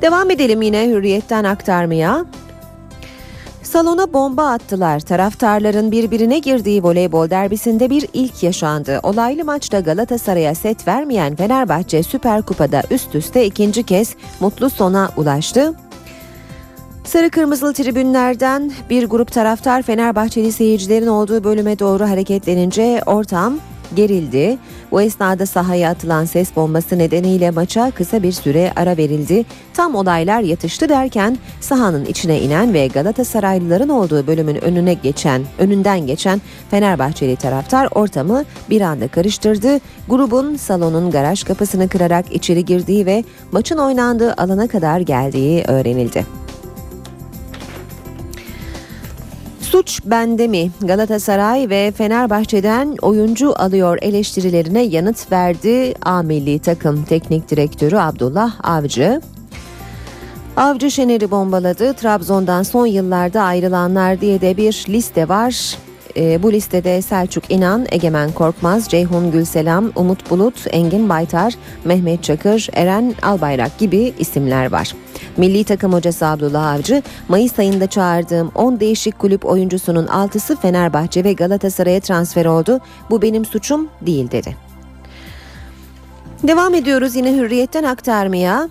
Devam 0.03 0.31
edelim 0.31 0.63
yine 0.63 0.89
hürriyetten 0.89 1.45
aktarmaya. 1.45 2.25
Salona 3.63 4.13
bomba 4.13 4.51
attılar. 4.51 5.01
Taraftarların 5.01 5.93
birbirine 5.93 6.39
girdiği 6.39 6.83
voleybol 6.83 7.31
derbisinde 7.31 7.91
bir 7.91 8.09
ilk 8.13 8.43
yaşandı. 8.43 9.01
Olaylı 9.03 9.45
maçta 9.45 9.81
Galatasaray'a 9.81 10.55
set 10.55 10.89
vermeyen 10.89 11.37
Fenerbahçe 11.37 12.03
Süper 12.03 12.43
Kupa'da 12.43 12.83
üst 12.91 13.15
üste 13.15 13.47
ikinci 13.47 13.83
kez 13.83 14.15
mutlu 14.41 14.71
sona 14.71 15.11
ulaştı. 15.17 15.75
Sarı 17.05 17.31
kırmızılı 17.31 17.73
tribünlerden 17.73 18.73
bir 18.91 19.07
grup 19.07 19.33
taraftar 19.33 19.83
Fenerbahçeli 19.83 20.53
seyircilerin 20.53 21.07
olduğu 21.07 21.45
bölüme 21.45 21.79
doğru 21.79 22.09
hareketlenince 22.09 23.03
ortam 23.07 23.59
gerildi. 23.95 24.59
Bu 24.91 25.03
esnada 25.03 25.47
sahaya 25.47 25.91
atılan 25.91 26.25
ses 26.25 26.57
bombası 26.57 26.99
nedeniyle 26.99 27.51
maça 27.51 27.91
kısa 27.91 28.23
bir 28.23 28.33
süre 28.33 28.73
ara 28.77 28.97
verildi. 28.97 29.45
Tam 29.75 29.95
olaylar 29.95 30.41
yatıştı 30.41 30.89
derken 30.89 31.39
sahanın 31.61 32.05
içine 32.05 32.41
inen 32.41 32.75
ve 32.75 32.87
Galatasaraylıların 32.87 33.89
olduğu 33.89 34.27
bölümün 34.27 34.57
önüne 34.57 34.95
geçen, 34.95 35.43
önünden 35.59 36.07
geçen 36.07 36.41
Fenerbahçeli 36.71 37.37
taraftar 37.37 37.89
ortamı 37.95 38.45
bir 38.71 38.81
anda 38.81 39.09
karıştırdı. 39.09 39.81
Grubun 40.09 40.57
salonun 40.57 41.11
garaj 41.11 41.45
kapısını 41.45 41.89
kırarak 41.89 42.33
içeri 42.33 42.65
girdiği 42.65 43.07
ve 43.07 43.25
maçın 43.53 43.79
oynandığı 43.79 44.35
alana 44.35 44.69
kadar 44.69 45.01
geldiği 45.01 45.65
öğrenildi. 45.69 46.47
Suç 49.77 50.01
bende 50.05 50.49
mi? 50.49 50.71
Galatasaray 50.81 51.71
ve 51.71 51.93
Fenerbahçe'den 51.97 52.97
oyuncu 53.03 53.63
alıyor 53.63 53.99
eleştirilerine 54.03 54.83
yanıt 54.83 55.33
verdi 55.33 55.95
A 56.03 56.23
takım 56.63 57.05
teknik 57.05 57.51
direktörü 57.51 57.97
Abdullah 57.97 58.55
Avcı. 58.63 59.21
Avcı 60.57 60.91
Şener'i 60.91 61.31
bombaladı. 61.31 61.95
Trabzon'dan 61.95 62.63
son 62.63 62.87
yıllarda 62.87 63.43
ayrılanlar 63.43 64.21
diye 64.21 64.41
de 64.41 64.57
bir 64.57 64.85
liste 64.89 65.29
var. 65.29 65.79
E, 66.17 66.43
bu 66.43 66.53
listede 66.53 67.03
Selçuk 67.03 67.51
İnan, 67.51 67.87
Egemen 67.91 68.33
Korkmaz, 68.33 68.89
Ceyhun 68.89 69.31
Gülselam, 69.31 69.93
Umut 69.97 70.31
Bulut, 70.31 70.67
Engin 70.71 71.09
Baytar, 71.09 71.55
Mehmet 71.85 72.23
Çakır, 72.23 72.69
Eren 72.73 73.15
Albayrak 73.23 73.79
gibi 73.79 74.13
isimler 74.19 74.73
var. 74.73 74.93
Milli 75.37 75.65
takım 75.65 75.93
hocası 75.93 76.27
Abdullah 76.27 76.73
Avcı, 76.73 77.03
Mayıs 77.29 77.59
ayında 77.59 77.87
çağırdığım 77.87 78.53
10 78.55 78.81
değişik 78.81 79.19
kulüp 79.19 79.47
oyuncusunun 79.47 80.07
6'sı 80.07 80.57
Fenerbahçe 80.57 81.25
ve 81.25 81.33
Galatasaray'a 81.33 82.01
transfer 82.01 82.47
oldu. 82.47 82.81
Bu 83.11 83.23
benim 83.23 83.45
suçum 83.45 83.89
değil 84.03 84.31
dedi. 84.31 84.57
Devam 86.43 86.75
ediyoruz 86.75 87.17
yine 87.17 87.33
hürriyetten 87.37 87.85
aktarmaya. 87.85 88.69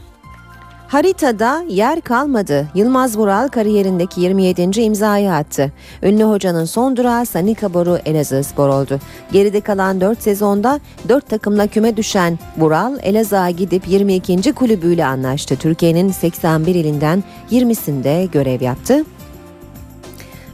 Haritada 0.87 1.63
yer 1.69 2.01
kalmadı. 2.01 2.67
Yılmaz 2.75 3.17
Vural 3.17 3.47
kariyerindeki 3.47 4.21
27. 4.21 4.81
imzayı 4.81 5.31
attı. 5.31 5.71
Ünlü 6.03 6.23
hocanın 6.23 6.65
son 6.65 6.95
durağı 6.95 7.25
Sanika 7.25 7.73
Boru 7.73 7.97
Elazığ 8.05 8.43
Spor 8.43 8.69
oldu. 8.69 8.99
Geride 9.31 9.61
kalan 9.61 10.01
4 10.01 10.21
sezonda 10.21 10.79
4 11.09 11.29
takımla 11.29 11.67
küme 11.67 11.97
düşen 11.97 12.39
Vural 12.57 12.97
Elazığ'a 13.03 13.49
gidip 13.49 13.87
22. 13.87 14.53
kulübüyle 14.53 15.05
anlaştı. 15.05 15.55
Türkiye'nin 15.55 16.09
81 16.11 16.75
ilinden 16.75 17.23
20'sinde 17.51 18.31
görev 18.31 18.61
yaptı. 18.61 19.03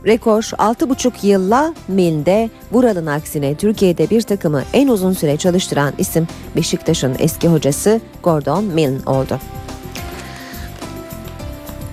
Rekor 0.06 0.42
6,5 0.42 1.12
yılla 1.28 1.74
Mil'de 1.88 2.50
Vural'ın 2.72 3.06
aksine 3.06 3.56
Türkiye'de 3.56 4.10
bir 4.10 4.22
takımı 4.22 4.64
en 4.74 4.88
uzun 4.88 5.14
süre 5.14 5.38
çalıştıran 5.38 5.94
isim 5.98 6.28
Beşiktaş'ın 6.56 7.16
eski 7.20 7.48
hocası 7.48 8.02
Gordon 8.24 8.64
Milne 8.64 9.00
oldu. 9.06 9.40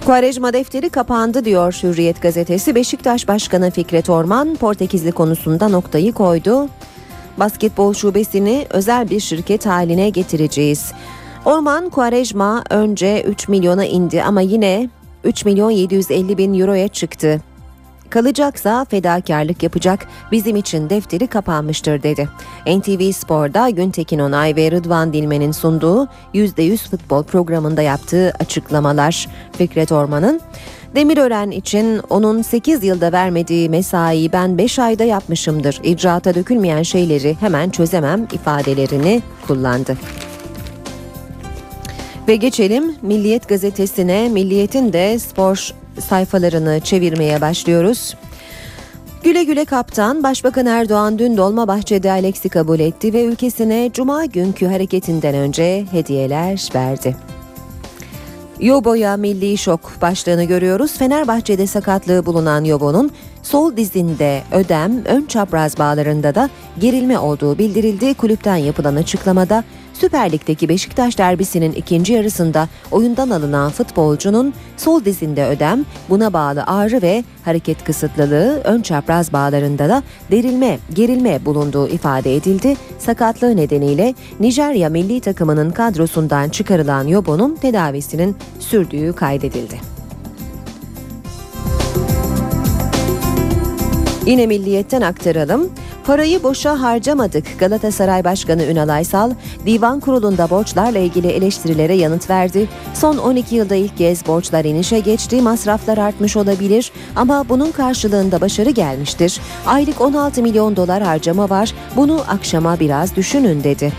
Kuarejma 0.07 0.53
defteri 0.53 0.91
kapandı 0.91 1.45
diyor 1.45 1.79
Hürriyet 1.83 2.23
gazetesi. 2.23 2.75
Beşiktaş 2.75 3.29
Başkanı 3.29 3.71
Fikret 3.71 4.11
Orman 4.11 4.57
Portekizli 4.57 5.13
konusunda 5.13 5.69
noktayı 5.69 6.13
koydu. 6.13 6.69
Basketbol 7.39 7.95
şubesini 7.95 8.67
özel 8.71 9.11
bir 9.11 9.21
şirket 9.21 9.67
haline 9.67 10.11
getireceğiz. 10.11 10.93
Orman 11.45 11.91
Kuarejma 11.91 12.65
önce 12.71 13.23
3 13.23 13.49
milyona 13.49 13.85
indi 13.85 14.23
ama 14.23 14.41
yine 14.41 14.91
3 15.25 15.45
milyon 15.45 15.71
750 15.71 16.39
bin 16.39 16.61
euroya 16.61 16.89
çıktı. 16.89 17.41
Kalacaksa 18.11 18.85
fedakarlık 18.85 19.63
yapacak 19.63 20.07
bizim 20.33 20.57
için 20.57 20.91
defteri 20.91 21.27
kapanmıştır 21.27 22.03
dedi. 22.03 22.29
NTV 22.67 23.13
Spor'da 23.13 23.71
Güntekin 23.71 24.19
Onay 24.19 24.57
ve 24.57 24.71
Rıdvan 24.71 25.13
Dilmen'in 25.13 25.53
sunduğu 25.53 26.09
%100 26.35 26.91
futbol 26.91 27.23
programında 27.23 27.83
yaptığı 27.83 28.33
açıklamalar 28.41 29.29
Fikret 29.53 29.93
Orman'ın 29.93 30.41
Demirören 30.95 31.51
için 31.51 32.01
onun 32.11 32.43
8 32.43 32.85
yılda 32.85 33.13
vermediği 33.13 33.71
mesaiyi 33.71 34.33
ben 34.33 34.59
5 34.59 34.79
ayda 34.79 35.05
yapmışımdır. 35.05 35.81
İcraata 35.83 36.35
dökülmeyen 36.35 36.83
şeyleri 36.83 37.37
hemen 37.41 37.71
çözemem 37.71 38.29
ifadelerini 38.33 39.23
kullandı. 39.47 39.97
Ve 42.29 42.37
geçelim 42.37 42.95
Milliyet 43.03 43.49
gazetesine. 43.49 44.29
Milliyet'in 44.29 44.93
de 44.93 45.19
spor 45.19 45.75
sayfalarını 46.01 46.81
çevirmeye 46.81 47.41
başlıyoruz. 47.41 48.15
Güle 49.23 49.45
güle 49.45 49.65
kaptan 49.65 50.23
Başbakan 50.23 50.67
Erdoğan 50.67 51.19
dün 51.19 51.37
Dolmabahçe'de 51.37 52.11
Alex'i 52.11 52.49
kabul 52.49 52.81
etti 52.81 53.13
ve 53.13 53.25
ülkesine 53.25 53.91
cuma 53.93 54.25
günkü 54.25 54.67
hareketinden 54.67 55.35
önce 55.35 55.85
hediyeler 55.91 56.69
verdi. 56.75 57.17
Yobo'ya 58.61 59.17
milli 59.17 59.59
şok 59.59 60.03
başlığını 60.03 60.45
görüyoruz. 60.45 60.99
Fenerbahçe'de 60.99 61.67
sakatlığı 61.67 62.27
bulunan 62.27 62.65
Yobo'nun 62.65 63.11
sol 63.43 63.77
dizinde 63.77 64.43
ödem, 64.53 65.05
ön 65.05 65.27
çapraz 65.27 65.79
bağlarında 65.79 66.35
da 66.35 66.51
gerilme 66.79 67.19
olduğu 67.19 67.59
bildirildi. 67.59 68.15
Kulüpten 68.15 68.57
yapılan 68.57 68.97
açıklamada 68.97 69.65
Süper 70.01 70.33
Lig'deki 70.33 70.69
Beşiktaş 70.69 71.19
derbisinin 71.19 71.73
ikinci 71.73 72.13
yarısında 72.13 72.69
oyundan 72.91 73.31
alınan 73.31 73.71
futbolcunun 73.71 74.55
sol 74.77 75.05
dizinde 75.05 75.47
ödem, 75.47 75.85
buna 76.09 76.33
bağlı 76.33 76.65
ağrı 76.67 77.03
ve 77.03 77.25
hareket 77.45 77.85
kısıtlılığı, 77.85 78.61
ön 78.65 78.83
çapraz 78.83 79.33
bağlarında 79.33 79.89
da 79.89 80.03
derilme, 80.31 80.79
gerilme 80.95 81.45
bulunduğu 81.45 81.89
ifade 81.89 82.37
edildi. 82.37 82.77
Sakatlığı 82.99 83.57
nedeniyle 83.57 84.15
Nijerya 84.41 84.89
milli 84.89 85.21
takımının 85.21 85.71
kadrosundan 85.71 86.49
çıkarılan 86.49 87.07
Yobo'nun 87.07 87.57
tedavisinin 87.57 88.37
sürdüğü 88.61 89.13
kaydedildi. 89.13 89.98
Yine 94.29 94.47
milliyetten 94.47 95.01
aktaralım. 95.01 95.71
Parayı 96.07 96.43
boşa 96.43 96.81
harcamadık. 96.81 97.45
Galatasaray 97.59 98.25
Başkanı 98.25 98.65
Ünal 98.65 98.89
Aysal, 98.89 99.31
Divan 99.67 100.01
Kurulu'nda 100.01 100.51
borçlarla 100.51 100.99
ilgili 100.99 101.27
eleştirilere 101.27 101.95
yanıt 101.95 102.31
verdi. 102.31 102.69
Son 102.95 103.17
12 103.17 103.55
yılda 103.55 103.75
ilk 103.75 103.99
kez 103.99 104.27
borçlar 104.27 104.65
inişe 104.65 104.99
geçti, 104.99 105.43
masraflar 105.43 105.99
artmış 105.99 106.37
olabilir 106.37 106.93
ama 107.17 107.49
bunun 107.49 107.71
karşılığında 107.71 108.41
başarı 108.41 108.71
gelmiştir. 108.71 109.41
Aylık 109.67 110.01
16 110.01 110.43
milyon 110.43 110.77
dolar 110.77 111.03
harcama 111.03 111.51
var, 111.51 111.75
bunu 111.97 112.21
akşama 112.29 112.81
biraz 112.81 113.17
düşünün 113.17 113.65
dedi. 113.65 113.93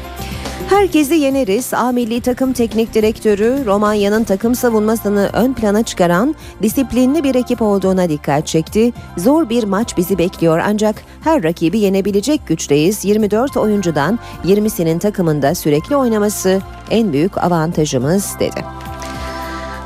Herkesi 0.70 1.16
yeneriz. 1.16 1.74
A 1.74 1.92
milli 1.92 2.22
takım 2.22 2.54
teknik 2.54 2.94
direktörü 2.94 3.66
Romanya'nın 3.66 4.24
takım 4.24 4.56
savunmasını 4.56 5.30
ön 5.34 5.54
plana 5.54 5.84
çıkaran 5.84 6.36
disiplinli 6.62 7.24
bir 7.24 7.36
ekip 7.36 7.62
olduğuna 7.62 8.10
dikkat 8.10 8.48
çekti. 8.48 8.94
Zor 9.18 9.50
bir 9.50 9.64
maç 9.64 9.98
bizi 9.98 10.18
bekliyor 10.18 10.62
ancak 10.66 10.96
her 11.24 11.44
rakibi 11.44 11.80
yenebilecek 11.80 12.48
güçteyiz. 12.48 13.06
24 13.06 13.58
oyuncudan 13.58 14.20
20'sinin 14.46 15.00
takımında 15.00 15.56
sürekli 15.56 15.96
oynaması 15.96 16.62
en 16.90 17.14
büyük 17.14 17.38
avantajımız 17.38 18.36
dedi. 18.40 18.66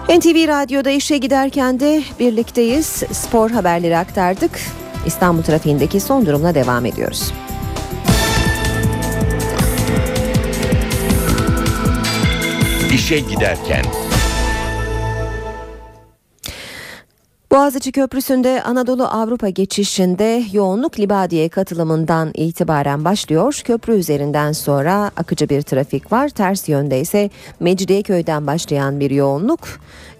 NTV 0.09 0.47
Radyo'da 0.47 0.89
işe 0.89 1.17
giderken 1.17 1.79
de 1.79 2.03
birlikteyiz. 2.19 3.03
Spor 3.11 3.51
haberleri 3.51 3.97
aktardık. 3.97 4.59
İstanbul 5.05 5.43
trafiğindeki 5.43 5.99
son 5.99 6.25
durumla 6.25 6.55
devam 6.55 6.85
ediyoruz. 6.85 7.33
İşe 12.93 13.19
giderken. 13.19 13.83
Boğaziçi 17.51 17.91
Köprüsü'nde 17.91 18.63
Anadolu 18.63 19.03
Avrupa 19.03 19.49
geçişinde 19.49 20.43
yoğunluk 20.51 20.99
Libadiye 20.99 21.49
katılımından 21.49 22.31
itibaren 22.33 23.05
başlıyor. 23.05 23.61
Köprü 23.65 23.93
üzerinden 23.93 24.51
sonra 24.51 25.11
akıcı 25.17 25.49
bir 25.49 25.61
trafik 25.61 26.11
var. 26.11 26.29
Ters 26.29 26.69
yönde 26.69 26.99
ise 26.99 27.29
Mecidiyeköy'den 27.59 28.47
başlayan 28.47 28.99
bir 28.99 29.11
yoğunluk 29.11 29.59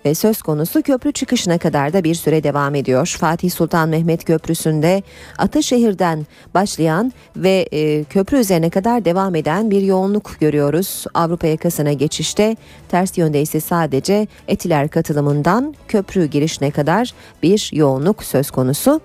ve 0.06 0.16
söz 0.16 0.42
konusu 0.42 0.82
köprü 0.82 1.12
çıkışına 1.12 1.58
kadar 1.58 1.94
da 1.94 2.04
bir 2.04 2.16
süre 2.16 2.44
devam 2.44 2.76
ediyor. 2.76 3.18
Fatih 3.20 3.52
Sultan 3.52 3.90
Mehmet 3.90 4.26
Köprüsü'nde 4.26 5.04
Ataşehir'den 5.38 6.26
başlayan 6.54 7.14
ve 7.36 7.68
e, 7.72 8.04
köprü 8.04 8.38
üzerine 8.38 8.70
kadar 8.70 9.06
devam 9.06 9.36
eden 9.36 9.72
bir 9.72 9.82
yoğunluk 9.82 10.40
görüyoruz. 10.40 11.06
Avrupa 11.14 11.48
yakasına 11.48 11.94
geçişte 11.94 12.56
ters 12.90 13.18
yönde 13.18 13.42
ise 13.42 13.60
sadece 13.60 14.28
Etiler 14.48 14.88
katılımından 14.88 15.76
köprü 15.88 16.26
girişine 16.26 16.72
kadar 16.72 17.14
bir 17.44 17.70
yoğunluk 17.74 18.24
söz 18.24 18.52
konusu. 18.52 19.02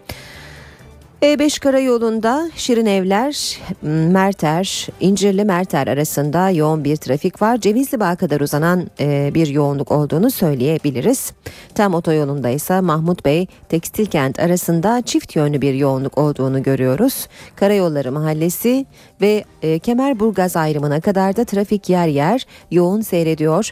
E5 1.23 1.61
karayolunda 1.61 2.51
Şirin 2.57 2.87
Evler, 2.87 3.59
Merter, 3.83 4.87
İncirli 5.01 5.45
Merter 5.45 5.87
arasında 5.87 6.51
yoğun 6.51 6.85
bir 6.85 6.97
trafik 6.97 7.43
var. 7.43 7.57
Cevizli 7.57 8.01
Bağ 8.01 8.17
kadar 8.17 8.41
uzanan 8.41 8.91
e, 9.01 9.31
bir 9.35 9.47
yoğunluk 9.47 9.93
olduğunu 9.93 10.31
söyleyebiliriz. 10.31 11.33
Tam 11.75 11.95
otoyolunda 11.95 12.49
ise 12.49 12.81
Mahmut 12.81 13.25
Bey, 13.25 13.47
Tekstil 13.69 14.07
Kent 14.07 14.39
arasında 14.39 15.03
çift 15.03 15.37
yönlü 15.37 15.61
bir 15.61 15.75
yoğunluk 15.75 16.19
olduğunu 16.19 16.63
görüyoruz. 16.63 17.27
Karayolları 17.57 18.13
Mahallesi 18.13 18.87
ve 19.21 19.45
e, 19.63 19.79
Kemerburgaz 19.79 20.57
ayrımına 20.57 21.01
kadar 21.01 21.37
da 21.37 21.45
trafik 21.45 21.89
yer 21.89 22.07
yer 22.07 22.47
yoğun 22.71 23.01
seyrediyor. 23.01 23.71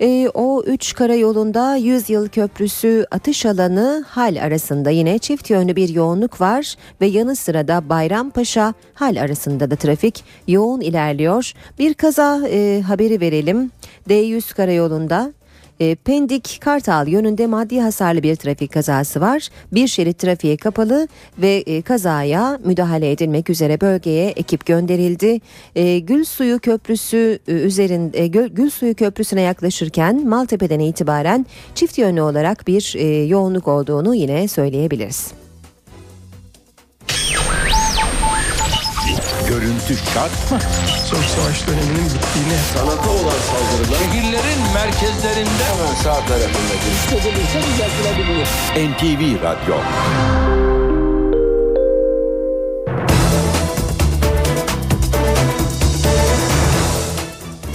E, 0.00 0.28
o 0.34 0.62
3 0.66 0.94
karayolunda 0.94 1.76
100 1.76 2.10
yıl 2.10 2.28
köprüsü 2.28 3.06
atış 3.10 3.46
alanı 3.46 4.04
hal 4.08 4.36
arasında 4.42 4.90
yine 4.90 5.18
çift 5.18 5.50
yönlü 5.50 5.76
bir 5.76 5.88
yoğunluk 5.88 6.40
var 6.40 6.74
ve 7.00 7.06
yanı 7.06 7.36
sıra 7.36 7.68
da 7.68 7.88
Bayrampaşa 7.88 8.74
hal 8.94 9.16
arasında 9.16 9.70
da 9.70 9.76
trafik 9.76 10.24
yoğun 10.48 10.80
ilerliyor. 10.80 11.52
Bir 11.78 11.94
kaza 11.94 12.48
e, 12.48 12.82
haberi 12.86 13.20
verelim. 13.20 13.70
D100 14.08 14.54
karayolunda 14.54 15.32
e, 15.80 15.94
Pendik 15.94 16.58
Kartal 16.60 17.08
yönünde 17.08 17.46
maddi 17.46 17.80
hasarlı 17.80 18.22
bir 18.22 18.36
trafik 18.36 18.72
kazası 18.72 19.20
var. 19.20 19.48
Bir 19.72 19.88
şerit 19.88 20.18
trafiğe 20.18 20.56
kapalı 20.56 21.08
ve 21.38 21.56
e, 21.56 21.82
kazaya 21.82 22.58
müdahale 22.64 23.10
edilmek 23.10 23.50
üzere 23.50 23.80
bölgeye 23.80 24.30
ekip 24.30 24.66
gönderildi. 24.66 25.40
E, 25.76 25.98
Gül 25.98 26.24
Suyu 26.24 26.58
Köprüsü 26.58 27.38
e, 27.48 27.52
üzerinde 27.52 28.26
Gül 28.26 28.70
Suyu 28.70 28.94
Köprüsü'ne 28.94 29.40
yaklaşırken 29.40 30.28
Maltepe'den 30.28 30.80
itibaren 30.80 31.46
çift 31.74 31.98
yönlü 31.98 32.22
olarak 32.22 32.66
bir 32.66 32.94
e, 32.96 33.24
yoğunluk 33.24 33.68
olduğunu 33.68 34.14
yine 34.14 34.48
söyleyebiliriz. 34.48 35.43
Görüntü 39.54 39.96
şart 39.96 40.50
mı? 40.50 40.58
Soğuk 41.04 41.24
savaş 41.24 41.66
döneminin 41.66 42.04
bittiğini 42.04 42.58
sanata 42.74 43.10
olan 43.10 43.20
saldırılar 43.20 43.98
şehirlerin 43.98 44.72
merkezlerinde 44.74 45.64
hemen 45.64 45.94
sağ 45.94 46.26
tarafında 46.26 46.74
hissedilirse 46.90 47.60
düzeltilebilir. 47.68 48.48
NTV 48.76 49.42
Radyo. 49.42 49.74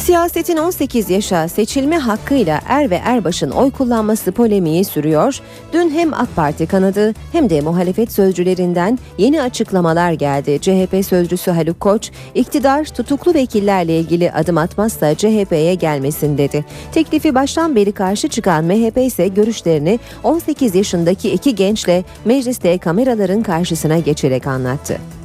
Siyasetin 0.10 0.58
18 0.58 1.10
yaşa 1.10 1.48
seçilme 1.48 1.98
hakkıyla 1.98 2.62
Er 2.68 2.90
ve 2.90 2.96
Erbaş'ın 2.96 3.50
oy 3.50 3.72
kullanması 3.72 4.32
polemiği 4.32 4.86
sürüyor. 4.86 5.40
Dün 5.74 5.90
hem 5.90 6.14
AK 6.14 6.36
Parti 6.36 6.68
kanadı 6.68 7.14
hem 7.32 7.50
de 7.50 7.62
muhalefet 7.62 8.12
sözcülerinden 8.12 9.00
yeni 9.18 9.42
açıklamalar 9.42 10.12
geldi. 10.12 10.60
CHP 10.62 11.06
sözcüsü 11.06 11.52
Haluk 11.52 11.80
Koç, 11.80 12.12
iktidar 12.36 12.86
tutuklu 12.86 13.34
vekillerle 13.34 14.00
ilgili 14.00 14.32
adım 14.32 14.58
atmazsa 14.58 15.16
CHP'ye 15.16 15.76
gelmesin 15.76 16.38
dedi. 16.38 16.66
Teklifi 16.92 17.36
baştan 17.36 17.76
beri 17.76 17.92
karşı 17.92 18.28
çıkan 18.28 18.66
MHP 18.66 18.98
ise 18.98 19.28
görüşlerini 19.28 20.00
18 20.24 20.76
yaşındaki 20.76 21.32
iki 21.32 21.56
gençle 21.56 22.04
mecliste 22.26 22.78
kameraların 22.78 23.44
karşısına 23.44 24.00
geçerek 24.00 24.48
anlattı. 24.48 25.19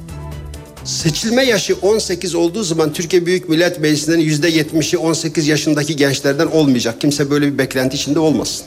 Seçilme 0.85 1.45
yaşı 1.45 1.75
18 1.83 2.35
olduğu 2.35 2.63
zaman 2.63 2.93
Türkiye 2.93 3.27
Büyük 3.27 3.49
Millet 3.49 3.81
Meclisi'nin 3.81 4.21
%70'i 4.21 4.99
18 4.99 5.49
yaşındaki 5.49 5.97
gençlerden 5.97 6.47
olmayacak. 6.47 7.01
Kimse 7.01 7.31
böyle 7.31 7.53
bir 7.53 7.59
beklenti 7.59 7.97
içinde 7.97 8.19
olmasın. 8.19 8.67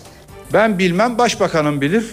Ben 0.53 0.79
bilmem 0.79 1.17
başbakanım 1.17 1.81
bilir 1.81 2.05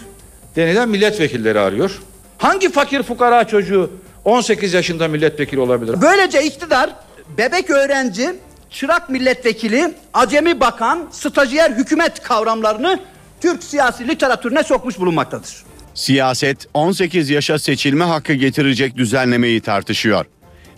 denilen 0.57 0.89
milletvekilleri 0.89 1.61
arıyor. 1.61 2.03
Hangi 2.39 2.73
fakir 2.73 3.03
fukara 3.03 3.47
çocuğu 3.47 3.91
18 4.25 4.75
yaşında 4.75 5.09
milletvekili 5.09 5.61
olabilir? 5.61 5.97
Böylece 6.03 6.43
iktidar 6.45 6.91
bebek 7.39 7.71
öğrenci, 7.71 8.35
çırak 8.71 9.11
milletvekili, 9.11 9.95
acemi 10.15 10.61
bakan, 10.61 11.09
stajyer 11.13 11.71
hükümet 11.71 12.23
kavramlarını 12.23 13.01
Türk 13.41 13.65
siyasi 13.65 14.09
literatürüne 14.09 14.63
sokmuş 14.63 14.99
bulunmaktadır. 14.99 15.65
Siyaset 15.95 16.67
18 16.75 17.31
yaşa 17.31 17.59
seçilme 17.59 18.05
hakkı 18.05 18.33
getirecek 18.33 18.97
düzenlemeyi 18.97 19.61
tartışıyor. 19.61 20.27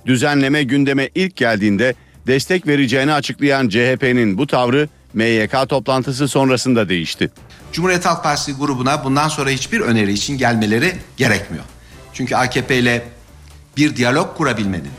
Düzenleme 0.07 0.62
gündeme 0.62 1.09
ilk 1.14 1.37
geldiğinde 1.37 1.94
destek 2.26 2.66
vereceğini 2.66 3.12
açıklayan 3.12 3.68
CHP'nin 3.68 4.38
bu 4.38 4.46
tavrı 4.46 4.88
MYK 5.14 5.68
toplantısı 5.68 6.29
sonrasında 6.29 6.88
değişti. 6.88 7.31
Cumhuriyet 7.72 8.07
Halk 8.07 8.22
Partisi 8.22 8.52
grubuna 8.52 9.05
bundan 9.05 9.29
sonra 9.29 9.50
hiçbir 9.50 9.81
öneri 9.81 10.12
için 10.12 10.38
gelmeleri 10.38 10.92
gerekmiyor. 11.16 11.64
Çünkü 12.12 12.37
AKP 12.37 12.79
ile 12.79 13.05
bir 13.76 13.96
diyalog 13.96 14.37
kurabilmenin, 14.37 14.90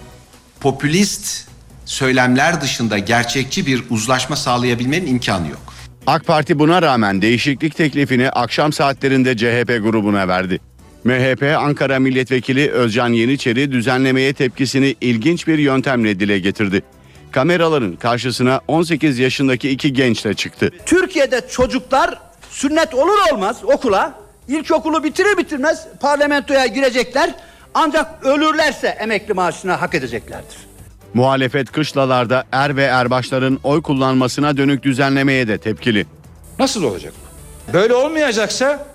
popülist 0.59 1.47
söylemler 1.85 2.61
dışında 2.61 2.97
gerçekçi 2.97 3.65
bir 3.65 3.83
uzlaşma 3.89 4.35
sağlayabilmenin 4.35 5.07
imkanı 5.07 5.49
yok. 5.49 5.73
AK 6.07 6.25
Parti 6.25 6.59
buna 6.59 6.81
rağmen 6.81 7.21
değişiklik 7.21 7.75
teklifini 7.75 8.29
akşam 8.29 8.73
saatlerinde 8.73 9.37
CHP 9.37 9.83
grubuna 9.83 10.27
verdi. 10.27 10.59
MHP 11.03 11.43
Ankara 11.57 11.99
Milletvekili 11.99 12.71
Özcan 12.71 13.09
Yeniçeri 13.09 13.71
düzenlemeye 13.71 14.33
tepkisini 14.33 14.95
ilginç 15.01 15.47
bir 15.47 15.57
yöntemle 15.57 16.19
dile 16.19 16.39
getirdi. 16.39 16.83
Kameraların 17.31 17.95
karşısına 17.95 18.61
18 18.67 19.19
yaşındaki 19.19 19.69
iki 19.69 19.93
gençle 19.93 20.33
çıktı. 20.33 20.71
Türkiye'de 20.85 21.41
çocuklar 21.49 22.19
sünnet 22.49 22.93
olur 22.93 23.31
olmaz 23.33 23.57
okula 23.63 24.13
ilkokulu 24.47 25.03
bitirir 25.03 25.37
bitirmez 25.37 25.87
parlamentoya 25.99 26.65
girecekler 26.65 27.35
ancak 27.73 28.25
ölürlerse 28.25 28.87
emekli 28.87 29.33
maaşını 29.33 29.71
hak 29.71 29.95
edeceklerdir. 29.95 30.66
Muhalefet 31.13 31.71
kışlalarda 31.71 32.43
er 32.51 32.75
ve 32.75 32.83
erbaşların 32.83 33.59
oy 33.63 33.81
kullanmasına 33.81 34.57
dönük 34.57 34.83
düzenlemeye 34.83 35.47
de 35.47 35.57
tepkili. 35.57 36.05
Nasıl 36.59 36.83
olacak? 36.83 37.13
Böyle 37.73 37.93
olmayacaksa 37.93 38.85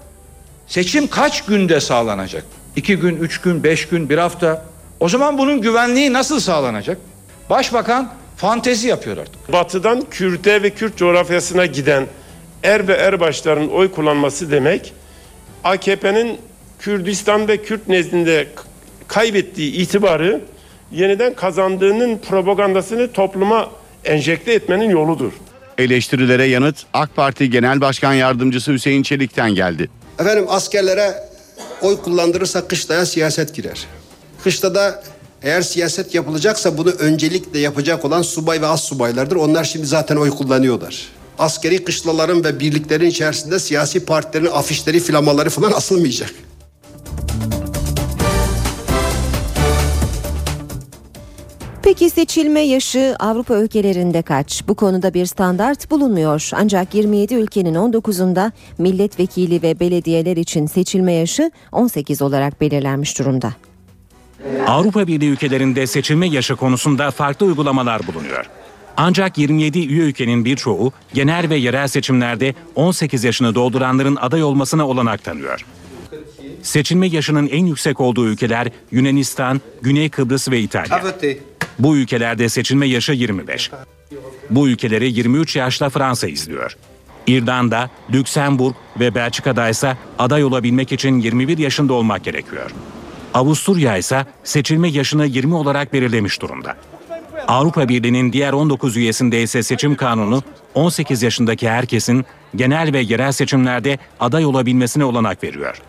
seçim 0.67 1.07
kaç 1.07 1.45
günde 1.45 1.81
sağlanacak? 1.81 2.45
İki 2.77 2.97
gün, 2.97 3.17
üç 3.17 3.41
gün, 3.41 3.65
beş 3.65 3.89
gün, 3.89 4.09
bir 4.09 4.19
hafta. 4.19 4.65
O 5.01 5.09
zaman 5.09 5.39
bunun 5.39 5.61
güvenliği 5.61 6.13
nasıl 6.13 6.41
sağlanacak? 6.41 6.99
Başbakan 7.51 8.13
fantezi 8.37 8.89
yapıyor 8.89 9.17
artık. 9.17 9.53
Batıdan 9.53 10.07
Kürt'e 10.11 10.63
ve 10.63 10.71
Kürt 10.71 10.97
coğrafyasına 10.97 11.67
giden 11.67 12.07
er 12.63 12.89
ve 12.89 12.93
erbaşların 12.93 13.71
oy 13.71 13.91
kullanması 13.93 14.51
demek 14.51 14.93
AKP'nin 15.65 16.39
Kürdistan 16.79 17.49
ve 17.49 17.63
Kürt 17.63 17.89
nezdinde 17.89 18.49
kaybettiği 19.09 19.73
itibarı 19.73 20.41
yeniden 20.93 21.35
kazandığının 21.35 22.19
propagandasını 22.19 23.13
topluma 23.13 23.71
enjekte 24.05 24.53
etmenin 24.53 24.91
yoludur. 24.91 25.33
Eleştirilere 25.79 26.45
yanıt 26.45 26.77
AK 26.95 27.17
Parti 27.17 27.51
Genel 27.51 27.81
Başkan 27.81 28.13
Yardımcısı 28.13 28.73
Hüseyin 28.73 29.03
Çelik'ten 29.03 29.55
geldi. 29.55 29.91
Efendim 30.19 30.45
askerlere 30.49 31.15
oy 31.83 32.03
kullandırırsa 32.03 32.69
kışlaya 32.69 33.07
siyaset 33.07 33.55
girer. 33.55 33.87
Kışta 34.45 34.75
da 34.75 35.03
eğer 35.43 35.63
siyaset 35.63 36.15
yapılacaksa 36.15 36.79
bunu 36.79 36.91
öncelikle 36.91 37.59
yapacak 37.59 38.05
olan 38.05 38.23
subay 38.23 38.63
ve 38.63 38.67
az 38.67 38.85
subaylardır. 38.85 39.37
Onlar 39.37 39.65
şimdi 39.65 39.87
zaten 39.87 40.17
oy 40.17 40.31
kullanıyorlar. 40.31 41.09
Askeri 41.39 41.85
kışlaların 41.85 42.45
ve 42.45 42.61
birliklerin 42.61 43.07
içerisinde 43.07 43.59
siyasi 43.59 44.05
partilerin 44.05 44.51
afişleri, 44.53 45.01
flamaları 45.01 45.51
falan 45.51 45.73
asılmayacak. 45.73 46.31
Peki 51.83 52.11
seçilme 52.11 52.61
yaşı 52.61 53.17
Avrupa 53.19 53.55
ülkelerinde 53.55 54.23
kaç? 54.23 54.63
Bu 54.69 54.75
konuda 54.75 55.15
bir 55.15 55.27
standart 55.27 55.91
bulunmuyor. 55.91 56.51
Ancak 56.53 56.95
27 56.95 57.35
ülkenin 57.35 57.75
19'unda 57.75 58.53
milletvekili 58.79 59.63
ve 59.63 59.81
belediyeler 59.81 60.37
için 60.37 60.67
seçilme 60.67 61.13
yaşı 61.13 61.51
18 61.73 62.23
olarak 62.23 62.61
belirlenmiş 62.61 63.19
durumda. 63.19 63.53
Avrupa 64.67 65.07
Birliği 65.07 65.31
ülkelerinde 65.31 65.87
seçilme 65.87 66.29
yaşı 66.29 66.57
konusunda 66.57 67.11
farklı 67.11 67.47
uygulamalar 67.47 68.07
bulunuyor. 68.07 68.51
Ancak 68.97 69.39
27 69.39 69.79
üye 69.79 70.03
ülkenin 70.03 70.45
birçoğu 70.45 70.93
genel 71.15 71.51
ve 71.51 71.57
yerel 71.57 71.89
seçimlerde 71.89 72.55
18 72.75 73.25
yaşını 73.25 73.55
dolduranların 73.55 74.17
aday 74.17 74.43
olmasına 74.43 74.89
olanak 74.89 75.25
tanıyor. 75.25 75.67
Seçilme 76.63 77.07
yaşının 77.07 77.49
en 77.49 77.67
yüksek 77.67 78.01
olduğu 78.01 78.27
ülkeler 78.27 78.69
Yunanistan, 78.91 79.61
Güney 79.83 80.09
Kıbrıs 80.11 80.51
ve 80.51 80.61
İtalya. 80.61 80.97
Bu 81.79 81.97
ülkelerde 81.97 82.49
seçilme 82.49 82.87
yaşı 82.87 83.13
25. 83.13 83.71
Bu 84.51 84.69
ülkeleri 84.69 85.13
23 85.13 85.57
yaşla 85.57 85.89
Fransa 85.89 86.29
izliyor. 86.29 86.77
İrlanda, 87.27 87.91
Lüksemburg 88.13 88.75
ve 89.01 89.15
Belçika'da 89.15 89.69
ise 89.69 89.97
aday 90.19 90.45
olabilmek 90.45 90.93
için 90.93 91.21
21 91.21 91.59
yaşında 91.59 91.93
olmak 91.93 92.25
gerekiyor. 92.25 92.71
Avusturya 93.35 93.97
ise 93.97 94.27
seçilme 94.45 94.89
yaşını 94.89 95.27
20 95.27 95.55
olarak 95.55 95.93
belirlemiş 95.93 96.43
durumda. 96.43 96.77
Avrupa 97.49 97.89
Birliği'nin 97.89 98.33
diğer 98.33 98.53
19 98.53 98.97
üyesinde 98.97 99.43
ise 99.43 99.63
seçim 99.63 99.95
kanunu 99.95 100.43
18 100.75 101.23
yaşındaki 101.23 101.69
herkesin 101.69 102.27
genel 102.57 102.93
ve 102.93 103.01
yerel 103.01 103.33
seçimlerde 103.33 103.99
aday 104.21 104.45
olabilmesine 104.45 105.05
olanak 105.05 105.45
veriyor. 105.45 105.83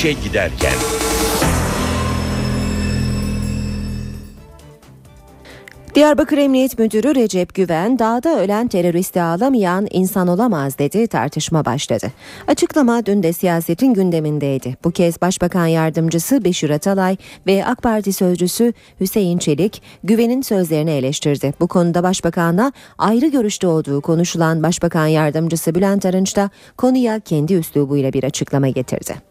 İşe 0.00 0.12
giderken. 0.12 0.72
Diyarbakır 5.94 6.38
Emniyet 6.38 6.78
Müdürü 6.78 7.14
Recep 7.14 7.54
Güven, 7.54 7.98
dağda 7.98 8.40
ölen 8.40 8.68
teröristi 8.68 9.22
ağlamayan 9.22 9.86
insan 9.90 10.28
olamaz 10.28 10.78
dedi 10.78 11.06
tartışma 11.06 11.64
başladı. 11.64 12.06
Açıklama 12.46 13.06
dün 13.06 13.22
de 13.22 13.32
siyasetin 13.32 13.94
gündemindeydi. 13.94 14.76
Bu 14.84 14.90
kez 14.90 15.22
Başbakan 15.22 15.66
Yardımcısı 15.66 16.44
Beşir 16.44 16.70
Atalay 16.70 17.16
ve 17.46 17.66
AK 17.66 17.82
Parti 17.82 18.12
Sözcüsü 18.12 18.72
Hüseyin 19.00 19.38
Çelik, 19.38 19.82
Güven'in 20.04 20.42
sözlerini 20.42 20.90
eleştirdi. 20.90 21.54
Bu 21.60 21.68
konuda 21.68 22.02
Başbakan'a 22.02 22.72
ayrı 22.98 23.26
görüşte 23.26 23.66
olduğu 23.66 24.00
konuşulan 24.00 24.62
Başbakan 24.62 25.06
Yardımcısı 25.06 25.74
Bülent 25.74 26.06
Arınç 26.06 26.36
da 26.36 26.50
konuya 26.76 27.20
kendi 27.20 27.54
üslubuyla 27.54 28.12
bir 28.12 28.24
açıklama 28.24 28.68
getirdi. 28.68 29.29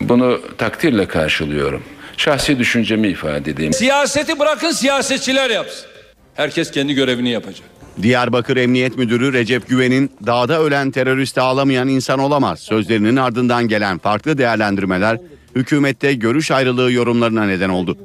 Bunu 0.00 0.40
takdirle 0.58 1.08
karşılıyorum. 1.08 1.82
Şahsi 2.16 2.58
düşüncemi 2.58 3.08
ifade 3.08 3.50
edeyim. 3.50 3.72
Siyaseti 3.72 4.38
bırakın 4.38 4.70
siyasetçiler 4.70 5.50
yapsın. 5.50 5.86
Herkes 6.34 6.70
kendi 6.70 6.94
görevini 6.94 7.30
yapacak. 7.30 7.66
Diyarbakır 8.02 8.56
Emniyet 8.56 8.98
Müdürü 8.98 9.32
Recep 9.32 9.68
Güven'in 9.68 10.12
dağda 10.26 10.62
ölen 10.62 10.90
teröristi 10.90 11.40
ağlamayan 11.40 11.88
insan 11.88 12.18
olamaz 12.18 12.60
sözlerinin 12.60 13.16
ardından 13.16 13.68
gelen 13.68 13.98
farklı 13.98 14.38
değerlendirmeler 14.38 15.18
hükümette 15.56 16.14
görüş 16.14 16.50
ayrılığı 16.50 16.92
yorumlarına 16.92 17.44
neden 17.44 17.68
oldu. 17.68 17.98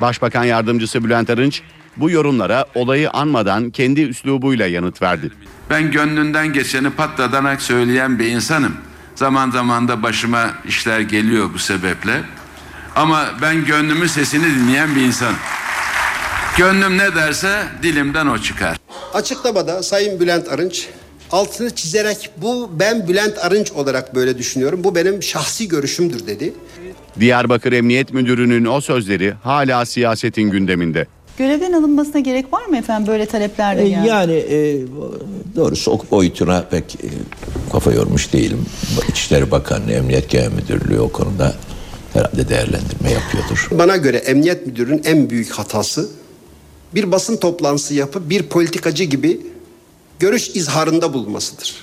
Başbakan 0.00 0.44
Yardımcısı 0.44 1.04
Bülent 1.04 1.30
Arınç 1.30 1.62
bu 1.96 2.10
yorumlara 2.10 2.64
olayı 2.74 3.10
anmadan 3.10 3.70
kendi 3.70 4.00
üslubuyla 4.02 4.66
yanıt 4.66 5.02
verdi. 5.02 5.30
Ben 5.70 5.90
gönlünden 5.90 6.52
geçeni 6.52 6.90
patladanak 6.90 7.62
söyleyen 7.62 8.18
bir 8.18 8.26
insanım. 8.26 8.76
Zaman 9.14 9.50
zaman 9.50 9.88
da 9.88 10.02
başıma 10.02 10.50
işler 10.68 11.00
geliyor 11.00 11.50
bu 11.54 11.58
sebeple. 11.58 12.20
Ama 12.96 13.30
ben 13.42 13.64
gönlümün 13.64 14.06
sesini 14.06 14.44
dinleyen 14.44 14.96
bir 14.96 15.00
insan. 15.00 15.34
Gönlüm 16.56 16.98
ne 16.98 17.14
derse 17.14 17.62
dilimden 17.82 18.26
o 18.26 18.38
çıkar. 18.38 18.76
Açıklamada 19.14 19.82
Sayın 19.82 20.20
Bülent 20.20 20.48
Arınç 20.48 20.88
altını 21.30 21.74
çizerek 21.74 22.30
bu 22.36 22.70
ben 22.72 23.08
Bülent 23.08 23.38
Arınç 23.38 23.72
olarak 23.72 24.14
böyle 24.14 24.38
düşünüyorum. 24.38 24.84
Bu 24.84 24.94
benim 24.94 25.22
şahsi 25.22 25.68
görüşümdür 25.68 26.26
dedi. 26.26 26.54
Diyarbakır 27.20 27.72
Emniyet 27.72 28.12
Müdürü'nün 28.12 28.64
o 28.64 28.80
sözleri 28.80 29.34
hala 29.44 29.86
siyasetin 29.86 30.50
gündeminde. 30.50 31.06
Görevden 31.38 31.72
alınmasına 31.72 32.20
gerek 32.20 32.52
var 32.52 32.66
mı 32.66 32.76
efendim 32.76 33.06
böyle 33.12 33.26
taleplerde 33.26 33.82
yani? 33.82 34.08
Yani 34.08 34.32
e, 34.32 34.78
doğrusu 35.56 35.90
o 35.90 36.00
boyutuna 36.10 36.62
pek 36.70 36.94
e, 36.94 37.08
kafa 37.72 37.92
yormuş 37.92 38.32
değilim. 38.32 38.66
İçişleri 39.08 39.50
Bakanlığı, 39.50 39.92
Emniyet 39.92 40.30
Genel 40.30 40.52
Müdürlüğü 40.52 41.00
o 41.00 41.08
konuda 41.08 41.54
herhalde 42.12 42.48
değerlendirme 42.48 43.10
yapıyordur. 43.12 43.68
Bana 43.70 43.96
göre 43.96 44.16
emniyet 44.16 44.66
müdürünün 44.66 45.02
en 45.04 45.30
büyük 45.30 45.50
hatası 45.52 46.08
bir 46.94 47.12
basın 47.12 47.36
toplantısı 47.36 47.94
yapıp 47.94 48.30
bir 48.30 48.42
politikacı 48.42 49.04
gibi 49.04 49.40
görüş 50.18 50.48
izharında 50.48 51.12
bulunmasıdır. 51.12 51.74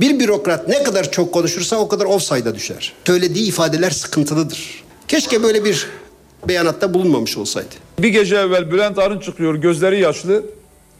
Bir 0.00 0.20
bürokrat 0.20 0.68
ne 0.68 0.82
kadar 0.82 1.10
çok 1.10 1.34
konuşursa 1.34 1.76
o 1.76 1.88
kadar 1.88 2.04
offside'a 2.04 2.54
düşer. 2.54 2.92
Söylediği 3.06 3.48
ifadeler 3.48 3.90
sıkıntılıdır. 3.90 4.84
Keşke 5.08 5.42
böyle 5.42 5.64
bir 5.64 5.86
beyanatta 6.48 6.94
bulunmamış 6.94 7.36
olsaydı. 7.36 7.74
Bir 7.98 8.08
gece 8.08 8.36
evvel 8.36 8.70
Bülent 8.70 8.98
Arın 8.98 9.20
çıkıyor 9.20 9.54
gözleri 9.54 10.00
yaşlı 10.00 10.42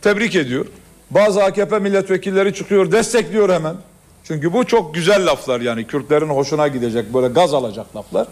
tebrik 0.02 0.36
ediyor. 0.36 0.66
Bazı 1.10 1.44
AKP 1.44 1.78
milletvekilleri 1.78 2.54
çıkıyor 2.54 2.92
destekliyor 2.92 3.48
hemen. 3.48 3.76
Çünkü 4.24 4.52
bu 4.52 4.64
çok 4.66 4.94
güzel 4.94 5.26
laflar 5.26 5.60
yani 5.60 5.86
Kürtlerin 5.86 6.28
hoşuna 6.28 6.68
gidecek 6.68 7.14
böyle 7.14 7.28
gaz 7.28 7.54
alacak 7.54 7.96
laflar. 7.96 8.26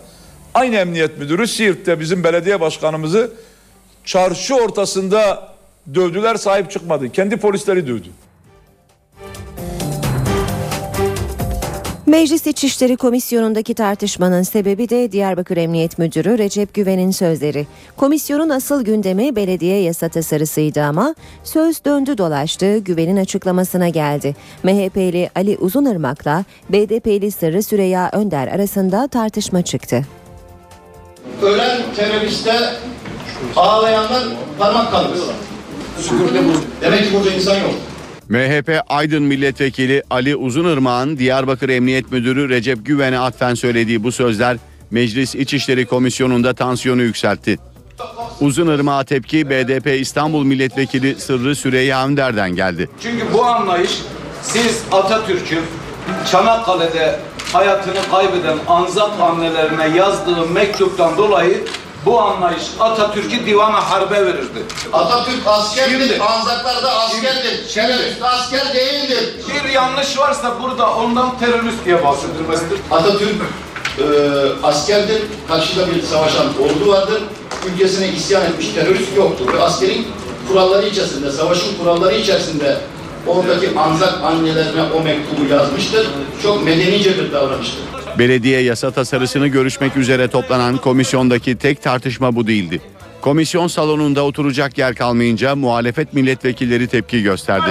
Aynı 0.55 0.77
emniyet 0.77 1.19
müdürü 1.19 1.47
Siirt'te 1.47 2.01
bizim 2.01 2.25
belediye 2.25 2.61
başkanımızı 2.61 3.31
çarşı 4.05 4.55
ortasında 4.55 5.49
dövdüler 5.95 6.35
sahip 6.35 6.71
çıkmadı. 6.71 7.13
Kendi 7.13 7.37
polisleri 7.37 7.87
dövdü. 7.87 8.09
Meclis 12.07 12.47
İçişleri 12.47 12.97
Komisyonu'ndaki 12.97 13.75
tartışmanın 13.75 14.43
sebebi 14.43 14.89
de 14.89 15.13
Diyarbakır 15.13 15.57
Emniyet 15.57 15.99
Müdürü 15.99 16.39
Recep 16.39 16.75
Güven'in 16.75 17.11
sözleri. 17.11 17.67
Komisyonun 17.97 18.49
asıl 18.49 18.85
gündemi 18.85 19.37
belediye 19.37 19.83
yasa 19.83 20.09
tasarısıydı 20.09 20.83
ama 20.83 21.15
söz 21.45 21.85
döndü 21.85 22.19
dolaştı 22.19 22.79
Güven'in 22.79 23.17
açıklamasına 23.17 23.89
geldi. 23.89 24.37
MHP'li 24.63 25.31
Ali 25.35 25.57
Uzunırmak'la 25.59 26.45
BDP'li 26.71 27.33
Sırrı 27.33 27.63
Süreyya 27.63 28.11
Önder 28.13 28.49
arasında 28.49 29.09
tartışma 29.09 29.63
çıktı. 29.63 30.07
ölen 31.43 31.81
teröriste 31.97 32.55
ağlayanlar 33.57 34.23
parmak 34.59 34.91
kaldırıyorlar. 34.91 35.37
Demek 36.83 37.01
ki 37.01 37.15
burada 37.15 37.31
insan 37.31 37.55
yok. 37.55 37.75
MHP 38.29 38.81
Aydın 38.89 39.22
Milletvekili 39.22 40.03
Ali 40.11 40.37
Uzunırmak'ın 40.37 41.18
Diyarbakır 41.18 41.68
Emniyet 41.68 42.12
Müdürü 42.12 42.49
Recep 42.49 42.87
Güven'e 42.87 43.18
atfen 43.18 43.55
söylediği 43.55 44.05
bu 44.05 44.12
sözler 44.12 44.57
Meclis 44.91 45.35
İçişleri 45.35 45.87
Komisyonu'nda 45.87 46.55
tansiyonu 46.55 47.03
yükseltti. 47.03 47.59
Uzunırmak'a 48.41 49.05
tepki 49.05 49.51
BDP 49.51 50.01
İstanbul 50.01 50.45
Milletvekili 50.45 51.14
Sırrı 51.14 51.57
Süreyya 51.57 52.07
Önder'den 52.07 52.51
geldi. 52.51 52.89
Çünkü 53.03 53.24
bu 53.33 53.45
anlayış 53.45 53.91
siz 54.43 54.83
Atatürk'ün 54.93 55.62
Çanakkale'de 56.31 57.18
hayatını 57.53 58.01
kaybeden 58.11 58.59
Anzak 58.68 59.20
annelerine 59.20 59.97
yazdığı 59.97 60.47
mektuptan 60.47 61.16
dolayı 61.16 61.64
bu 62.07 62.21
anlayış 62.21 62.63
Atatürk'ü 62.81 63.47
divana 63.47 63.91
harbe 63.91 64.27
verirdi. 64.27 64.63
Atatürk 64.93 65.47
askerdir, 65.47 66.09
Şimdi- 66.09 66.23
Anzaklar 66.23 66.83
da 66.83 66.91
askerdir. 67.01 67.69
Şerefsiz 67.69 68.23
asker 68.23 68.75
değildir. 68.75 69.35
Bir 69.49 69.69
yanlış 69.71 70.19
varsa 70.19 70.55
burada 70.63 70.95
ondan 70.95 71.39
terörist 71.39 71.85
diye 71.85 72.05
bahsedilmesidir. 72.05 72.79
Atatürk 72.91 73.35
e, 73.99 74.05
askerdir, 74.63 75.23
karşıda 75.49 75.87
bir 75.95 76.03
savaşan 76.03 76.47
ordu 76.47 76.91
vardır. 76.93 77.23
Ülkesine 77.73 78.09
isyan 78.09 78.43
etmiş 78.43 78.69
terörist 78.69 79.17
yoktur. 79.17 79.53
Ve 79.53 79.63
askerin 79.63 80.07
kuralları 80.49 80.87
içerisinde, 80.89 81.31
savaşın 81.33 81.79
kuralları 81.79 82.15
içerisinde 82.15 82.77
oradaki 83.27 83.79
Anzak 83.79 84.15
annelerine 84.25 84.83
o 84.95 85.01
mektubu 85.01 85.55
yazmıştır. 85.55 86.07
Çok 86.43 86.65
medenice 86.65 87.19
bir 87.19 87.33
davranıştır. 87.33 87.95
Belediye 88.19 88.61
yasa 88.61 88.91
tasarısını 88.91 89.47
görüşmek 89.47 89.97
üzere 89.97 90.29
toplanan 90.29 90.77
komisyondaki 90.77 91.57
tek 91.57 91.83
tartışma 91.83 92.37
bu 92.37 92.47
değildi. 92.47 92.81
Komisyon 93.21 93.67
salonunda 93.67 94.23
oturacak 94.23 94.79
yer 94.79 94.95
kalmayınca 94.95 95.57
muhalefet 95.57 96.12
milletvekilleri 96.12 96.89
tepki 96.89 97.23
gösterdi. 97.23 97.71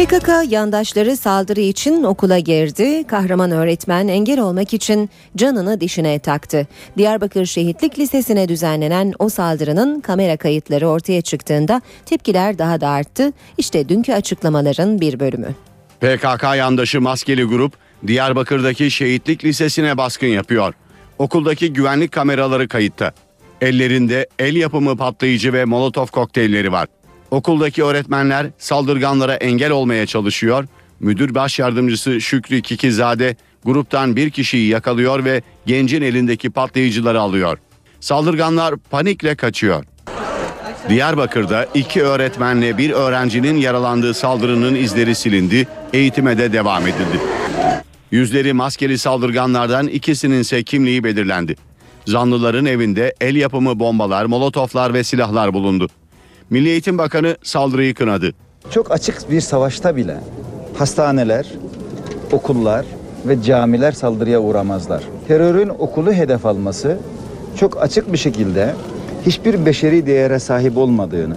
PKK 0.00 0.28
yandaşları 0.48 1.16
saldırı 1.16 1.60
için 1.60 2.02
okula 2.02 2.38
girdi. 2.38 3.04
Kahraman 3.06 3.50
öğretmen 3.50 4.08
engel 4.08 4.40
olmak 4.40 4.74
için 4.74 5.10
canını 5.36 5.80
dişine 5.80 6.18
taktı. 6.18 6.66
Diyarbakır 6.98 7.46
Şehitlik 7.46 7.98
Lisesi'ne 7.98 8.48
düzenlenen 8.48 9.12
o 9.18 9.28
saldırının 9.28 10.00
kamera 10.00 10.36
kayıtları 10.36 10.88
ortaya 10.88 11.22
çıktığında 11.22 11.82
tepkiler 12.06 12.58
daha 12.58 12.80
da 12.80 12.88
arttı. 12.88 13.32
İşte 13.58 13.88
dünkü 13.88 14.12
açıklamaların 14.12 15.00
bir 15.00 15.20
bölümü. 15.20 15.54
PKK 16.00 16.44
yandaşı 16.56 17.00
maskeli 17.00 17.44
grup 17.44 17.72
Diyarbakır'daki 18.06 18.90
Şehitlik 18.90 19.44
Lisesi'ne 19.44 19.96
baskın 19.96 20.26
yapıyor. 20.26 20.74
Okuldaki 21.18 21.72
güvenlik 21.72 22.12
kameraları 22.12 22.68
kayıtta. 22.68 23.12
Ellerinde 23.60 24.28
el 24.38 24.56
yapımı 24.56 24.96
patlayıcı 24.96 25.52
ve 25.52 25.64
molotof 25.64 26.10
kokteylleri 26.10 26.72
var. 26.72 26.88
Okuldaki 27.30 27.84
öğretmenler 27.84 28.46
saldırganlara 28.58 29.34
engel 29.34 29.70
olmaya 29.70 30.06
çalışıyor. 30.06 30.64
Müdür 31.00 31.34
baş 31.34 31.58
yardımcısı 31.58 32.20
Şükrü 32.20 32.62
Kikizade 32.62 33.36
gruptan 33.64 34.16
bir 34.16 34.30
kişiyi 34.30 34.68
yakalıyor 34.68 35.24
ve 35.24 35.42
gencin 35.66 36.02
elindeki 36.02 36.50
patlayıcıları 36.50 37.20
alıyor. 37.20 37.58
Saldırganlar 38.00 38.76
panikle 38.76 39.34
kaçıyor. 39.34 39.84
Diyarbakır'da 40.88 41.66
iki 41.74 42.02
öğretmenle 42.02 42.78
bir 42.78 42.90
öğrencinin 42.90 43.56
yaralandığı 43.56 44.14
saldırının 44.14 44.74
izleri 44.74 45.14
silindi, 45.14 45.68
eğitime 45.92 46.38
de 46.38 46.52
devam 46.52 46.82
edildi. 46.82 47.20
Yüzleri 48.10 48.52
maskeli 48.52 48.98
saldırganlardan 48.98 49.88
ikisinin 49.88 50.40
ise 50.40 50.62
kimliği 50.62 51.04
belirlendi. 51.04 51.56
Zanlıların 52.06 52.66
evinde 52.66 53.14
el 53.20 53.36
yapımı 53.36 53.78
bombalar, 53.78 54.24
molotoflar 54.24 54.94
ve 54.94 55.04
silahlar 55.04 55.54
bulundu. 55.54 55.88
Milli 56.50 56.68
Eğitim 56.68 56.98
Bakanı 56.98 57.36
saldırıyı 57.42 57.94
kınadı. 57.94 58.32
Çok 58.70 58.90
açık 58.90 59.30
bir 59.30 59.40
savaşta 59.40 59.96
bile 59.96 60.16
hastaneler, 60.78 61.46
okullar 62.32 62.86
ve 63.26 63.42
camiler 63.42 63.92
saldırıya 63.92 64.40
uğramazlar. 64.40 65.02
Terörün 65.28 65.68
okulu 65.68 66.12
hedef 66.12 66.46
alması 66.46 66.98
çok 67.56 67.82
açık 67.82 68.12
bir 68.12 68.18
şekilde 68.18 68.74
hiçbir 69.26 69.66
beşeri 69.66 70.06
değere 70.06 70.38
sahip 70.38 70.76
olmadığını, 70.76 71.36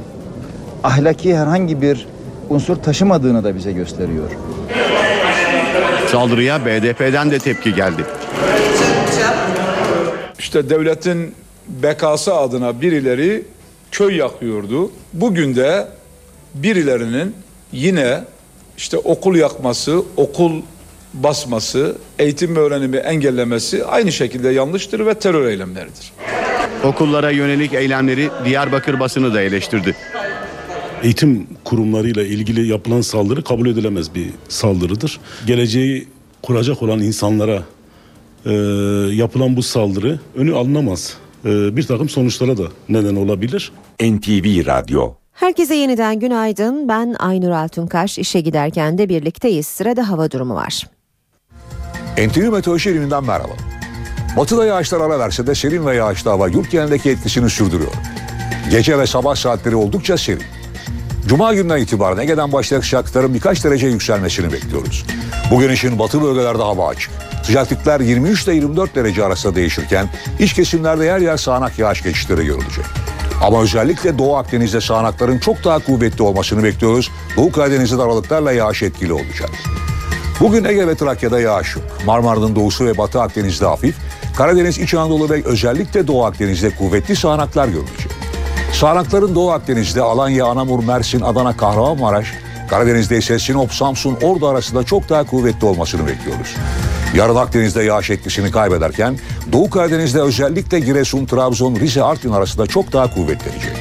ahlaki 0.83 1.37
herhangi 1.37 1.81
bir 1.81 2.07
unsur 2.49 2.75
taşımadığını 2.75 3.43
da 3.43 3.55
bize 3.55 3.71
gösteriyor. 3.71 4.31
Saldırıya 6.07 6.65
BDP'den 6.65 7.31
de 7.31 7.39
tepki 7.39 7.75
geldi. 7.75 8.01
İşte 10.39 10.69
devletin 10.69 11.35
bekası 11.67 12.35
adına 12.35 12.81
birileri 12.81 13.43
köy 13.93 14.15
yakıyordu. 14.15 14.91
Bugün 15.13 15.55
de 15.55 15.87
birilerinin 16.55 17.35
yine 17.71 18.23
işte 18.77 18.97
okul 18.97 19.35
yakması, 19.35 20.03
okul 20.17 20.61
basması, 21.13 21.97
eğitim 22.19 22.55
ve 22.55 22.59
öğrenimi 22.59 22.97
engellemesi 22.97 23.85
aynı 23.85 24.11
şekilde 24.11 24.49
yanlıştır 24.49 25.05
ve 25.05 25.13
terör 25.13 25.47
eylemleridir. 25.47 26.11
Okullara 26.83 27.31
yönelik 27.31 27.73
eylemleri 27.73 28.29
Diyarbakır 28.45 28.99
basını 28.99 29.33
da 29.33 29.41
eleştirdi. 29.41 29.95
Eğitim 31.03 31.47
kurumlarıyla 31.63 32.23
ilgili 32.23 32.67
yapılan 32.67 33.01
saldırı 33.01 33.43
kabul 33.43 33.69
edilemez 33.69 34.15
bir 34.15 34.27
saldırıdır. 34.49 35.19
Geleceği 35.47 36.07
kuracak 36.41 36.81
olan 36.81 36.99
insanlara 36.99 37.63
e, 38.45 38.53
yapılan 39.11 39.55
bu 39.55 39.63
saldırı 39.63 40.19
önü 40.35 40.55
alınamaz. 40.55 41.17
E, 41.45 41.77
bir 41.77 41.87
takım 41.87 42.09
sonuçlara 42.09 42.57
da 42.57 42.63
neden 42.89 43.15
olabilir. 43.15 43.71
NTV 44.01 44.65
Radyo 44.65 45.13
Herkese 45.33 45.75
yeniden 45.75 46.19
günaydın. 46.19 46.89
Ben 46.89 47.15
Aynur 47.19 47.49
Altunkaş. 47.51 48.19
İşe 48.19 48.39
giderken 48.41 48.97
de 48.97 49.09
birlikteyiz. 49.09 49.67
Sırada 49.67 50.09
hava 50.09 50.31
durumu 50.31 50.55
var. 50.55 50.87
NTV 52.17 52.51
Meteoroloji 52.51 52.89
Eliminden 52.89 53.23
merhaba. 53.23 53.53
Batıda 54.37 54.65
yağışlar 54.65 55.01
ara 55.01 55.19
verse 55.19 55.47
de 55.47 55.55
serin 55.55 55.85
ve 55.85 55.95
yağışlı 55.95 56.29
hava 56.29 56.47
yurt 56.47 56.71
genelindeki 56.71 57.09
etkisini 57.09 57.49
sürdürüyor. 57.49 57.91
Gece 58.71 58.99
ve 58.99 59.07
sabah 59.07 59.35
saatleri 59.35 59.75
oldukça 59.75 60.17
serin. 60.17 60.43
Cuma 61.27 61.53
günden 61.53 61.77
itibaren 61.77 62.17
Ege'den 62.17 62.51
başlayarak 62.51 62.85
sıcaklıkların 62.85 63.33
birkaç 63.33 63.63
derece 63.63 63.87
yükselmesini 63.87 64.53
bekliyoruz. 64.53 65.05
Bugün 65.51 65.69
için 65.69 65.99
batı 65.99 66.21
bölgelerde 66.21 66.63
hava 66.63 66.87
açık. 66.87 67.11
Sıcaklıklar 67.43 67.99
23 67.99 68.43
ile 68.43 68.55
24 68.55 68.95
derece 68.95 69.23
arasında 69.25 69.55
değişirken 69.55 70.09
iç 70.39 70.53
kesimlerde 70.53 71.05
yer 71.05 71.19
yer 71.19 71.37
sağanak 71.37 71.79
yağış 71.79 72.03
geçişleri 72.03 72.45
görülecek. 72.45 72.85
Ama 73.43 73.61
özellikle 73.61 74.17
Doğu 74.17 74.35
Akdeniz'de 74.35 74.81
sağanakların 74.81 75.39
çok 75.39 75.63
daha 75.63 75.79
kuvvetli 75.79 76.23
olmasını 76.23 76.63
bekliyoruz. 76.63 77.11
Doğu 77.37 77.51
Karadeniz'de 77.51 77.97
de 77.97 78.01
aralıklarla 78.01 78.51
yağış 78.51 78.83
etkili 78.83 79.13
olacak. 79.13 79.49
Bugün 80.39 80.63
Ege 80.65 80.87
ve 80.87 80.95
Trakya'da 80.95 81.39
yağış 81.39 81.75
yok. 81.75 81.85
Marmara'nın 82.05 82.55
doğusu 82.55 82.85
ve 82.85 82.97
batı 82.97 83.21
Akdeniz'de 83.21 83.65
hafif, 83.65 83.95
Karadeniz, 84.37 84.77
İç 84.79 84.93
Anadolu 84.93 85.29
ve 85.29 85.43
özellikle 85.43 86.07
Doğu 86.07 86.25
Akdeniz'de 86.25 86.69
kuvvetli 86.69 87.15
sağanaklar 87.15 87.67
görülecek. 87.67 88.22
Sağanakların 88.73 89.35
Doğu 89.35 89.51
Akdeniz'de 89.51 90.01
Alanya, 90.01 90.45
Anamur, 90.45 90.83
Mersin, 90.83 91.21
Adana, 91.21 91.57
Kahramanmaraş, 91.57 92.27
Karadeniz'de 92.69 93.17
ise 93.17 93.39
Sinop, 93.39 93.73
Samsun, 93.73 94.17
Ordu 94.21 94.47
arasında 94.47 94.83
çok 94.83 95.09
daha 95.09 95.23
kuvvetli 95.23 95.67
olmasını 95.67 96.07
bekliyoruz. 96.07 96.55
Yarın 97.15 97.35
Akdeniz'de 97.35 97.83
yağış 97.83 98.09
etkisini 98.09 98.51
kaybederken 98.51 99.17
Doğu 99.51 99.69
Karadeniz'de 99.69 100.21
özellikle 100.21 100.79
Giresun, 100.79 101.25
Trabzon, 101.25 101.75
Rize, 101.75 102.03
Artvin 102.03 102.31
arasında 102.31 102.67
çok 102.67 102.93
daha 102.93 103.13
kuvvetlenecek. 103.13 103.71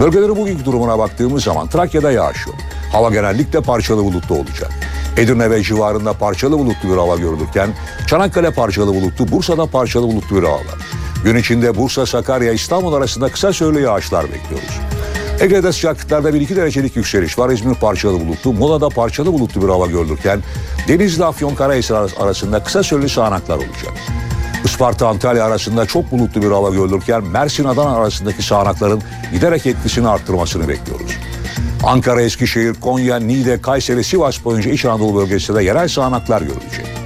Bölgelerin 0.00 0.36
bugünkü 0.36 0.64
durumuna 0.64 0.98
baktığımız 0.98 1.44
zaman 1.44 1.68
Trakya'da 1.68 2.12
yağış 2.12 2.46
yok. 2.46 2.56
Hava 2.92 3.10
genellikle 3.10 3.60
parçalı 3.60 4.04
bulutlu 4.04 4.34
olacak. 4.34 4.70
Edirne 5.16 5.50
ve 5.50 5.62
civarında 5.62 6.12
parçalı 6.12 6.58
bulutlu 6.58 6.88
bir 6.88 6.96
hava 6.96 7.16
görülürken 7.16 7.70
Çanakkale 8.06 8.50
parçalı 8.50 8.94
bulutlu, 8.94 9.32
Bursa'da 9.32 9.66
parçalı 9.66 10.06
bulutlu 10.06 10.36
bir 10.36 10.42
hava 10.42 10.56
var. 10.56 10.97
Gün 11.24 11.36
içinde 11.36 11.76
Bursa, 11.76 12.06
Sakarya, 12.06 12.52
İstanbul 12.52 12.92
arasında 12.92 13.28
kısa 13.28 13.52
süreli 13.52 13.82
yağışlar 13.82 14.24
bekliyoruz. 14.24 14.80
Ege'de 15.40 15.72
sıcaklıklarda 15.72 16.30
1-2 16.30 16.56
derecelik 16.56 16.96
yükseliş 16.96 17.38
var. 17.38 17.50
İzmir 17.50 17.74
parçalı 17.74 18.20
bulutlu, 18.20 18.52
Mola'da 18.52 18.88
parçalı 18.88 19.32
bulutlu 19.32 19.62
bir 19.62 19.68
hava 19.68 19.86
görülürken 19.86 20.42
Denizli, 20.88 21.24
Afyon, 21.24 21.54
Karahisar 21.54 22.10
arasında 22.20 22.62
kısa 22.62 22.82
süreli 22.82 23.08
sağanaklar 23.08 23.56
olacak. 23.56 23.92
Isparta, 24.64 25.08
Antalya 25.08 25.44
arasında 25.44 25.86
çok 25.86 26.10
bulutlu 26.10 26.42
bir 26.42 26.50
hava 26.50 26.70
görülürken 26.70 27.24
Mersin, 27.24 27.64
Adana 27.64 27.96
arasındaki 27.96 28.42
sağanakların 28.42 29.02
giderek 29.32 29.66
etkisini 29.66 30.08
arttırmasını 30.08 30.68
bekliyoruz. 30.68 31.16
Ankara, 31.84 32.22
Eskişehir, 32.22 32.74
Konya, 32.74 33.16
Niğde, 33.16 33.60
Kayseri, 33.60 34.04
Sivas 34.04 34.44
boyunca 34.44 34.70
İç 34.70 34.84
Anadolu 34.84 35.20
bölgesinde 35.20 35.64
yerel 35.64 35.88
sağanaklar 35.88 36.40
görülecek. 36.40 36.97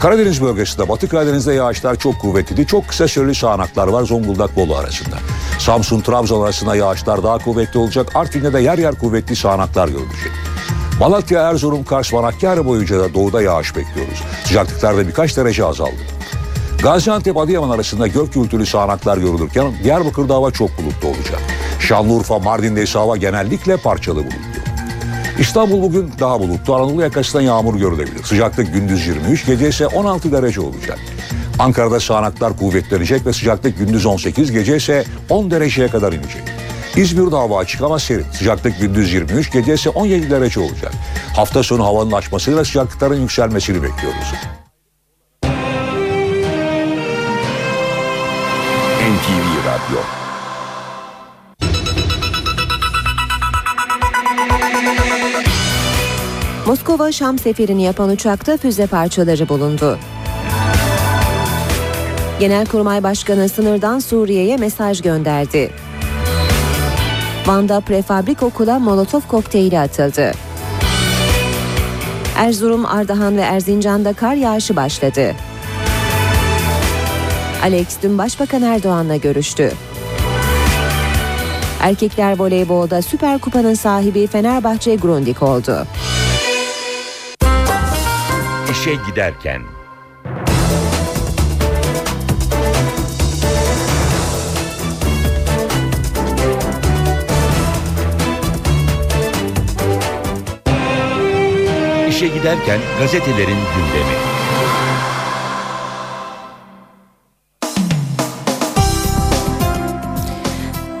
Karadeniz 0.00 0.42
bölgesinde, 0.42 0.88
Batı 0.88 1.08
Karadeniz'de 1.08 1.52
yağışlar 1.52 1.96
çok 1.96 2.20
kuvvetli. 2.20 2.66
Çok 2.66 2.88
kısa 2.88 3.08
süreli 3.08 3.34
sağanaklar 3.34 3.88
var 3.88 4.02
Zonguldak, 4.02 4.56
Bolu 4.56 4.76
arasında. 4.76 5.16
Samsun, 5.58 6.00
Trabzon 6.00 6.44
arasında 6.44 6.76
yağışlar 6.76 7.22
daha 7.22 7.38
kuvvetli 7.38 7.78
olacak. 7.78 8.08
Artvin'de 8.14 8.52
de 8.52 8.60
yer 8.60 8.78
yer 8.78 8.94
kuvvetli 8.94 9.36
sağanaklar 9.36 9.88
görülecek. 9.88 10.32
Malatya, 11.00 11.50
Erzurum, 11.50 11.84
Kars, 11.84 12.12
Manakkari 12.12 12.66
boyunca 12.66 12.98
da 12.98 13.14
doğuda 13.14 13.42
yağış 13.42 13.76
bekliyoruz. 13.76 14.22
Sıcaklıklarda 14.44 15.08
birkaç 15.08 15.36
derece 15.36 15.64
azaldı. 15.64 16.00
Gaziantep 16.82 17.36
Adıyaman 17.36 17.70
arasında 17.70 18.06
gök 18.06 18.34
gürültülü 18.34 18.66
sağanaklar 18.66 19.18
görülürken 19.18 19.72
Diyarbakır'da 19.84 20.34
hava 20.34 20.50
çok 20.50 20.70
bulutlu 20.78 21.08
olacak. 21.08 21.40
Şanlıurfa, 21.80 22.38
Mardin'de 22.38 22.82
ise 22.82 22.98
hava 22.98 23.16
genellikle 23.16 23.76
parçalı 23.76 24.18
bulutlu. 24.18 24.49
İstanbul 25.40 25.82
bugün 25.82 26.12
daha 26.20 26.40
bulutlu. 26.40 26.74
Anadolu 26.74 27.02
yakasından 27.02 27.42
yağmur 27.42 27.74
görülebilir. 27.78 28.24
Sıcaklık 28.24 28.74
gündüz 28.74 29.06
23, 29.06 29.46
gece 29.46 29.68
ise 29.68 29.86
16 29.86 30.32
derece 30.32 30.60
olacak. 30.60 30.98
Ankara'da 31.58 32.00
sağanaklar 32.00 32.56
kuvvetlenecek 32.56 33.26
ve 33.26 33.32
sıcaklık 33.32 33.78
gündüz 33.78 34.06
18, 34.06 34.52
gece 34.52 34.76
ise 34.76 35.04
10 35.28 35.50
dereceye 35.50 35.88
kadar 35.88 36.12
inecek. 36.12 36.42
İzmir'de 36.96 37.36
hava 37.36 37.58
açık 37.58 37.82
ama 37.82 37.98
serin. 37.98 38.26
Sıcaklık 38.32 38.80
gündüz 38.80 39.12
23, 39.12 39.52
gece 39.52 39.74
ise 39.74 39.90
17 39.90 40.30
derece 40.30 40.60
olacak. 40.60 40.92
Hafta 41.36 41.62
sonu 41.62 41.84
havanın 41.84 42.12
açmasıyla 42.12 42.64
sıcaklıkların 42.64 43.20
yükselmesini 43.20 43.82
bekliyoruz. 43.82 44.34
NTV 49.00 49.66
Radyo 49.66 50.19
Moskova 56.70 57.12
Şam 57.12 57.38
seferini 57.38 57.82
yapan 57.82 58.08
uçakta 58.08 58.56
füze 58.56 58.86
parçaları 58.86 59.48
bulundu. 59.48 59.98
Genelkurmay 62.40 63.02
Başkanı 63.02 63.48
sınırdan 63.48 63.98
Suriye'ye 63.98 64.56
mesaj 64.56 65.02
gönderdi. 65.02 65.70
Van'da 67.46 67.80
prefabrik 67.80 68.42
okula 68.42 68.78
molotof 68.78 69.28
kokteyli 69.28 69.80
atıldı. 69.80 70.32
Erzurum, 72.36 72.86
Ardahan 72.86 73.36
ve 73.36 73.40
Erzincan'da 73.40 74.12
kar 74.12 74.34
yağışı 74.34 74.76
başladı. 74.76 75.34
Alex 77.62 77.86
dün 78.02 78.18
Başbakan 78.18 78.62
Erdoğan'la 78.62 79.16
görüştü. 79.16 79.72
Erkekler 81.80 82.38
voleybolda 82.38 83.02
Süper 83.02 83.38
Kupa'nın 83.38 83.74
sahibi 83.74 84.26
Fenerbahçe 84.26 84.94
Grundig 84.94 85.42
oldu. 85.42 85.86
İşe 88.70 88.94
giderken 88.94 89.62
İşe 102.08 102.28
giderken 102.28 102.80
gazetelerin 103.00 103.46
gündemi. 103.46 104.14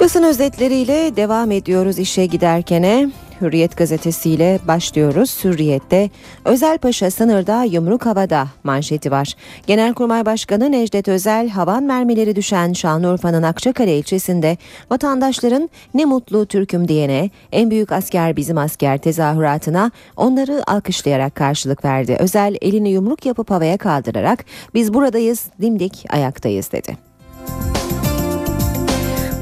Basın 0.00 0.22
özetleriyle 0.22 1.16
devam 1.16 1.50
ediyoruz 1.50 1.98
işe 1.98 2.26
giderkene. 2.26 3.10
Hürriyet 3.40 3.76
gazetesiyle 3.76 4.58
başlıyoruz. 4.68 5.44
Hürriyet'te 5.44 6.10
Özel 6.44 6.78
Paşa 6.78 7.10
sınırda 7.10 7.64
yumruk 7.64 8.06
havada 8.06 8.46
manşeti 8.64 9.10
var. 9.10 9.34
Genelkurmay 9.66 10.26
Başkanı 10.26 10.72
Necdet 10.72 11.08
Özel 11.08 11.48
havan 11.48 11.82
mermileri 11.82 12.36
düşen 12.36 12.72
Şanlıurfa'nın 12.72 13.42
Akçakale 13.42 13.98
ilçesinde 13.98 14.56
vatandaşların 14.90 15.70
ne 15.94 16.04
mutlu 16.04 16.46
Türk'üm 16.46 16.88
diyene 16.88 17.30
en 17.52 17.70
büyük 17.70 17.92
asker 17.92 18.36
bizim 18.36 18.58
asker 18.58 18.98
tezahüratına 18.98 19.90
onları 20.16 20.62
alkışlayarak 20.66 21.34
karşılık 21.34 21.84
verdi. 21.84 22.16
Özel 22.18 22.56
elini 22.62 22.90
yumruk 22.90 23.26
yapıp 23.26 23.50
havaya 23.50 23.76
kaldırarak 23.76 24.44
biz 24.74 24.94
buradayız 24.94 25.46
dimdik 25.60 26.04
ayaktayız 26.10 26.72
dedi. 26.72 27.10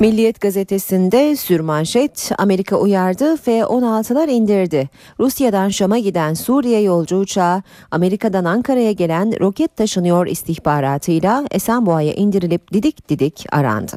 Milliyet 0.01 0.41
gazetesinde 0.41 1.37
sürmanşet 1.37 2.31
Amerika 2.39 2.77
uyardı 2.77 3.37
F-16'lar 3.37 4.31
indirdi. 4.31 4.89
Rusya'dan 5.21 5.69
Şam'a 5.69 5.99
giden 5.99 6.35
Suriye 6.35 6.81
yolcu 6.81 7.17
uçağı 7.17 7.63
Amerika'dan 7.91 8.45
Ankara'ya 8.45 8.93
gelen 8.93 9.41
roket 9.41 9.77
taşınıyor 9.77 10.27
istihbaratıyla 10.27 11.45
Esenboğa'ya 11.51 12.13
indirilip 12.13 12.73
didik 12.73 13.09
didik 13.09 13.47
arandı. 13.53 13.97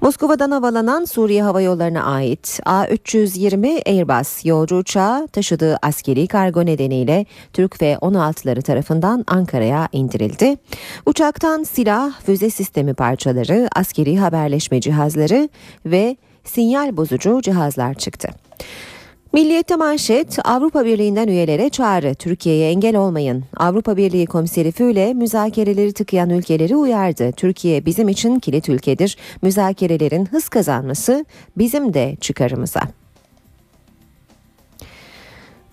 Moskova'dan 0.00 0.50
havalanan 0.50 1.04
Suriye 1.04 1.42
Hava 1.42 1.60
Yolları'na 1.60 2.02
ait 2.02 2.60
A320 2.66 3.88
Airbus 3.88 4.44
yolcu 4.44 4.76
uçağı 4.76 5.28
taşıdığı 5.28 5.78
askeri 5.82 6.26
kargo 6.26 6.66
nedeniyle 6.66 7.26
Türk 7.52 7.78
F-16'ları 7.78 8.62
tarafından 8.62 9.24
Ankara'ya 9.26 9.88
indirildi. 9.92 10.56
Uçaktan 11.06 11.62
silah, 11.62 12.20
füze 12.20 12.50
sistemi 12.50 12.94
parçaları, 12.94 13.68
askeri 13.76 14.18
haberleşme 14.18 14.80
cihazları 14.80 15.48
ve 15.86 16.16
sinyal 16.44 16.96
bozucu 16.96 17.40
cihazlar 17.42 17.94
çıktı. 17.94 18.28
Milliyette 19.32 19.76
manşet 19.76 20.38
Avrupa 20.44 20.84
Birliği'nden 20.84 21.28
üyelere 21.28 21.68
çağrı 21.68 22.14
Türkiye'ye 22.14 22.70
engel 22.70 22.96
olmayın. 22.96 23.44
Avrupa 23.56 23.96
Birliği 23.96 24.26
Komiseri 24.26 24.72
Füle 24.72 25.14
müzakereleri 25.14 25.92
tıkayan 25.92 26.30
ülkeleri 26.30 26.76
uyardı. 26.76 27.32
Türkiye 27.32 27.86
bizim 27.86 28.08
için 28.08 28.38
kilit 28.38 28.68
ülkedir. 28.68 29.16
Müzakerelerin 29.42 30.26
hız 30.26 30.48
kazanması 30.48 31.24
bizim 31.58 31.94
de 31.94 32.16
çıkarımıza. 32.20 32.99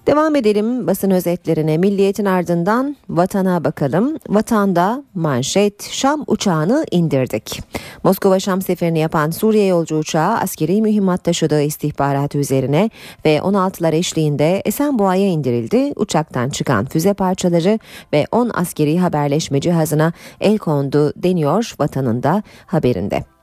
Devam 0.08 0.36
edelim 0.36 0.88
basın 0.88 1.12
özetlerine. 1.12 1.78
Milliyetin 1.78 2.26
ardından 2.26 2.96
vatana 3.10 3.64
bakalım. 3.64 4.18
Vatanda 4.30 5.04
manşet 5.14 5.84
Şam 5.92 6.24
uçağını 6.28 6.86
indirdik. 6.92 7.62
Moskova 8.04 8.40
Şam 8.40 8.62
seferini 8.62 9.00
yapan 9.00 9.32
Suriye 9.32 9.66
yolcu 9.66 9.98
uçağı 9.98 10.38
askeri 10.38 10.82
mühimmat 10.82 11.24
taşıdığı 11.24 11.62
istihbarat 11.62 12.36
üzerine 12.36 12.90
ve 13.26 13.38
16'lar 13.38 13.96
eşliğinde 13.96 14.62
Esenboğa'ya 14.66 15.28
indirildi. 15.28 15.94
Uçaktan 15.96 16.50
çıkan 16.50 16.86
füze 16.86 17.14
parçaları 17.14 17.80
ve 18.14 18.26
10 18.32 18.52
askeri 18.54 19.00
haberleşme 19.00 19.62
cihazına 19.62 20.14
el 20.42 20.58
kondu 20.58 21.14
deniyor 21.24 21.74
vatanın 21.80 22.24
da 22.24 22.44
haberinde. 22.66 23.37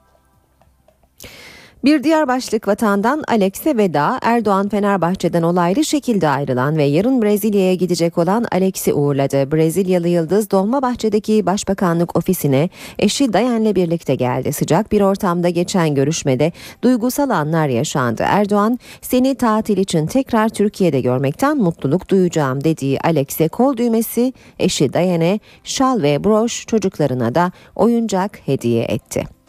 Bir 1.84 2.02
diğer 2.02 2.28
başlık 2.28 2.68
vatandan 2.68 3.24
Alex'e 3.28 3.76
veda 3.76 4.18
Erdoğan 4.22 4.68
Fenerbahçe'den 4.68 5.42
olaylı 5.42 5.84
şekilde 5.84 6.28
ayrılan 6.28 6.76
ve 6.76 6.84
yarın 6.84 7.22
Brezilya'ya 7.22 7.74
gidecek 7.74 8.18
olan 8.18 8.44
Alex'i 8.52 8.94
uğurladı. 8.94 9.52
Brezilyalı 9.52 10.08
Yıldız 10.08 10.50
Dolmabahçe'deki 10.50 11.46
Başbakanlık 11.46 12.16
ofisine 12.16 12.68
eşi 12.98 13.32
Dayan'le 13.32 13.74
birlikte 13.74 14.14
geldi. 14.14 14.52
Sıcak 14.52 14.92
bir 14.92 15.00
ortamda 15.00 15.48
geçen 15.48 15.94
görüşmede 15.94 16.52
duygusal 16.82 17.30
anlar 17.30 17.68
yaşandı. 17.68 18.22
Erdoğan 18.26 18.78
seni 19.02 19.34
tatil 19.34 19.76
için 19.76 20.06
tekrar 20.06 20.48
Türkiye'de 20.48 21.00
görmekten 21.00 21.58
mutluluk 21.58 22.08
duyacağım 22.08 22.64
dediği 22.64 23.00
Alex'e 23.00 23.48
kol 23.48 23.76
düğmesi, 23.76 24.32
eşi 24.58 24.92
Dayan'e 24.92 25.40
şal 25.64 26.02
ve 26.02 26.24
broş 26.24 26.66
çocuklarına 26.66 27.34
da 27.34 27.52
oyuncak 27.76 28.40
hediye 28.46 28.84
etti. 28.84 29.43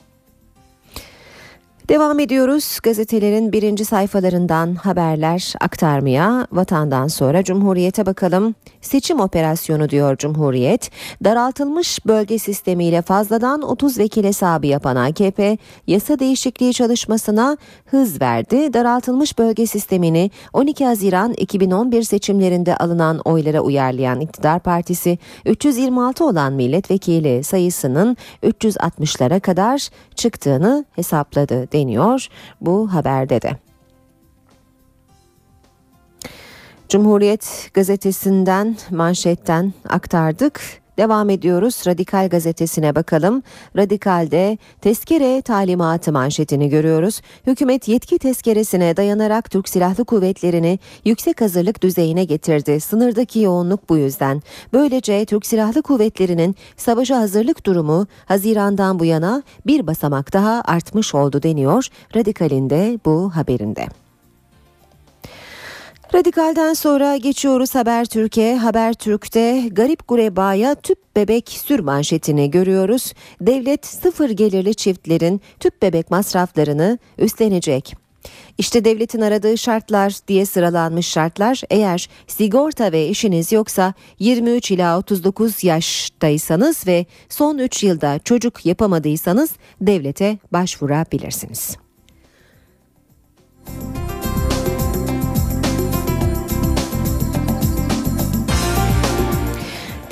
Devam 1.89 2.19
ediyoruz 2.19 2.79
gazetelerin 2.83 3.51
birinci 3.51 3.85
sayfalarından 3.85 4.75
haberler 4.75 5.53
aktarmaya. 5.61 6.47
Vatandan 6.51 7.07
sonra 7.07 7.43
Cumhuriyet'e 7.43 8.05
bakalım. 8.05 8.55
Seçim 8.81 9.19
operasyonu 9.19 9.89
diyor 9.89 10.17
Cumhuriyet. 10.17 10.91
Daraltılmış 11.23 12.05
bölge 12.05 12.39
sistemiyle 12.39 13.01
fazladan 13.01 13.61
30 13.61 13.97
vekil 13.97 14.23
hesabı 14.23 14.67
yapan 14.67 14.95
AKP 14.95 15.57
yasa 15.87 16.19
değişikliği 16.19 16.73
çalışmasına 16.73 17.57
hız 17.85 18.21
verdi. 18.21 18.73
Daraltılmış 18.73 19.37
bölge 19.37 19.65
sistemini 19.67 20.31
12 20.53 20.85
Haziran 20.85 21.33
2011 21.33 22.03
seçimlerinde 22.03 22.77
alınan 22.77 23.19
oylara 23.25 23.61
uyarlayan 23.61 24.19
iktidar 24.19 24.59
partisi 24.59 25.17
326 25.45 26.25
olan 26.25 26.53
milletvekili 26.53 27.43
sayısının 27.43 28.17
360'lara 28.43 29.39
kadar 29.39 29.89
çıktığını 30.15 30.85
hesapladı 30.95 31.67
deniyor 31.75 32.27
bu 32.61 32.93
haberde 32.93 33.41
de. 33.41 33.57
Cumhuriyet 36.89 37.69
gazetesinden 37.73 38.77
manşetten 38.89 39.73
aktardık. 39.89 40.84
Devam 40.97 41.29
ediyoruz. 41.29 41.83
Radikal 41.87 42.29
gazetesine 42.29 42.95
bakalım. 42.95 43.43
Radikal'de 43.77 44.57
tezkere 44.81 45.41
talimatı 45.41 46.11
manşetini 46.11 46.69
görüyoruz. 46.69 47.21
Hükümet 47.47 47.87
yetki 47.87 48.19
tezkeresine 48.19 48.97
dayanarak 48.97 49.51
Türk 49.51 49.69
Silahlı 49.69 50.05
Kuvvetleri'ni 50.05 50.79
yüksek 51.05 51.41
hazırlık 51.41 51.83
düzeyine 51.83 52.23
getirdi. 52.23 52.79
Sınırdaki 52.79 53.39
yoğunluk 53.39 53.89
bu 53.89 53.97
yüzden. 53.97 54.41
Böylece 54.73 55.25
Türk 55.25 55.45
Silahlı 55.45 55.81
Kuvvetleri'nin 55.81 56.55
savaşa 56.77 57.17
hazırlık 57.17 57.65
durumu 57.65 58.07
Haziran'dan 58.25 58.99
bu 58.99 59.05
yana 59.05 59.43
bir 59.65 59.87
basamak 59.87 60.33
daha 60.33 60.61
artmış 60.65 61.15
oldu 61.15 61.43
deniyor. 61.43 61.87
Radikal'in 62.15 62.69
de 62.69 62.99
bu 63.05 63.31
haberinde. 63.35 64.04
Radikal'den 66.15 66.73
sonra 66.73 67.17
geçiyoruz 67.17 67.75
Habertürk'e. 67.75 68.55
Habertürk'te 68.55 69.69
garip 69.71 70.07
gurebaya 70.07 70.75
tüp 70.75 71.15
bebek 71.15 71.49
sür 71.49 71.79
manşetini 71.79 72.51
görüyoruz. 72.51 73.13
Devlet 73.41 73.85
sıfır 73.85 74.29
gelirli 74.29 74.75
çiftlerin 74.75 75.41
tüp 75.59 75.81
bebek 75.81 76.11
masraflarını 76.11 76.99
üstlenecek. 77.17 77.95
İşte 78.57 78.85
devletin 78.85 79.21
aradığı 79.21 79.57
şartlar 79.57 80.13
diye 80.27 80.45
sıralanmış 80.45 81.07
şartlar 81.07 81.61
eğer 81.69 82.09
sigorta 82.27 82.91
ve 82.91 83.07
işiniz 83.07 83.51
yoksa 83.51 83.93
23 84.19 84.71
ila 84.71 84.97
39 84.97 85.63
yaştaysanız 85.63 86.87
ve 86.87 87.05
son 87.29 87.57
3 87.57 87.83
yılda 87.83 88.19
çocuk 88.19 88.65
yapamadıysanız 88.65 89.51
devlete 89.81 90.37
başvurabilirsiniz. 90.51 91.77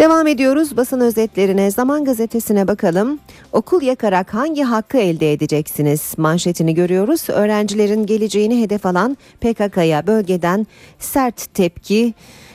Devam 0.03 0.27
ediyoruz 0.27 0.77
basın 0.77 0.99
özetlerine. 0.99 1.71
Zaman 1.71 2.05
gazetesine 2.05 2.67
bakalım. 2.67 3.19
Okul 3.51 3.81
yakarak 3.81 4.33
hangi 4.33 4.63
hakkı 4.63 4.97
elde 4.97 5.33
edeceksiniz? 5.33 6.13
Manşetini 6.17 6.73
görüyoruz. 6.73 7.29
Öğrencilerin 7.29 8.05
geleceğini 8.05 8.61
hedef 8.61 8.85
alan 8.85 9.17
PKK'ya 9.41 10.07
bölgeden 10.07 10.67
sert 10.99 11.53
tepki. 11.53 12.13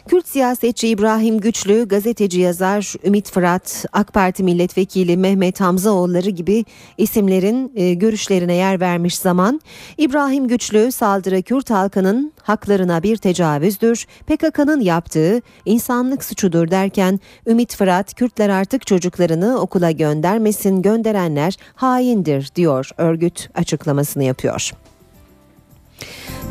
Kürt 0.08 0.28
siyasetçi 0.28 0.88
İbrahim 0.88 1.40
Güçlü, 1.40 1.88
gazeteci 1.88 2.40
yazar 2.40 2.94
Ümit 3.04 3.30
Fırat, 3.30 3.84
AK 3.92 4.12
Parti 4.12 4.42
milletvekili 4.42 5.16
Mehmet 5.16 5.60
Hamzaoğulları 5.60 6.30
gibi 6.30 6.64
isimlerin 6.98 7.72
e, 7.74 7.94
görüşlerine 7.94 8.54
yer 8.54 8.80
vermiş 8.80 9.18
zaman 9.18 9.60
İbrahim 9.98 10.48
Güçlü 10.48 10.92
saldırı 10.92 11.42
Kürt 11.42 11.70
halkının 11.70 12.32
haklarına 12.42 13.02
bir 13.02 13.16
tecavüzdür, 13.16 14.06
PKK'nın 14.26 14.80
yaptığı 14.80 15.42
insanlık 15.64 16.24
suçudur 16.24 16.70
derken 16.70 17.20
Ümit 17.46 17.76
Fırat 17.76 18.14
Kürtler 18.14 18.48
artık 18.48 18.86
çocuklarını 18.86 19.60
okula 19.60 19.90
göndermesin 19.90 20.82
gönderenler 20.82 21.56
haindir 21.74 22.50
diyor 22.54 22.90
örgüt 22.98 23.50
açıklamasını 23.54 24.24
yapıyor. 24.24 24.72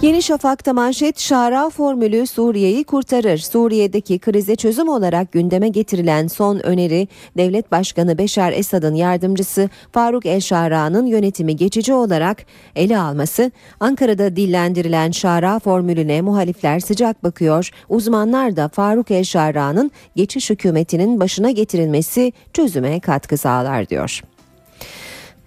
Yeni 0.01 0.21
Şafak'ta 0.21 0.73
manşet 0.73 1.19
Şara 1.19 1.69
formülü 1.69 2.27
Suriye'yi 2.27 2.83
kurtarır. 2.83 3.37
Suriye'deki 3.37 4.19
krize 4.19 4.55
çözüm 4.55 4.89
olarak 4.89 5.31
gündeme 5.31 5.69
getirilen 5.69 6.27
son 6.27 6.59
öneri 6.59 7.07
Devlet 7.37 7.71
Başkanı 7.71 8.17
Beşar 8.17 8.51
Esad'ın 8.51 8.95
yardımcısı 8.95 9.69
Faruk 9.91 10.25
El 10.25 10.39
Şara'nın 10.39 11.05
yönetimi 11.05 11.55
geçici 11.55 11.93
olarak 11.93 12.45
ele 12.75 12.99
alması. 12.99 13.51
Ankara'da 13.79 14.35
dillendirilen 14.35 15.11
Şara 15.11 15.59
formülüne 15.59 16.21
muhalifler 16.21 16.79
sıcak 16.79 17.23
bakıyor. 17.23 17.69
Uzmanlar 17.89 18.55
da 18.55 18.67
Faruk 18.67 19.11
El 19.11 19.23
Şara'nın 19.23 19.91
geçiş 20.15 20.49
hükümetinin 20.49 21.19
başına 21.19 21.51
getirilmesi 21.51 22.33
çözüme 22.53 22.99
katkı 22.99 23.37
sağlar 23.37 23.89
diyor. 23.89 24.21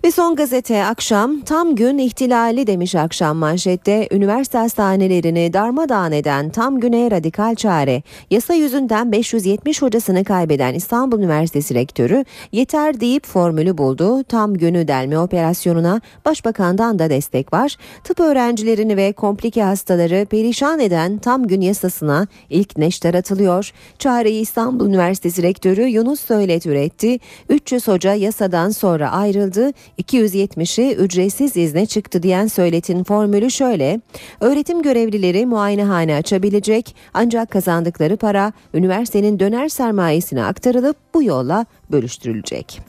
Ve 0.05 0.11
son 0.11 0.37
gazete 0.37 0.85
akşam 0.85 1.41
tam 1.41 1.75
gün 1.75 1.99
ihtilali 1.99 2.67
demiş 2.67 2.95
akşam 2.95 3.37
manşette 3.37 4.09
üniversite 4.13 4.59
hastanelerini 4.59 5.53
darmadağın 5.53 6.13
eden 6.13 6.51
tam 6.51 6.81
güne 6.81 7.11
radikal 7.11 7.55
çare. 7.55 8.03
Yasa 8.31 8.55
yüzünden 8.55 9.13
570 9.13 9.83
hocasını 9.83 10.25
kaybeden 10.25 10.75
İstanbul 10.75 11.19
Üniversitesi 11.19 11.75
rektörü 11.75 12.25
yeter 12.53 13.01
deyip 13.01 13.27
formülü 13.27 13.79
buldu. 13.79 14.25
Tam 14.25 14.55
günü 14.55 14.89
delme 14.89 15.19
operasyonuna 15.19 16.01
başbakandan 16.25 16.99
da 16.99 17.11
destek 17.11 17.53
var. 17.53 17.77
Tıp 18.05 18.21
öğrencilerini 18.21 18.97
ve 18.97 19.13
komplike 19.13 19.63
hastaları 19.63 20.27
perişan 20.31 20.81
eden 20.81 21.19
tam 21.19 21.47
gün 21.47 21.61
yasasına 21.61 22.27
ilk 22.51 22.79
neşter 22.79 23.15
atılıyor. 23.15 23.73
Çareyi 23.99 24.41
İstanbul 24.41 24.87
Üniversitesi 24.87 25.43
rektörü 25.43 25.83
Yunus 25.83 26.21
Söylet 26.21 26.67
üretti. 26.67 27.19
300 27.49 27.89
hoca 27.89 28.15
yasadan 28.15 28.71
sonra 28.71 29.11
ayrıldı. 29.11 29.73
270'i 29.99 30.95
ücretsiz 30.95 31.57
izne 31.57 31.87
çıktı 31.87 32.23
diyen 32.23 32.47
Söylet'in 32.47 33.05
formülü 33.05 33.51
şöyle. 33.51 34.01
Öğretim 34.41 34.83
görevlileri 34.83 35.47
muayenehane 35.47 36.15
açabilecek 36.15 36.97
ancak 37.15 37.51
kazandıkları 37.51 38.17
para 38.17 38.53
üniversitenin 38.75 39.41
döner 39.41 39.69
sermayesine 39.69 40.45
aktarılıp 40.45 40.97
bu 41.15 41.23
yolla 41.23 41.67
bölüştürülecek. 41.93 42.81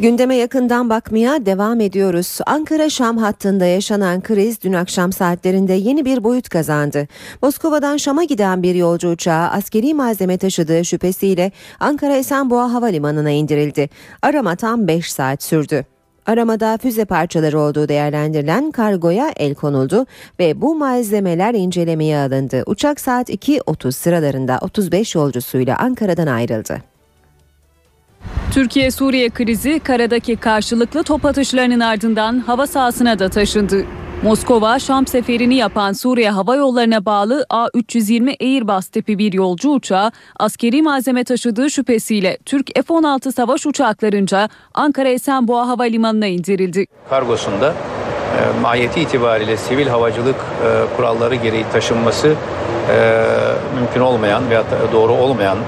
Gündeme 0.00 0.36
yakından 0.36 0.90
bakmaya 0.90 1.46
devam 1.46 1.80
ediyoruz. 1.80 2.38
Ankara-Şam 2.46 3.18
hattında 3.18 3.64
yaşanan 3.66 4.20
kriz 4.20 4.62
dün 4.62 4.72
akşam 4.72 5.12
saatlerinde 5.12 5.72
yeni 5.72 6.04
bir 6.04 6.24
boyut 6.24 6.48
kazandı. 6.48 7.08
Moskova'dan 7.42 7.96
Şam'a 7.96 8.24
giden 8.24 8.62
bir 8.62 8.74
yolcu 8.74 9.08
uçağı 9.08 9.48
askeri 9.48 9.94
malzeme 9.94 10.38
taşıdığı 10.38 10.84
şüphesiyle 10.84 11.52
Ankara 11.80 12.16
Esenboğa 12.16 12.72
Havalimanı'na 12.72 13.30
indirildi. 13.30 13.88
Arama 14.22 14.56
tam 14.56 14.88
5 14.88 15.12
saat 15.12 15.42
sürdü. 15.42 15.84
Aramada 16.26 16.78
füze 16.78 17.04
parçaları 17.04 17.60
olduğu 17.60 17.88
değerlendirilen 17.88 18.70
kargoya 18.70 19.32
el 19.36 19.54
konuldu 19.54 20.06
ve 20.38 20.62
bu 20.62 20.74
malzemeler 20.74 21.54
incelemeye 21.54 22.18
alındı. 22.18 22.62
Uçak 22.66 23.00
saat 23.00 23.30
2.30 23.30 23.92
sıralarında 23.92 24.58
35 24.60 25.14
yolcusuyla 25.14 25.78
Ankara'dan 25.78 26.26
ayrıldı. 26.26 26.95
Türkiye-Suriye 28.54 29.30
krizi 29.30 29.80
karadaki 29.80 30.36
karşılıklı 30.36 31.02
top 31.02 31.24
atışlarının 31.24 31.80
ardından 31.80 32.38
hava 32.38 32.66
sahasına 32.66 33.18
da 33.18 33.28
taşındı. 33.28 33.84
Moskova, 34.22 34.78
Şam 34.78 35.06
seferini 35.06 35.54
yapan 35.54 35.92
Suriye 35.92 36.30
Hava 36.30 36.56
Yolları'na 36.56 37.04
bağlı 37.04 37.46
A320 37.50 38.36
Airbus 38.40 38.88
tipi 38.88 39.18
bir 39.18 39.32
yolcu 39.32 39.70
uçağı 39.70 40.12
askeri 40.38 40.82
malzeme 40.82 41.24
taşıdığı 41.24 41.70
şüphesiyle 41.70 42.38
Türk 42.44 42.66
F-16 42.74 43.32
savaş 43.32 43.66
uçaklarınca 43.66 44.48
Ankara 44.74 45.08
Esenboğa 45.08 45.68
Havalimanı'na 45.68 46.26
indirildi. 46.26 46.86
Kargosunda 47.10 47.74
e, 48.36 48.60
mahiyeti 48.60 49.00
itibariyle 49.00 49.56
sivil 49.56 49.86
havacılık 49.86 50.36
e, 50.36 50.96
kuralları 50.96 51.34
gereği 51.34 51.64
taşınması 51.72 52.28
e, 52.28 53.24
mümkün 53.80 54.00
olmayan 54.00 54.50
veya 54.50 54.64
doğru 54.92 55.12
olmayan 55.12 55.58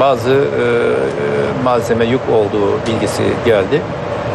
bazı 0.00 0.30
e, 0.30 0.34
e, 0.34 1.62
malzeme 1.64 2.06
yük 2.06 2.20
olduğu 2.32 2.86
bilgisi 2.86 3.22
geldi. 3.44 3.82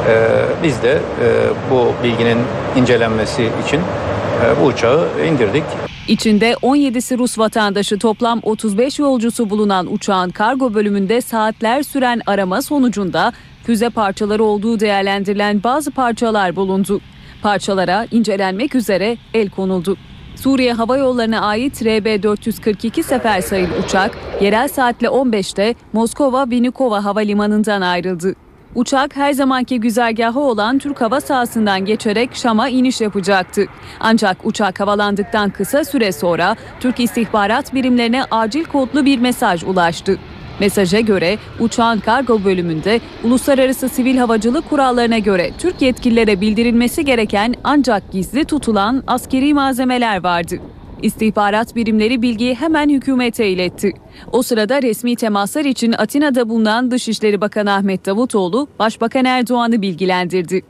E, 0.10 0.16
biz 0.64 0.84
de 0.84 0.92
e, 0.92 1.28
bu 1.72 1.92
bilginin 2.04 2.38
incelenmesi 2.76 3.50
için 3.66 3.80
e, 3.80 4.62
bu 4.62 4.66
uçağı 4.66 5.08
indirdik. 5.32 5.64
İçinde 6.08 6.52
17'si 6.52 7.18
Rus 7.18 7.40
vatandaşı 7.40 8.00
toplam 8.00 8.40
35 8.44 9.00
yolcusu 9.00 9.50
bulunan 9.50 9.94
uçağın 9.94 10.30
kargo 10.30 10.74
bölümünde 10.74 11.22
saatler 11.22 11.84
süren 11.84 12.22
arama 12.26 12.62
sonucunda 12.62 13.34
füze 13.64 13.90
parçaları 13.90 14.44
olduğu 14.44 14.80
değerlendirilen 14.80 15.64
bazı 15.64 15.92
parçalar 15.92 16.56
bulundu. 16.56 17.02
Parçalara 17.42 18.08
incelenmek 18.12 18.76
üzere 18.76 19.18
el 19.34 19.50
konuldu. 19.50 19.98
Suriye 20.36 20.74
Hava 20.74 20.98
Yolları'na 20.98 21.42
ait 21.42 21.82
RB-442 21.82 23.04
sefer 23.04 23.42
sayılı 23.42 23.74
uçak 23.86 24.18
yerel 24.42 24.68
saatle 24.68 25.08
15'te 25.08 25.76
Moskova 25.94 26.46
Vnukovo 26.46 26.96
Havalimanı'ndan 26.96 27.82
ayrıldı. 27.82 28.36
Uçak 28.76 29.16
her 29.16 29.34
zamanki 29.34 29.80
güzergahı 29.80 30.40
olan 30.40 30.80
Türk 30.80 31.02
hava 31.02 31.22
sahasından 31.22 31.86
geçerek 31.86 32.36
Şam'a 32.36 32.70
iniş 32.70 33.02
yapacaktı. 33.02 33.66
Ancak 34.00 34.46
uçak 34.46 34.80
havalandıktan 34.80 35.50
kısa 35.50 35.84
süre 35.84 36.12
sonra 36.12 36.56
Türk 36.80 37.00
istihbarat 37.00 37.74
birimlerine 37.74 38.24
acil 38.32 38.64
kodlu 38.64 39.06
bir 39.06 39.20
mesaj 39.20 39.64
ulaştı. 39.64 40.18
Mesaja 40.64 41.00
göre 41.00 41.38
uçağın 41.60 42.00
kargo 42.00 42.44
bölümünde 42.44 43.00
uluslararası 43.24 43.90
sivil 43.90 44.18
havacılık 44.18 44.70
kurallarına 44.70 45.18
göre 45.18 45.52
Türk 45.58 45.82
yetkililere 45.82 46.42
bildirilmesi 46.42 47.06
gereken 47.06 47.56
ancak 47.64 48.12
gizli 48.12 48.46
tutulan 48.46 49.04
askeri 49.08 49.54
malzemeler 49.54 50.24
vardı. 50.24 50.56
İstihbarat 51.02 51.76
birimleri 51.76 52.22
bilgiyi 52.22 52.56
hemen 52.56 52.90
hükümete 52.90 53.48
iletti. 53.48 53.92
O 54.32 54.42
sırada 54.42 54.82
resmi 54.82 55.16
temaslar 55.16 55.66
için 55.66 55.96
Atina'da 55.98 56.50
bulunan 56.50 56.92
Dışişleri 56.92 57.42
Bakanı 57.42 57.74
Ahmet 57.74 58.06
Davutoğlu, 58.06 58.68
Başbakan 58.80 59.26
Erdoğan'ı 59.26 59.82
bilgilendirdi. 59.82 60.62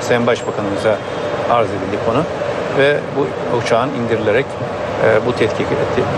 Sayın 0.00 0.26
Başbakanımıza 0.26 0.98
arz 1.50 1.68
edildi 1.68 1.98
konu 2.06 2.22
ve 2.78 3.00
bu 3.16 3.56
uçağın 3.56 3.90
indirilerek 3.94 4.46
e, 5.04 5.26
bu, 5.26 5.32
tetkik, 5.32 5.66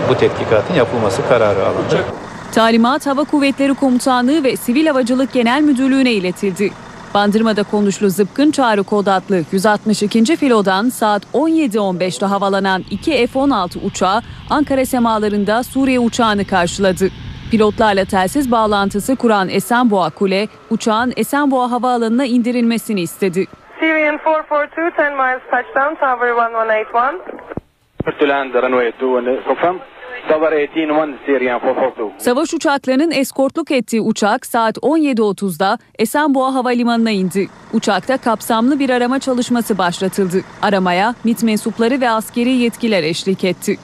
bu 0.09 0.17
tetkikatın 0.17 0.73
yapılması 0.73 1.21
kararı 1.29 1.65
alındı. 1.65 2.03
Talimat 2.51 3.07
Hava 3.07 3.23
Kuvvetleri 3.23 3.73
Komutanlığı 3.73 4.43
ve 4.43 4.55
Sivil 4.55 4.87
Havacılık 4.87 5.33
Genel 5.33 5.61
Müdürlüğü'ne 5.61 6.11
iletildi. 6.11 6.69
Bandırma'da 7.13 7.63
konuşlu 7.63 8.09
Zıpkın 8.09 8.51
Çağrı 8.51 8.83
kod 8.83 9.07
adlı 9.07 9.43
162. 9.51 10.35
filodan 10.35 10.89
saat 10.89 11.23
17.15'te 11.33 12.25
havalanan 12.25 12.83
iki 12.91 13.27
F-16 13.27 13.85
uçağı 13.85 14.21
Ankara 14.49 14.85
semalarında 14.85 15.63
Suriye 15.63 15.99
uçağını 15.99 16.45
karşıladı. 16.45 17.09
Pilotlarla 17.51 18.05
telsiz 18.05 18.51
bağlantısı 18.51 19.15
kuran 19.15 19.49
Esenboğa 19.49 20.09
Kule, 20.09 20.47
uçağın 20.69 21.13
Esenboğa 21.17 21.71
Havaalanı'na 21.71 22.25
indirilmesini 22.25 23.01
istedi. 23.01 23.45
Syrian 23.79 24.19
442, 24.25 25.01
10 25.01 25.13
miles 25.13 25.41
touchdown, 25.51 25.95
Tower 26.05 26.35
1181. 26.35 28.19
To 28.19 28.27
land 28.27 28.53
runway 28.53 28.87
2 28.89 28.99
confirm. 29.47 29.96
Tower 30.27 30.51
181 30.51 31.19
Syrian 31.25 31.61
442. 31.61 32.23
Savaş 32.23 32.53
uçaklarının 32.53 33.11
eskortluk 33.11 33.71
ettiği 33.71 34.01
uçak 34.01 34.45
saat 34.45 34.77
17.30'da 34.77 35.77
Esenboğa 35.99 36.53
Havalimanı'na 36.53 37.11
indi. 37.11 37.47
Uçakta 37.73 38.17
kapsamlı 38.17 38.79
bir 38.79 38.89
arama 38.89 39.19
çalışması 39.19 39.77
başlatıldı. 39.77 40.41
Aramaya 40.61 41.15
MİT 41.23 41.43
mensupları 41.43 42.01
ve 42.01 42.09
askeri 42.09 42.49
yetkiler 42.49 43.03
eşlik 43.03 43.43
etti. 43.43 43.77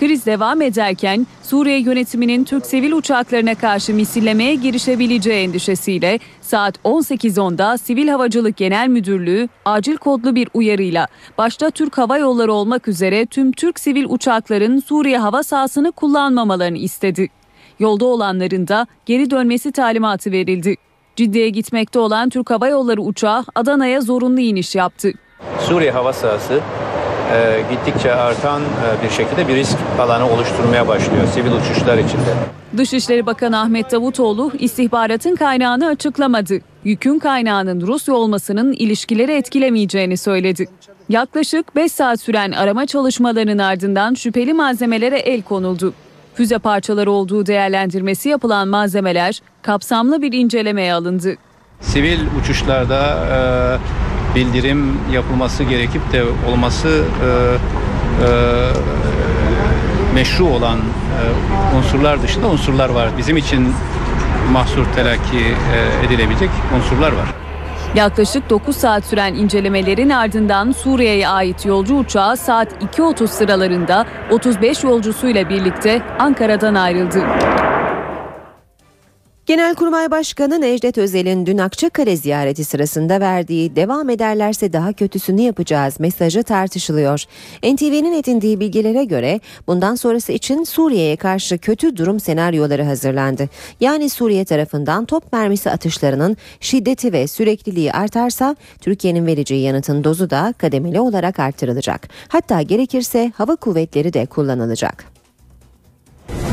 Kriz 0.00 0.26
devam 0.26 0.62
ederken 0.62 1.26
Suriye 1.42 1.80
yönetiminin 1.80 2.44
Türk 2.44 2.66
sivil 2.66 2.92
uçaklarına 2.92 3.54
karşı 3.54 3.94
misillemeye 3.94 4.54
girişebileceği 4.54 5.44
endişesiyle 5.44 6.18
saat 6.40 6.78
18.10'da 6.78 7.78
Sivil 7.78 8.08
Havacılık 8.08 8.56
Genel 8.56 8.88
Müdürlüğü 8.88 9.48
acil 9.64 9.96
kodlu 9.96 10.34
bir 10.34 10.48
uyarıyla 10.54 11.06
başta 11.38 11.70
Türk 11.70 11.98
Hava 11.98 12.18
Yolları 12.18 12.52
olmak 12.52 12.88
üzere 12.88 13.26
tüm 13.26 13.52
Türk 13.52 13.80
sivil 13.80 14.04
uçakların 14.08 14.80
Suriye 14.80 15.18
hava 15.18 15.42
sahasını 15.42 15.92
kullanmamalarını 15.92 16.78
istedi. 16.78 17.28
Yolda 17.78 18.04
olanların 18.04 18.68
da 18.68 18.86
geri 19.06 19.30
dönmesi 19.30 19.72
talimatı 19.72 20.32
verildi. 20.32 20.76
Ciddiye 21.16 21.48
gitmekte 21.48 21.98
olan 21.98 22.28
Türk 22.28 22.50
Hava 22.50 22.68
Yolları 22.68 23.02
uçağı 23.02 23.44
Adana'ya 23.54 24.00
zorunlu 24.00 24.40
iniş 24.40 24.74
yaptı. 24.74 25.12
Suriye 25.58 25.90
hava 25.90 26.12
sahası 26.12 26.60
e, 27.32 27.62
gittikçe 27.70 28.14
artan 28.14 28.62
e, 28.62 29.04
bir 29.04 29.10
şekilde 29.10 29.48
bir 29.48 29.54
risk 29.56 29.76
alanı 29.98 30.30
oluşturmaya 30.30 30.88
başlıyor 30.88 31.26
sivil 31.34 31.52
uçuşlar 31.52 31.98
içinde. 31.98 32.34
Dışişleri 32.76 33.26
Bakanı 33.26 33.60
Ahmet 33.60 33.92
Davutoğlu 33.92 34.52
istihbaratın 34.58 35.36
kaynağını 35.36 35.86
açıklamadı. 35.86 36.58
Yükün 36.84 37.18
kaynağının 37.18 37.80
Rusya 37.80 38.14
olmasının 38.14 38.72
ilişkileri 38.72 39.32
etkilemeyeceğini 39.32 40.16
söyledi. 40.16 40.68
Yaklaşık 41.08 41.76
5 41.76 41.92
saat 41.92 42.20
süren 42.20 42.52
arama 42.52 42.86
çalışmalarının 42.86 43.58
ardından 43.58 44.14
şüpheli 44.14 44.54
malzemelere 44.54 45.18
el 45.18 45.42
konuldu. 45.42 45.94
Füze 46.34 46.58
parçaları 46.58 47.10
olduğu 47.10 47.46
değerlendirmesi 47.46 48.28
yapılan 48.28 48.68
malzemeler 48.68 49.40
kapsamlı 49.62 50.22
bir 50.22 50.32
incelemeye 50.32 50.94
alındı. 50.94 51.34
Sivil 51.80 52.18
uçuşlarda 52.40 53.18
e, 53.32 54.09
bildirim 54.34 54.98
yapılması 55.12 55.64
gerekip 55.64 56.12
de 56.12 56.24
olması 56.48 56.88
e, 56.88 57.28
e, 58.24 58.28
meşru 60.14 60.44
olan 60.44 60.78
e, 60.78 61.76
unsurlar 61.76 62.22
dışında 62.22 62.46
unsurlar 62.48 62.88
var. 62.88 63.08
Bizim 63.18 63.36
için 63.36 63.74
mahsur 64.52 64.84
telakki 64.96 65.38
e, 65.38 66.06
edilebilecek 66.06 66.50
unsurlar 66.76 67.12
var. 67.12 67.26
Yaklaşık 67.94 68.50
9 68.50 68.76
saat 68.76 69.04
süren 69.04 69.34
incelemelerin 69.34 70.10
ardından 70.10 70.72
Suriye'ye 70.72 71.28
ait 71.28 71.66
yolcu 71.66 71.96
uçağı 71.96 72.36
saat 72.36 72.82
2.30 72.96 73.26
sıralarında 73.26 74.06
35 74.30 74.84
yolcusuyla 74.84 75.48
birlikte 75.48 76.02
Ankara'dan 76.18 76.74
ayrıldı. 76.74 77.22
Genelkurmay 79.50 80.10
Başkanı 80.10 80.60
Necdet 80.60 80.98
Özel'in 80.98 81.46
dün 81.46 81.58
Akçakale 81.58 82.16
ziyareti 82.16 82.64
sırasında 82.64 83.20
verdiği 83.20 83.76
devam 83.76 84.10
ederlerse 84.10 84.72
daha 84.72 84.92
kötüsünü 84.92 85.40
yapacağız 85.40 86.00
mesajı 86.00 86.42
tartışılıyor. 86.42 87.24
NTV'nin 87.62 88.12
edindiği 88.12 88.60
bilgilere 88.60 89.04
göre 89.04 89.40
bundan 89.66 89.94
sonrası 89.94 90.32
için 90.32 90.64
Suriye'ye 90.64 91.16
karşı 91.16 91.58
kötü 91.58 91.96
durum 91.96 92.20
senaryoları 92.20 92.82
hazırlandı. 92.82 93.48
Yani 93.80 94.10
Suriye 94.10 94.44
tarafından 94.44 95.04
top 95.04 95.32
mermisi 95.32 95.70
atışlarının 95.70 96.36
şiddeti 96.60 97.12
ve 97.12 97.26
sürekliliği 97.26 97.92
artarsa 97.92 98.56
Türkiye'nin 98.80 99.26
vereceği 99.26 99.62
yanıtın 99.62 100.04
dozu 100.04 100.30
da 100.30 100.54
kademeli 100.58 101.00
olarak 101.00 101.38
artırılacak. 101.38 102.08
Hatta 102.28 102.62
gerekirse 102.62 103.32
hava 103.36 103.56
kuvvetleri 103.56 104.12
de 104.12 104.26
kullanılacak. 104.26 105.19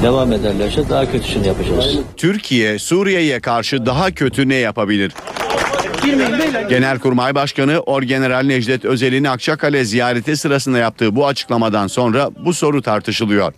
Devam 0.04 0.34
ederlerse 0.34 0.90
daha 0.90 1.12
kötüsünü 1.12 1.48
yapacağız. 1.48 2.00
Türkiye 2.18 2.80
Suriye'ye 2.80 3.40
karşı 3.40 3.86
daha 3.86 4.12
kötü 4.12 4.50
ne 4.50 4.56
yapabilir? 4.56 5.12
Genelkurmay 6.70 7.36
Başkanı 7.36 7.80
Orgeneral 7.80 8.44
Necdet 8.44 8.86
Özel'in 8.86 9.24
Akçakale 9.24 9.86
ziyareti 9.86 10.38
sırasında 10.38 10.78
yaptığı 10.78 11.16
bu 11.16 11.28
açıklamadan 11.28 11.88
sonra 11.88 12.30
bu 12.46 12.54
soru 12.54 12.82
tartışılıyor. 12.82 13.54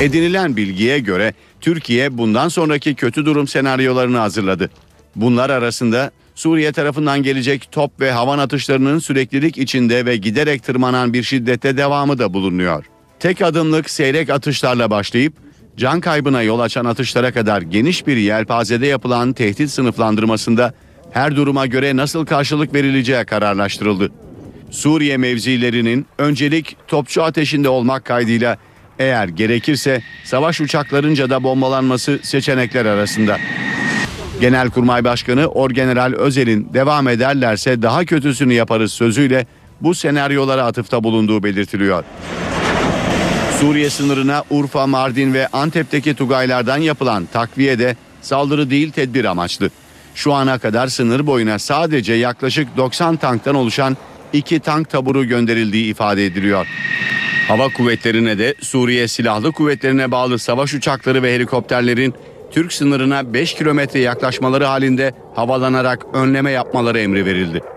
Edinilen 0.00 0.56
bilgiye 0.56 0.98
göre 0.98 1.34
Türkiye 1.60 2.18
bundan 2.18 2.48
sonraki 2.48 2.94
kötü 2.94 3.24
durum 3.24 3.48
senaryolarını 3.48 4.18
hazırladı. 4.18 4.70
Bunlar 5.16 5.50
arasında 5.50 6.10
Suriye 6.34 6.72
tarafından 6.72 7.22
gelecek 7.22 7.72
top 7.72 8.00
ve 8.00 8.12
havan 8.12 8.38
atışlarının 8.38 8.98
süreklilik 8.98 9.58
içinde 9.58 10.06
ve 10.06 10.16
giderek 10.16 10.62
tırmanan 10.62 11.12
bir 11.12 11.22
şiddette 11.22 11.76
devamı 11.76 12.18
da 12.18 12.34
bulunuyor. 12.34 12.84
Tek 13.20 13.42
adımlık 13.42 13.90
seyrek 13.90 14.30
atışlarla 14.30 14.90
başlayıp 14.90 15.32
can 15.76 16.00
kaybına 16.00 16.42
yol 16.42 16.60
açan 16.60 16.84
atışlara 16.84 17.32
kadar 17.32 17.62
geniş 17.62 18.06
bir 18.06 18.16
yelpazede 18.16 18.86
yapılan 18.86 19.32
tehdit 19.32 19.70
sınıflandırmasında 19.70 20.74
her 21.10 21.36
duruma 21.36 21.66
göre 21.66 21.96
nasıl 21.96 22.26
karşılık 22.26 22.74
verileceği 22.74 23.24
kararlaştırıldı. 23.24 24.10
Suriye 24.70 25.16
mevzilerinin 25.16 26.06
öncelik 26.18 26.76
topçu 26.88 27.22
ateşinde 27.22 27.68
olmak 27.68 28.04
kaydıyla 28.04 28.56
eğer 28.98 29.28
gerekirse 29.28 30.02
savaş 30.24 30.60
uçaklarınca 30.60 31.30
da 31.30 31.42
bombalanması 31.44 32.20
seçenekler 32.22 32.86
arasında. 32.86 33.38
Genelkurmay 34.40 35.04
Başkanı 35.04 35.46
Orgeneral 35.46 36.12
Özel'in 36.12 36.74
devam 36.74 37.08
ederlerse 37.08 37.82
daha 37.82 38.04
kötüsünü 38.04 38.52
yaparız 38.52 38.92
sözüyle 38.92 39.46
bu 39.80 39.94
senaryolara 39.94 40.64
atıfta 40.64 41.04
bulunduğu 41.04 41.42
belirtiliyor. 41.42 42.04
Suriye 43.64 43.90
sınırına 43.90 44.44
Urfa, 44.50 44.86
Mardin 44.86 45.34
ve 45.34 45.48
Antep'teki 45.48 46.14
Tugaylardan 46.14 46.78
yapılan 46.78 47.26
takviye 47.32 47.78
de 47.78 47.96
saldırı 48.22 48.70
değil 48.70 48.90
tedbir 48.90 49.24
amaçlı. 49.24 49.70
Şu 50.14 50.32
ana 50.32 50.58
kadar 50.58 50.86
sınır 50.86 51.26
boyuna 51.26 51.58
sadece 51.58 52.12
yaklaşık 52.12 52.76
90 52.76 53.16
tanktan 53.16 53.54
oluşan 53.54 53.96
iki 54.32 54.60
tank 54.60 54.90
taburu 54.90 55.24
gönderildiği 55.24 55.90
ifade 55.90 56.26
ediliyor. 56.26 56.66
Hava 57.48 57.68
kuvvetlerine 57.68 58.38
de 58.38 58.54
Suriye 58.60 59.08
Silahlı 59.08 59.52
Kuvvetlerine 59.52 60.10
bağlı 60.10 60.38
savaş 60.38 60.74
uçakları 60.74 61.22
ve 61.22 61.34
helikopterlerin 61.34 62.14
Türk 62.50 62.72
sınırına 62.72 63.34
5 63.34 63.54
kilometre 63.54 64.00
yaklaşmaları 64.00 64.64
halinde 64.64 65.12
havalanarak 65.34 66.06
önleme 66.12 66.50
yapmaları 66.50 66.98
emri 66.98 67.26
verildi. 67.26 67.73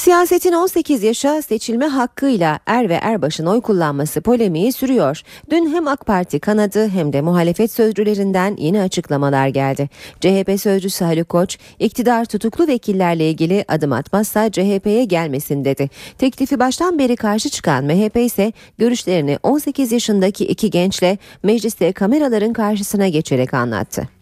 Siyasetin 0.00 0.52
18 0.52 1.02
yaşa 1.02 1.42
seçilme 1.42 1.86
hakkıyla 1.86 2.58
er 2.66 2.88
ve 2.88 2.94
erbaşın 2.94 3.46
oy 3.46 3.60
kullanması 3.60 4.20
polemiği 4.20 4.72
sürüyor. 4.72 5.22
Dün 5.50 5.74
hem 5.74 5.88
AK 5.88 6.06
Parti 6.06 6.40
kanadı 6.40 6.88
hem 6.88 7.12
de 7.12 7.20
muhalefet 7.20 7.72
sözcülerinden 7.72 8.56
yeni 8.58 8.80
açıklamalar 8.80 9.48
geldi. 9.48 9.88
CHP 10.20 10.60
sözcüsü 10.60 11.04
Haluk 11.04 11.28
Koç, 11.28 11.58
iktidar 11.78 12.24
tutuklu 12.24 12.66
vekillerle 12.66 13.30
ilgili 13.30 13.64
adım 13.68 13.92
atmazsa 13.92 14.50
CHP'ye 14.50 15.04
gelmesin 15.04 15.64
dedi. 15.64 15.90
Teklifi 16.18 16.58
baştan 16.58 16.98
beri 16.98 17.16
karşı 17.16 17.50
çıkan 17.50 17.84
MHP 17.84 18.16
ise 18.16 18.52
görüşlerini 18.78 19.38
18 19.42 19.92
yaşındaki 19.92 20.46
iki 20.46 20.70
gençle 20.70 21.18
mecliste 21.42 21.92
kameraların 21.92 22.52
karşısına 22.52 23.08
geçerek 23.08 23.54
anlattı. 23.54 24.19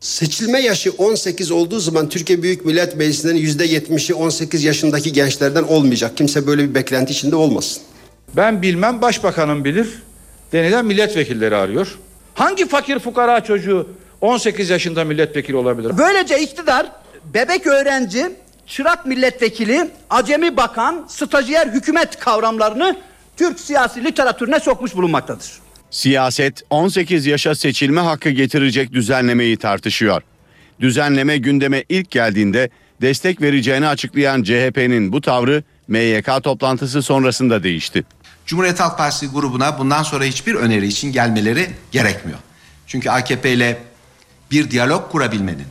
Seçilme 0.00 0.60
yaşı 0.60 0.90
18 0.90 1.50
olduğu 1.50 1.80
zaman 1.80 2.08
Türkiye 2.08 2.42
Büyük 2.42 2.64
Millet 2.64 2.96
Meclisi'nin 2.96 3.36
%70'i 3.46 4.14
18 4.14 4.64
yaşındaki 4.64 5.12
gençlerden 5.12 5.62
olmayacak. 5.62 6.16
Kimse 6.16 6.46
böyle 6.46 6.68
bir 6.68 6.74
beklenti 6.74 7.12
içinde 7.12 7.36
olmasın. 7.36 7.82
Ben 8.36 8.62
bilmem 8.62 9.02
başbakanım 9.02 9.64
bilir 9.64 10.02
denilen 10.52 10.84
milletvekilleri 10.84 11.56
arıyor. 11.56 11.98
Hangi 12.34 12.68
fakir 12.68 12.98
fukara 12.98 13.44
çocuğu 13.44 13.88
18 14.20 14.70
yaşında 14.70 15.04
milletvekili 15.04 15.56
olabilir? 15.56 15.92
Böylece 15.98 16.40
iktidar 16.40 16.86
bebek 17.34 17.66
öğrenci, 17.66 18.30
çırak 18.66 19.06
milletvekili, 19.06 19.90
acemi 20.10 20.56
bakan, 20.56 21.06
stajyer 21.08 21.66
hükümet 21.66 22.18
kavramlarını 22.18 22.96
Türk 23.36 23.60
siyasi 23.60 24.04
literatürüne 24.04 24.60
sokmuş 24.60 24.94
bulunmaktadır. 24.94 25.50
Siyaset 25.90 26.62
18 26.70 27.26
yaşa 27.26 27.54
seçilme 27.54 28.00
hakkı 28.00 28.30
getirecek 28.30 28.92
düzenlemeyi 28.92 29.56
tartışıyor. 29.56 30.22
Düzenleme 30.80 31.38
gündeme 31.38 31.84
ilk 31.88 32.10
geldiğinde 32.10 32.70
destek 33.00 33.42
vereceğini 33.42 33.86
açıklayan 33.86 34.42
CHP'nin 34.42 35.12
bu 35.12 35.20
tavrı 35.20 35.62
MYK 35.88 36.42
toplantısı 36.42 37.02
sonrasında 37.02 37.62
değişti. 37.62 38.04
Cumhuriyet 38.46 38.80
Halk 38.80 38.98
Partisi 38.98 39.26
grubuna 39.26 39.78
bundan 39.78 40.02
sonra 40.02 40.24
hiçbir 40.24 40.54
öneri 40.54 40.86
için 40.86 41.12
gelmeleri 41.12 41.70
gerekmiyor. 41.90 42.38
Çünkü 42.86 43.10
AKP 43.10 43.52
ile 43.52 43.78
bir 44.50 44.70
diyalog 44.70 45.10
kurabilmenin, 45.12 45.66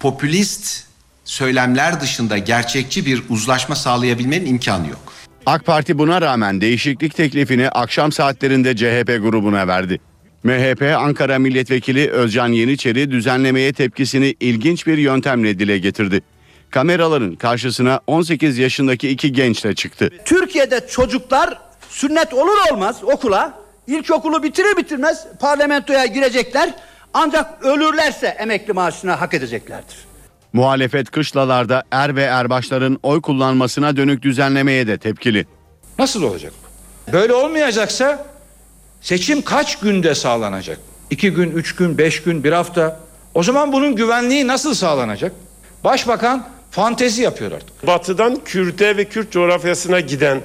popülist 0.00 0.84
söylemler 1.24 2.00
dışında 2.00 2.38
gerçekçi 2.38 3.06
bir 3.06 3.22
uzlaşma 3.28 3.74
sağlayabilmenin 3.74 4.46
imkanı 4.46 4.88
yok. 4.88 5.12
AK 5.46 5.64
Parti 5.66 5.98
buna 5.98 6.20
rağmen 6.20 6.60
değişiklik 6.60 7.16
teklifini 7.16 7.68
akşam 7.68 8.12
saatlerinde 8.12 8.76
CHP 8.76 9.06
grubuna 9.22 9.68
verdi. 9.68 10.00
MHP 10.44 10.82
Ankara 10.98 11.38
Milletvekili 11.38 12.10
Özcan 12.10 12.48
Yeniçeri 12.48 13.10
düzenlemeye 13.10 13.72
tepkisini 13.72 14.34
ilginç 14.40 14.86
bir 14.86 14.98
yöntemle 14.98 15.58
dile 15.58 15.78
getirdi. 15.78 16.22
Kameraların 16.70 17.34
karşısına 17.34 18.00
18 18.06 18.58
yaşındaki 18.58 19.08
iki 19.08 19.32
gençle 19.32 19.74
çıktı. 19.74 20.10
Türkiye'de 20.24 20.86
çocuklar 20.88 21.58
sünnet 21.88 22.34
olur 22.34 22.72
olmaz 22.72 22.96
okula 23.02 23.58
ilkokulu 23.86 24.42
bitirir 24.42 24.76
bitirmez 24.76 25.26
parlamentoya 25.40 26.06
girecekler 26.06 26.74
ancak 27.14 27.64
ölürlerse 27.64 28.26
emekli 28.26 28.72
maaşını 28.72 29.12
hak 29.12 29.34
edeceklerdir. 29.34 29.96
Muhalefet 30.52 31.10
kışlalarda 31.10 31.84
er 31.90 32.16
ve 32.16 32.22
erbaşların 32.22 32.98
oy 33.02 33.20
kullanmasına 33.20 33.96
dönük 33.96 34.22
düzenlemeye 34.22 34.86
de 34.86 34.98
tepkili. 34.98 35.46
Nasıl 35.98 36.22
olacak 36.22 36.52
bu? 36.62 37.12
Böyle 37.12 37.32
olmayacaksa 37.34 38.26
seçim 39.00 39.42
kaç 39.42 39.78
günde 39.78 40.14
sağlanacak? 40.14 40.78
İki 41.10 41.30
gün, 41.30 41.50
üç 41.50 41.74
gün, 41.74 41.98
beş 41.98 42.22
gün, 42.22 42.44
bir 42.44 42.52
hafta. 42.52 43.00
O 43.34 43.42
zaman 43.42 43.72
bunun 43.72 43.96
güvenliği 43.96 44.46
nasıl 44.46 44.74
sağlanacak? 44.74 45.32
Başbakan 45.84 46.48
fantezi 46.70 47.22
yapıyor 47.22 47.52
artık. 47.52 47.86
Batıdan 47.86 48.36
Kürt'e 48.44 48.96
ve 48.96 49.04
Kürt 49.04 49.32
coğrafyasına 49.32 50.00
giden 50.00 50.40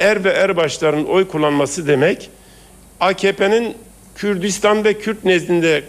er 0.00 0.24
ve 0.24 0.30
erbaşların 0.30 1.04
oy 1.04 1.28
kullanması 1.28 1.86
demek 1.86 2.30
AKP'nin 3.00 3.76
Kürdistan 4.16 4.84
ve 4.84 4.98
Kürt 4.98 5.24
nezdinde 5.24 5.84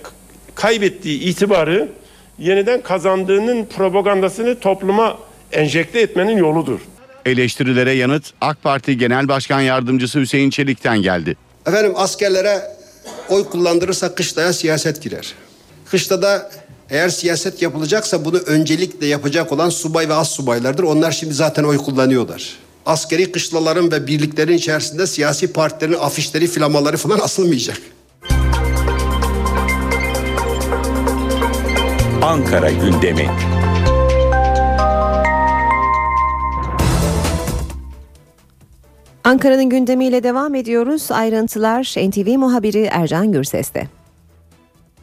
kaybettiği 0.55 1.20
itibarı 1.20 1.89
yeniden 2.39 2.81
kazandığının 2.81 3.65
propagandasını 3.65 4.59
topluma 4.59 5.17
enjekte 5.51 5.99
etmenin 5.99 6.37
yoludur. 6.37 6.79
Eleştirilere 7.25 7.91
yanıt 7.91 8.23
AK 8.41 8.63
Parti 8.63 8.97
Genel 8.97 9.27
Başkan 9.27 9.61
Yardımcısı 9.61 10.19
Hüseyin 10.19 10.49
Çelik'ten 10.49 11.01
geldi. 11.01 11.35
Efendim 11.67 11.93
askerlere 11.95 12.61
oy 13.29 13.49
kullandırırsa 13.49 14.15
kışlaya 14.15 14.53
siyaset 14.53 15.01
girer. 15.01 15.33
Kışta 15.85 16.21
da 16.21 16.51
eğer 16.89 17.09
siyaset 17.09 17.61
yapılacaksa 17.61 18.25
bunu 18.25 18.37
öncelikle 18.37 19.05
yapacak 19.05 19.51
olan 19.51 19.69
subay 19.69 20.09
ve 20.09 20.13
az 20.13 20.31
subaylardır. 20.31 20.83
Onlar 20.83 21.11
şimdi 21.11 21.33
zaten 21.33 21.63
oy 21.63 21.77
kullanıyorlar. 21.77 22.55
Askeri 22.85 23.31
kışlaların 23.31 23.91
ve 23.91 24.07
birliklerin 24.07 24.53
içerisinde 24.53 25.07
siyasi 25.07 25.53
partilerin 25.53 25.99
afişleri, 25.99 26.47
flamaları 26.47 26.97
falan 26.97 27.19
asılmayacak. 27.19 27.81
Ankara 32.22 32.72
gündemi. 32.72 33.30
Ankara'nın 39.24 39.70
gündemiyle 39.70 40.24
devam 40.24 40.55
ediyoruz. 40.55 41.11
Ayrıntılar 41.11 41.95
NTV 42.07 42.38
muhabiri 42.38 42.89
Ercan 42.91 43.32
Gürses'te. 43.32 43.88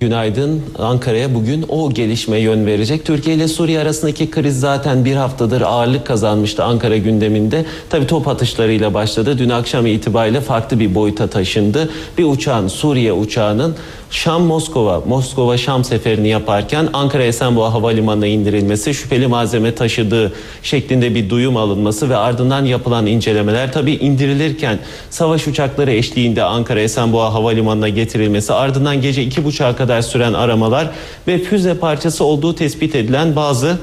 Günaydın. 0.00 0.62
Ankara'ya 0.78 1.34
bugün 1.34 1.64
o 1.68 1.90
gelişme 1.94 2.38
yön 2.38 2.66
verecek. 2.66 3.04
Türkiye 3.04 3.36
ile 3.36 3.48
Suriye 3.48 3.80
arasındaki 3.80 4.30
kriz 4.30 4.60
zaten 4.60 5.04
bir 5.04 5.16
haftadır 5.16 5.60
ağırlık 5.60 6.06
kazanmıştı 6.06 6.64
Ankara 6.64 6.96
gündeminde. 6.96 7.64
Tabi 7.90 8.06
top 8.06 8.28
atışlarıyla 8.28 8.94
başladı. 8.94 9.38
Dün 9.38 9.48
akşam 9.50 9.86
itibariyle 9.86 10.40
farklı 10.40 10.80
bir 10.80 10.94
boyuta 10.94 11.26
taşındı. 11.26 11.90
Bir 12.18 12.24
uçağın, 12.24 12.68
Suriye 12.68 13.12
uçağının 13.12 13.76
Şam-Moskova, 14.10 15.02
Moskova-Şam 15.08 15.84
seferini 15.84 16.28
yaparken 16.28 16.88
Ankara 16.92 17.22
Esenboğa 17.22 17.72
Havalimanı'na 17.72 18.26
indirilmesi, 18.26 18.94
şüpheli 18.94 19.26
malzeme 19.26 19.74
taşıdığı 19.74 20.32
şeklinde 20.62 21.14
bir 21.14 21.30
duyum 21.30 21.56
alınması 21.56 22.10
ve 22.10 22.16
ardından 22.16 22.64
yapılan 22.64 23.06
incelemeler 23.06 23.72
tabi 23.72 23.92
indirilirken 23.92 24.78
savaş 25.10 25.48
uçakları 25.48 25.92
eşliğinde 25.92 26.42
Ankara 26.42 26.80
Esenboğa 26.80 27.34
Havalimanı'na 27.34 27.88
getirilmesi 27.88 28.52
ardından 28.52 29.00
gece 29.00 29.22
iki 29.22 29.44
buçuğa 29.44 29.76
kadar 29.76 30.02
süren 30.02 30.32
aramalar 30.32 30.90
ve 31.28 31.38
füze 31.38 31.74
parçası 31.74 32.24
olduğu 32.24 32.54
tespit 32.54 32.94
edilen 32.94 33.36
bazı 33.36 33.78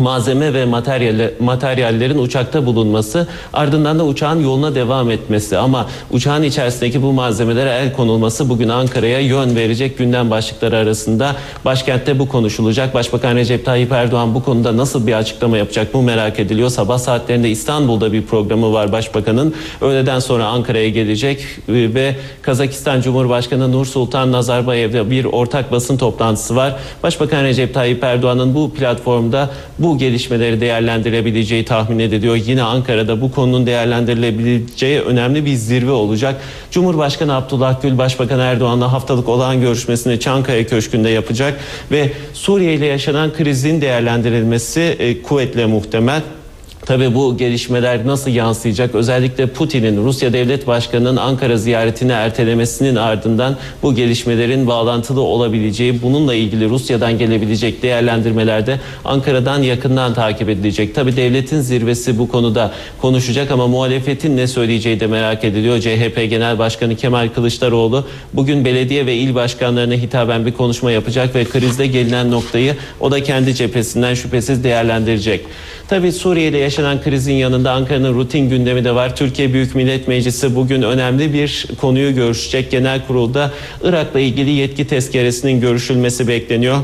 malzeme 0.00 0.54
ve 0.54 0.64
materyalle, 0.64 1.34
materyallerin 1.40 2.18
uçakta 2.18 2.66
bulunması 2.66 3.26
ardından 3.52 3.98
da 3.98 4.04
uçağın 4.04 4.42
yoluna 4.42 4.74
devam 4.74 5.10
etmesi 5.10 5.58
ama 5.58 5.86
uçağın 6.10 6.42
içerisindeki 6.42 7.02
bu 7.02 7.12
malzemelere 7.12 7.70
el 7.70 7.92
konulması 7.92 8.48
bugün 8.48 8.68
Ankara'ya 8.68 9.20
yön 9.20 9.56
verecek 9.56 9.98
gündem 9.98 10.30
başlıkları 10.30 10.76
arasında 10.76 11.36
başkentte 11.64 12.18
bu 12.18 12.28
konuşulacak. 12.28 12.94
Başbakan 12.94 13.36
Recep 13.36 13.64
Tayyip 13.64 13.92
Erdoğan 13.92 14.34
bu 14.34 14.44
konuda 14.44 14.76
nasıl 14.76 15.06
bir 15.06 15.12
açıklama 15.12 15.58
yapacak 15.58 15.94
bu 15.94 16.02
merak 16.02 16.38
ediliyor. 16.38 16.68
Sabah 16.68 16.98
saatlerinde 16.98 17.50
İstanbul'da 17.50 18.12
bir 18.12 18.22
programı 18.22 18.72
var 18.72 18.92
başbakanın. 18.92 19.54
Öğleden 19.80 20.18
sonra 20.18 20.46
Ankara'ya 20.46 20.88
gelecek 20.88 21.44
ve 21.68 22.16
Kazakistan 22.42 23.00
Cumhurbaşkanı 23.00 23.72
Nur 23.72 23.86
Sultan 23.86 24.32
Nazarbayev'de 24.32 25.10
bir 25.10 25.24
ortak 25.24 25.72
basın 25.72 25.96
toplantısı 25.96 26.56
var. 26.56 26.76
Başbakan 27.02 27.44
Recep 27.44 27.74
Tayyip 27.74 28.04
Erdoğan'ın 28.04 28.54
bu 28.54 28.70
platformda 28.74 29.50
bu 29.78 29.87
gelişmeleri 29.96 30.60
değerlendirebileceği 30.60 31.64
tahmin 31.64 31.98
ediliyor. 31.98 32.36
Yine 32.36 32.62
Ankara'da 32.62 33.20
bu 33.20 33.30
konunun 33.30 33.66
değerlendirilebileceği 33.66 35.00
önemli 35.00 35.44
bir 35.44 35.54
zirve 35.54 35.90
olacak. 35.90 36.40
Cumhurbaşkanı 36.70 37.34
Abdullah 37.34 37.82
Gül 37.82 37.98
Başbakan 37.98 38.40
Erdoğan'la 38.40 38.92
haftalık 38.92 39.28
olağan 39.28 39.60
görüşmesini 39.60 40.20
Çankaya 40.20 40.66
Köşkü'nde 40.66 41.08
yapacak 41.08 41.60
ve 41.90 42.12
Suriye 42.34 42.74
ile 42.74 42.86
yaşanan 42.86 43.32
krizin 43.32 43.80
değerlendirilmesi 43.80 44.80
e, 44.80 45.22
kuvvetle 45.22 45.66
muhtemel. 45.66 46.22
Tabii 46.88 47.14
bu 47.14 47.36
gelişmeler 47.36 48.06
nasıl 48.06 48.30
yansıyacak? 48.30 48.94
Özellikle 48.94 49.46
Putin'in 49.46 50.04
Rusya 50.04 50.32
Devlet 50.32 50.66
Başkanı'nın 50.66 51.16
Ankara 51.16 51.56
ziyaretini 51.56 52.12
ertelemesinin 52.12 52.96
ardından 52.96 53.56
bu 53.82 53.94
gelişmelerin 53.94 54.66
bağlantılı 54.66 55.20
olabileceği, 55.20 56.02
bununla 56.02 56.34
ilgili 56.34 56.68
Rusya'dan 56.68 57.18
gelebilecek 57.18 57.82
değerlendirmelerde 57.82 58.80
Ankara'dan 59.04 59.62
yakından 59.62 60.14
takip 60.14 60.48
edilecek. 60.48 60.94
Tabii 60.94 61.16
devletin 61.16 61.60
zirvesi 61.60 62.18
bu 62.18 62.28
konuda 62.28 62.72
konuşacak 63.00 63.50
ama 63.50 63.66
muhalefetin 63.66 64.36
ne 64.36 64.46
söyleyeceği 64.46 65.00
de 65.00 65.06
merak 65.06 65.44
ediliyor. 65.44 65.80
CHP 65.80 66.30
Genel 66.30 66.58
Başkanı 66.58 66.96
Kemal 66.96 67.28
Kılıçdaroğlu 67.28 68.04
bugün 68.32 68.64
belediye 68.64 69.06
ve 69.06 69.14
il 69.14 69.34
başkanlarına 69.34 69.94
hitaben 69.94 70.46
bir 70.46 70.52
konuşma 70.52 70.90
yapacak 70.90 71.34
ve 71.34 71.44
krizde 71.44 71.86
gelinen 71.86 72.30
noktayı 72.30 72.76
o 73.00 73.10
da 73.10 73.22
kendi 73.22 73.54
cephesinden 73.54 74.14
şüphesiz 74.14 74.64
değerlendirecek. 74.64 75.44
Tabii 75.88 76.12
Suriye'de 76.12 76.58
yaşanan 76.58 76.77
krizin 76.78 77.32
yanında 77.32 77.72
Ankara'nın 77.72 78.14
rutin 78.14 78.50
gündemi 78.50 78.84
de 78.84 78.94
var. 78.94 79.16
Türkiye 79.16 79.52
Büyük 79.52 79.74
Millet 79.74 80.08
Meclisi 80.08 80.56
bugün 80.56 80.82
önemli 80.82 81.32
bir 81.32 81.66
konuyu 81.80 82.14
görüşecek. 82.14 82.70
Genel 82.70 83.06
kurulda 83.06 83.52
Irak'la 83.82 84.20
ilgili 84.20 84.50
yetki 84.50 84.86
tezkeresinin 84.86 85.60
görüşülmesi 85.60 86.28
bekleniyor. 86.28 86.78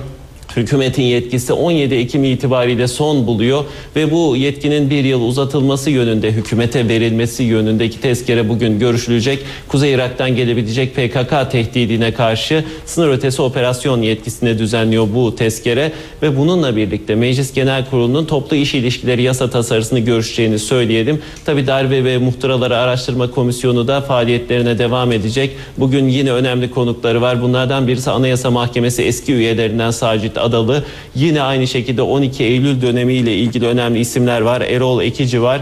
Hükümetin 0.56 1.02
yetkisi 1.02 1.52
17 1.52 1.94
Ekim 1.94 2.24
itibariyle 2.24 2.88
son 2.88 3.26
buluyor 3.26 3.64
ve 3.96 4.10
bu 4.10 4.36
yetkinin 4.36 4.90
bir 4.90 5.04
yıl 5.04 5.22
uzatılması 5.22 5.90
yönünde 5.90 6.32
hükümete 6.32 6.88
verilmesi 6.88 7.42
yönündeki 7.42 8.00
tezkere 8.00 8.48
bugün 8.48 8.78
görüşülecek. 8.78 9.38
Kuzey 9.68 9.92
Irak'tan 9.92 10.36
gelebilecek 10.36 10.94
PKK 10.94 11.50
tehdidine 11.50 12.14
karşı 12.14 12.64
sınır 12.86 13.08
ötesi 13.08 13.42
operasyon 13.42 14.02
yetkisine 14.02 14.58
düzenliyor 14.58 15.06
bu 15.14 15.36
tezkere 15.36 15.92
ve 16.22 16.36
bununla 16.36 16.76
birlikte 16.76 17.14
Meclis 17.14 17.54
Genel 17.54 17.90
Kurulu'nun 17.90 18.24
toplu 18.24 18.56
iş 18.56 18.74
ilişkileri 18.74 19.22
yasa 19.22 19.50
tasarısını 19.50 19.98
görüşeceğini 19.98 20.58
söyleyelim. 20.58 21.22
Tabi 21.44 21.66
darbe 21.66 22.04
ve 22.04 22.18
muhtıraları 22.18 22.76
araştırma 22.76 23.30
komisyonu 23.30 23.88
da 23.88 24.00
faaliyetlerine 24.00 24.78
devam 24.78 25.12
edecek. 25.12 25.50
Bugün 25.78 26.08
yine 26.08 26.32
önemli 26.32 26.70
konukları 26.70 27.20
var. 27.20 27.42
Bunlardan 27.42 27.88
birisi 27.88 28.10
Anayasa 28.10 28.50
Mahkemesi 28.50 29.02
eski 29.02 29.32
üyelerinden 29.32 29.90
Sacit 29.90 30.38
Adalı. 30.44 30.84
Yine 31.14 31.42
aynı 31.42 31.66
şekilde 31.66 32.02
12 32.02 32.44
Eylül 32.44 32.82
dönemiyle 32.82 33.36
ilgili 33.36 33.66
önemli 33.66 33.98
isimler 34.00 34.40
var. 34.40 34.60
Erol 34.60 35.02
Ekici 35.02 35.42
var. 35.42 35.60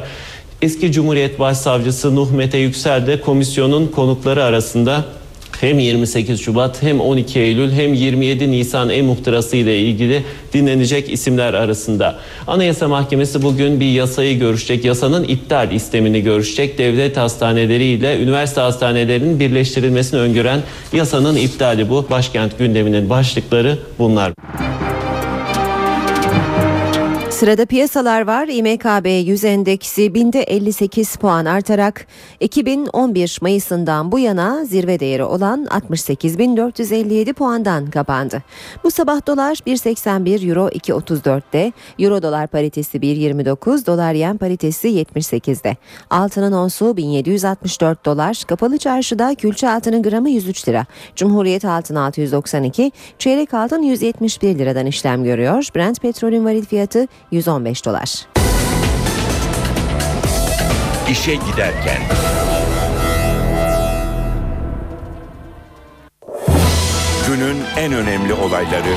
Eski 0.63 0.93
Cumhuriyet 0.93 1.39
Başsavcısı 1.39 2.17
Nuh 2.17 2.31
Mete 2.31 2.59
Yüksel 2.59 3.07
de 3.07 3.21
komisyonun 3.21 3.87
konukları 3.87 4.45
arasında 4.45 5.05
hem 5.61 5.79
28 5.79 6.41
Şubat 6.41 6.83
hem 6.83 7.01
12 7.01 7.41
Eylül 7.41 7.73
hem 7.73 7.95
27 7.95 8.51
Nisan 8.51 8.91
e-muhtırası 8.91 9.57
ile 9.57 9.79
ilgili 9.79 10.23
dinlenecek 10.53 11.13
isimler 11.13 11.55
arasında. 11.55 12.19
Anayasa 12.47 12.89
Mahkemesi 12.89 13.43
bugün 13.43 13.81
bir 13.81 13.93
yasayı 13.93 14.39
görüşecek. 14.39 14.85
Yasanın 14.85 15.25
iptal 15.25 15.73
istemini 15.73 16.23
görüşecek. 16.23 16.79
Devlet 16.79 17.17
hastaneleri 17.17 17.85
ile 17.85 18.23
üniversite 18.23 18.61
hastanelerinin 18.61 19.41
birleştirilmesini 19.41 20.21
öngören 20.21 20.61
yasanın 20.93 21.37
iptali 21.37 21.91
bu. 21.91 22.07
Başkent 22.11 22.59
gündeminin 22.59 23.11
başlıkları 23.11 23.79
bunlar. 23.99 24.33
Sırada 27.43 27.67
piyasalar 27.67 28.27
var. 28.27 28.49
İMKB 28.49 29.29
100 29.29 29.45
endeksi 29.45 30.15
binde 30.15 30.43
58 30.43 31.17
puan 31.17 31.45
artarak 31.45 32.07
2011 32.41 33.39
Mayıs'ından 33.43 34.13
bu 34.13 34.19
yana 34.19 34.65
zirve 34.65 35.01
değeri 35.01 35.25
olan 35.25 35.65
68.457 35.65 37.33
puandan 37.33 37.91
kapandı. 37.91 38.43
Bu 38.85 38.91
sabah 38.91 39.27
dolar 39.27 39.55
1.81 39.55 40.49
euro 40.49 40.69
2.34'te, 40.69 41.73
euro 41.99 42.23
dolar 42.23 42.47
paritesi 42.47 42.99
1.29, 42.99 43.87
dolar 43.87 44.13
yen 44.13 44.39
paritesi 44.39 44.89
78'de. 44.89 45.77
Altının 46.11 46.53
onsu 46.53 46.97
1764 46.97 48.05
dolar, 48.05 48.43
kapalı 48.49 48.79
çarşıda 48.79 49.35
külçe 49.35 49.71
altının 49.71 50.03
gramı 50.03 50.31
103 50.31 50.69
lira. 50.69 50.87
Cumhuriyet 51.17 51.65
altın 51.65 51.95
692, 51.95 52.93
çeyrek 53.19 53.55
altın 53.55 53.83
171 53.83 54.59
liradan 54.59 54.87
işlem 54.87 55.25
görüyor. 55.25 55.69
Brent 55.77 56.01
petrolün 56.03 56.45
varil 56.45 56.65
fiyatı 56.65 57.07
115 57.33 57.85
dolar. 57.85 58.27
İşe 61.11 61.35
giderken. 61.35 62.03
Günün 67.29 67.57
en 67.77 67.93
önemli 67.93 68.35
olayları. 68.35 68.97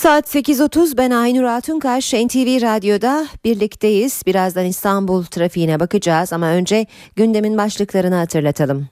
Saat 0.00 0.34
8.30 0.34 0.96
ben 0.96 1.10
Aynur 1.10 1.44
Altunkaş 1.44 2.12
NTV 2.12 2.62
Radyo'da 2.62 3.26
birlikteyiz. 3.44 4.22
Birazdan 4.26 4.64
İstanbul 4.64 5.24
trafiğine 5.24 5.80
bakacağız 5.80 6.32
ama 6.32 6.46
önce 6.46 6.86
gündemin 7.16 7.58
başlıklarını 7.58 8.14
hatırlatalım. 8.14 8.88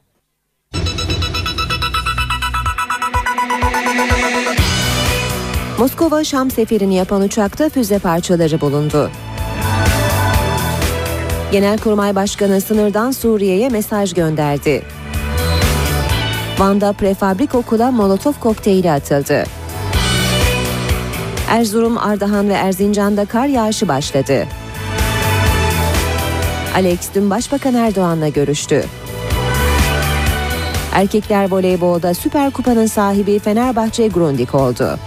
Moskova 5.79 6.25
Şam 6.25 6.51
seferini 6.51 6.95
yapan 6.95 7.23
uçakta 7.23 7.69
füze 7.69 7.99
parçaları 7.99 8.61
bulundu. 8.61 9.11
Genelkurmay 11.53 12.15
Başkanı 12.15 12.61
sınırdan 12.61 13.11
Suriye'ye 13.11 13.69
mesaj 13.69 14.15
gönderdi. 14.15 14.83
Van'da 16.59 16.93
prefabrik 16.93 17.55
okula 17.55 17.91
molotof 17.91 18.41
kokteyli 18.41 18.91
atıldı. 18.91 19.58
Erzurum, 21.49 21.99
Ardahan 21.99 22.49
ve 22.49 22.53
Erzincan'da 22.53 23.25
kar 23.25 23.47
yağışı 23.47 23.89
başladı. 23.89 24.47
Alex 26.75 26.99
dün 27.15 27.31
Başbakan 27.31 27.75
Erdoğan'la 27.75 28.29
görüştü. 28.29 28.85
Erkekler 30.93 31.51
voleybolda 31.51 32.15
Süper 32.15 32.51
Kupa'nın 32.51 32.87
sahibi 32.87 33.39
Fenerbahçe 33.39 34.09
Grundig 34.09 34.55
oldu. 34.55 34.99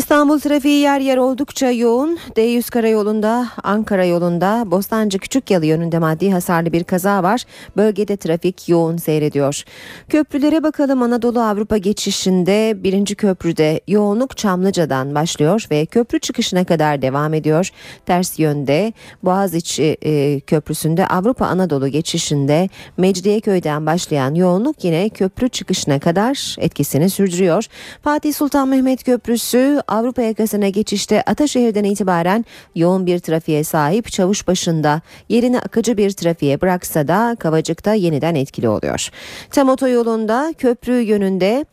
İstanbul 0.00 0.38
trafiği 0.38 0.80
yer 0.80 1.00
yer 1.00 1.16
oldukça 1.16 1.70
yoğun. 1.70 2.18
D100 2.36 2.70
karayolunda, 2.70 3.48
Ankara 3.62 4.04
yolunda, 4.04 4.64
Bostancı 4.66 5.18
Küçükyalı 5.18 5.66
yönünde 5.66 5.98
maddi 5.98 6.30
hasarlı 6.30 6.72
bir 6.72 6.84
kaza 6.84 7.22
var. 7.22 7.44
Bölgede 7.76 8.16
trafik 8.16 8.68
yoğun 8.68 8.96
seyrediyor. 8.96 9.64
Köprülere 10.08 10.62
bakalım 10.62 11.02
Anadolu 11.02 11.40
Avrupa 11.40 11.76
geçişinde 11.76 12.74
birinci 12.76 13.14
köprüde 13.14 13.80
yoğunluk 13.88 14.36
Çamlıca'dan 14.36 15.14
başlıyor 15.14 15.66
ve 15.70 15.86
köprü 15.86 16.20
çıkışına 16.20 16.64
kadar 16.64 17.02
devam 17.02 17.34
ediyor. 17.34 17.70
Ters 18.06 18.38
yönde 18.38 18.92
Boğaziçi 19.22 19.96
e, 20.02 20.40
Köprüsü'nde 20.40 21.06
Avrupa 21.06 21.46
Anadolu 21.46 21.88
geçişinde 21.88 22.68
Mecidiyeköy'den 22.96 23.86
başlayan 23.86 24.34
yoğunluk 24.34 24.84
yine 24.84 25.08
köprü 25.08 25.48
çıkışına 25.48 25.98
kadar 25.98 26.56
etkisini 26.58 27.10
sürdürüyor. 27.10 27.66
Fatih 28.02 28.34
Sultan 28.34 28.68
Mehmet 28.68 29.04
Köprüsü 29.04 29.82
Avrupa 29.90 30.22
yakasına 30.22 30.68
geçişte 30.68 31.22
Ataşehir'den 31.22 31.84
itibaren 31.84 32.44
yoğun 32.74 33.06
bir 33.06 33.18
trafiğe 33.18 33.64
sahip 33.64 34.12
çavuş 34.12 34.46
başında 34.46 35.00
yerini 35.28 35.60
akıcı 35.60 35.96
bir 35.96 36.10
trafiğe 36.10 36.60
bıraksa 36.60 37.08
da 37.08 37.36
Kavacık'ta 37.38 37.94
yeniden 37.94 38.34
etkili 38.34 38.68
oluyor. 38.68 39.08
Tam 39.50 39.68
otoyolunda 39.68 40.54
köprü 40.58 41.00
yönünde 41.00 41.64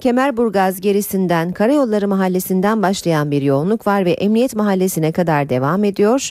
Kemerburgaz 0.00 0.80
gerisinden 0.80 1.52
Karayolları 1.52 2.08
Mahallesi'nden 2.08 2.82
başlayan 2.82 3.30
bir 3.30 3.42
yoğunluk 3.42 3.86
var 3.86 4.04
ve 4.04 4.10
Emniyet 4.10 4.56
Mahallesi'ne 4.56 5.12
kadar 5.12 5.48
devam 5.48 5.84
ediyor. 5.84 6.30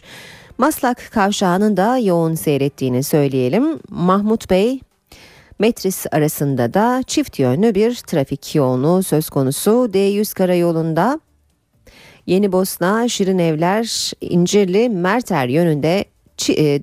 Maslak 0.58 1.12
kavşağının 1.12 1.78
da 1.78 1.98
yoğun 1.98 2.36
seyrettiğini 2.36 3.04
söyleyelim. 3.04 3.80
Mahmut 3.90 4.50
Bey 4.50 4.80
Metris 5.60 6.06
arasında 6.12 6.74
da 6.74 7.04
çift 7.08 7.40
yönlü 7.40 7.76
bir 7.76 7.96
trafik 7.96 8.56
yoğunluğu 8.56 9.04
söz 9.04 9.30
konusu. 9.30 9.70
D100 9.70 10.34
karayolunda 10.34 11.20
Yeni 12.26 12.52
Bosna, 12.52 13.10
Şirinevler, 13.10 14.12
İncirli, 14.22 14.90
Merter 14.90 15.48
yönünde 15.48 16.06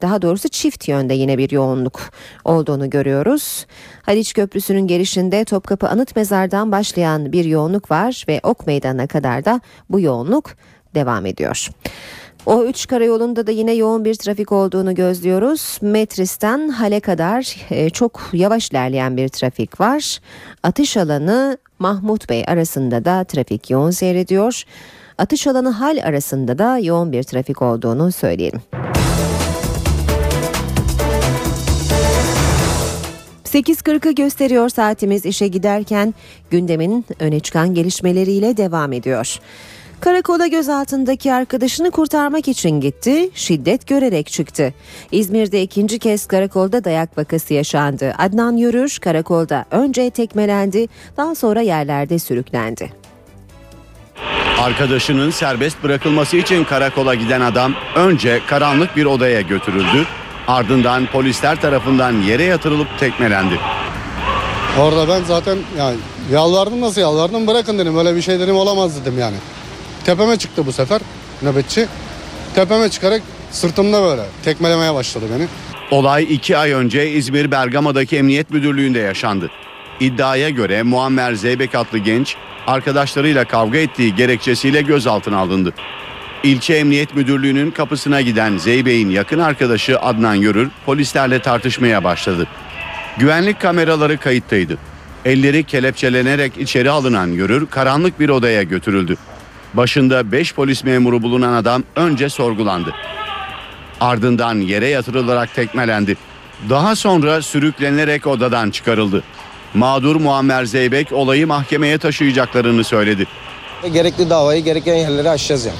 daha 0.01 0.23
doğrusu 0.23 0.49
çift 0.49 0.89
yönde 0.89 1.15
yine 1.15 1.39
bir 1.39 1.51
yoğunluk 1.51 2.01
olduğunu 2.45 2.91
görüyoruz. 2.91 3.67
Haliç 4.03 4.33
Köprüsü'nün 4.33 4.87
gelişinde 4.87 5.45
Topkapı 5.45 5.89
Anıt 5.89 6.17
Mezar'dan 6.17 6.73
başlayan 6.73 7.33
bir 7.33 7.45
yoğunluk 7.45 7.91
var 7.91 8.25
ve 8.29 8.41
Ok 8.43 8.67
Meydanı'na 8.67 9.07
kadar 9.07 9.45
da 9.45 9.61
bu 9.91 10.01
yoğunluk 10.01 10.51
devam 10.95 11.27
ediyor. 11.27 11.69
O 12.47 12.65
3 12.65 12.87
karayolunda 12.87 13.47
da 13.47 13.51
yine 13.51 13.73
yoğun 13.73 14.05
bir 14.05 14.15
trafik 14.15 14.53
olduğunu 14.53 14.95
gözlüyoruz. 14.95 15.79
Metris'ten 15.83 16.69
Hale 16.69 17.01
kadar 17.01 17.57
e, 17.71 17.91
çok 17.91 18.23
yavaş 18.33 18.71
ilerleyen 18.71 19.17
bir 19.17 19.29
trafik 19.29 19.81
var. 19.81 20.21
Atış 20.63 20.97
alanı 20.97 21.59
Mahmut 21.79 22.29
Bey 22.29 22.45
arasında 22.47 23.05
da 23.05 23.25
trafik 23.25 23.71
yoğun 23.71 23.91
seyrediyor. 23.91 24.63
Atış 25.19 25.47
alanı 25.47 25.69
Hal 25.69 25.99
arasında 26.05 26.59
da 26.59 26.79
yoğun 26.79 27.13
bir 27.13 27.23
trafik 27.23 27.63
olduğunu 27.63 28.13
söyleyelim. 28.13 28.61
...8.40'ı 33.45 34.13
gösteriyor 34.13 34.69
saatimiz 34.69 35.27
işe 35.27 35.49
giderken... 35.49 36.15
...gündemin 36.51 37.05
öne 37.21 37.41
çıkan 37.41 37.75
gelişmeleriyle 37.75 38.57
devam 38.57 38.93
ediyor. 38.93 39.39
Karakola 40.01 40.47
gözaltındaki 40.47 41.33
arkadaşını 41.33 41.91
kurtarmak 41.91 42.49
için 42.49 42.81
gitti, 42.81 43.31
şiddet 43.35 43.87
görerek 43.87 44.27
çıktı. 44.27 44.75
İzmir'de 45.13 45.63
ikinci 45.63 45.99
kez 45.99 46.27
karakolda 46.27 46.85
dayak 46.85 47.19
vakası 47.19 47.55
yaşandı. 47.55 48.15
Adnan 48.19 48.57
Yürür 48.57 48.99
karakolda 49.01 49.65
önce 49.71 50.11
tekmelendi, 50.11 50.87
daha 51.17 51.35
sonra 51.35 51.61
yerlerde 51.61 52.19
sürüklendi. 52.19 52.93
Arkadaşının 54.61 55.31
serbest 55.31 55.83
bırakılması 55.83 56.37
için 56.37 56.65
karakola 56.65 57.15
giden 57.15 57.41
adam 57.41 57.75
önce 57.97 58.41
karanlık 58.49 58.97
bir 58.97 59.05
odaya 59.05 59.41
götürüldü. 59.41 60.07
Ardından 60.49 61.07
polisler 61.07 61.61
tarafından 61.61 62.13
yere 62.13 62.43
yatırılıp 62.45 62.89
tekmelendi. 63.01 63.55
Orada 64.81 65.09
ben 65.09 65.25
zaten 65.25 65.59
yani 65.79 65.97
yalvardım 66.33 66.81
nasıl 66.81 67.01
yalvardım 67.01 67.47
bırakın 67.47 67.79
dedim 67.79 67.99
öyle 67.99 68.17
bir 68.17 68.23
şey 68.23 68.41
dedim 68.41 68.57
olamaz 68.57 69.01
dedim 69.01 69.19
yani. 69.19 69.37
Tepeme 70.07 70.37
çıktı 70.37 70.67
bu 70.67 70.73
sefer 70.73 71.01
nöbetçi. 71.43 71.87
Tepeme 72.55 72.89
çıkarak 72.89 73.23
sırtımda 73.51 74.03
böyle 74.03 74.23
tekmelemeye 74.45 74.95
başladı 74.95 75.25
beni. 75.35 75.47
Olay 75.91 76.27
iki 76.31 76.57
ay 76.57 76.73
önce 76.73 77.11
İzmir 77.11 77.51
Bergama'daki 77.51 78.17
Emniyet 78.17 78.51
Müdürlüğü'nde 78.51 78.99
yaşandı. 78.99 79.51
İddiaya 80.01 80.51
göre 80.51 80.83
Muammer 80.83 81.35
Zeybek 81.35 81.75
adlı 81.75 81.99
genç 81.99 82.37
arkadaşlarıyla 82.67 83.45
kavga 83.45 83.79
ettiği 83.79 84.15
gerekçesiyle 84.15 84.83
gözaltına 84.83 85.39
alındı. 85.39 85.73
İlçe 86.43 86.75
Emniyet 86.75 87.15
Müdürlüğü'nün 87.15 87.71
kapısına 87.71 88.21
giden 88.21 88.57
Zeybek'in 88.57 89.11
yakın 89.11 89.39
arkadaşı 89.39 90.01
Adnan 90.01 90.35
Yörür 90.35 90.71
polislerle 90.87 91.43
tartışmaya 91.43 92.05
başladı. 92.05 92.47
Güvenlik 93.19 93.61
kameraları 93.61 94.19
kayıttaydı. 94.19 94.79
Elleri 95.25 95.65
kelepçelenerek 95.65 96.59
içeri 96.59 96.91
alınan 96.91 97.29
Yörür 97.29 97.67
karanlık 97.67 98.21
bir 98.21 98.29
odaya 98.29 98.63
götürüldü. 98.63 99.17
Başında 99.77 100.33
5 100.33 100.55
polis 100.55 100.85
memuru 100.85 101.23
bulunan 101.23 101.53
adam 101.53 101.83
önce 101.97 102.29
sorgulandı. 102.29 102.95
Ardından 104.01 104.55
yere 104.55 104.89
yatırılarak 104.89 105.55
tekmelendi. 105.55 106.17
Daha 106.71 106.97
sonra 106.97 107.43
sürüklenerek 107.43 108.27
odadan 108.27 108.71
çıkarıldı. 108.71 109.23
Mağdur 109.75 110.17
Muammer 110.17 110.65
Zeybek 110.65 111.13
olayı 111.13 111.47
mahkemeye 111.47 111.99
taşıyacaklarını 111.99 112.85
söyledi. 112.85 113.27
Gerekli 113.93 114.31
davayı 114.31 114.65
gereken 114.65 114.95
yerlere 114.95 115.31
aşacağız 115.31 115.65
yani. 115.65 115.79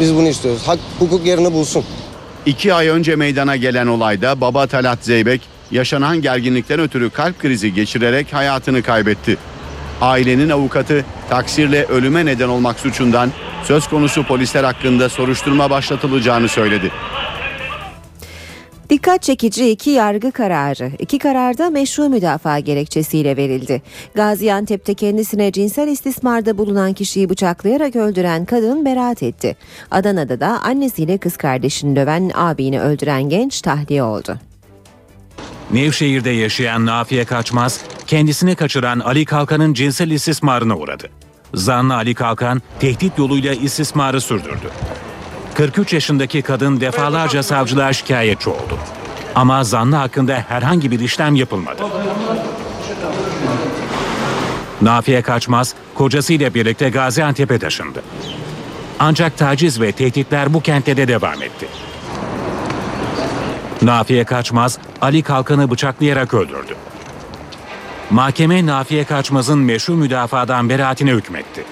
Biz 0.00 0.14
bunu 0.14 0.28
istiyoruz. 0.28 0.62
Hak, 0.66 0.78
hukuk 0.98 1.26
yerini 1.26 1.52
bulsun. 1.52 1.84
İki 2.46 2.74
ay 2.74 2.88
önce 2.88 3.16
meydana 3.16 3.56
gelen 3.56 3.86
olayda 3.86 4.40
baba 4.40 4.66
Talat 4.66 4.98
Zeybek 5.04 5.40
yaşanan 5.70 6.22
gerginlikten 6.22 6.80
ötürü 6.80 7.10
kalp 7.10 7.38
krizi 7.38 7.74
geçirerek 7.74 8.32
hayatını 8.32 8.82
kaybetti. 8.82 9.36
Ailenin 10.00 10.48
avukatı 10.48 11.04
taksirle 11.28 11.84
ölüme 11.84 12.26
neden 12.26 12.48
olmak 12.48 12.80
suçundan 12.80 13.30
söz 13.64 13.88
konusu 13.88 14.24
polisler 14.24 14.64
hakkında 14.64 15.08
soruşturma 15.08 15.70
başlatılacağını 15.70 16.48
söyledi. 16.48 16.90
Dikkat 18.90 19.22
çekici 19.22 19.70
iki 19.70 19.90
yargı 19.90 20.32
kararı. 20.32 20.92
İki 20.98 21.18
kararda 21.18 21.70
meşru 21.70 22.08
müdafaa 22.08 22.58
gerekçesiyle 22.58 23.36
verildi. 23.36 23.82
Gaziantep'te 24.14 24.94
kendisine 24.94 25.52
cinsel 25.52 25.88
istismarda 25.88 26.58
bulunan 26.58 26.92
kişiyi 26.92 27.28
bıçaklayarak 27.28 27.96
öldüren 27.96 28.44
kadın 28.44 28.84
beraat 28.84 29.22
etti. 29.22 29.56
Adana'da 29.90 30.40
da 30.40 30.60
annesiyle 30.62 31.18
kız 31.18 31.36
kardeşini 31.36 31.96
döven 31.96 32.30
abini 32.34 32.80
öldüren 32.80 33.22
genç 33.22 33.60
tahliye 33.60 34.02
oldu. 34.02 34.38
Nevşehir'de 35.70 36.30
yaşayan 36.30 36.86
Nafiye 36.86 37.24
Kaçmaz, 37.24 37.80
kendisini 38.10 38.54
kaçıran 38.54 39.00
Ali 39.00 39.24
Kalkan'ın 39.24 39.74
cinsel 39.74 40.10
istismarına 40.10 40.76
uğradı. 40.76 41.08
Zanlı 41.54 41.94
Ali 41.94 42.14
Kalkan, 42.14 42.62
tehdit 42.80 43.18
yoluyla 43.18 43.54
istismarı 43.54 44.20
sürdürdü. 44.20 44.70
43 45.54 45.92
yaşındaki 45.92 46.42
kadın 46.42 46.80
defalarca 46.80 47.42
savcılığa 47.42 47.92
şikayetçi 47.92 48.50
oldu. 48.50 48.78
Ama 49.34 49.64
zanlı 49.64 49.96
hakkında 49.96 50.44
herhangi 50.48 50.90
bir 50.90 51.00
işlem 51.00 51.34
yapılmadı. 51.34 51.82
Nafiye 54.82 55.22
Kaçmaz, 55.22 55.74
kocasıyla 55.94 56.54
birlikte 56.54 56.90
Gaziantep'e 56.90 57.58
taşındı. 57.58 58.02
Ancak 58.98 59.38
taciz 59.38 59.80
ve 59.80 59.92
tehditler 59.92 60.54
bu 60.54 60.60
kentte 60.60 60.96
de 60.96 61.08
devam 61.08 61.42
etti. 61.42 61.68
Nafiye 63.82 64.24
Kaçmaz, 64.24 64.78
Ali 65.00 65.22
Kalkan'ı 65.22 65.70
bıçaklayarak 65.70 66.34
öldürdü. 66.34 66.76
Mahkeme 68.10 68.66
Nafiye 68.66 69.04
Kaçmaz'ın 69.04 69.58
meşru 69.58 69.94
müdafadan 69.94 70.68
beraatine 70.68 71.10
hükmetti. 71.10 71.64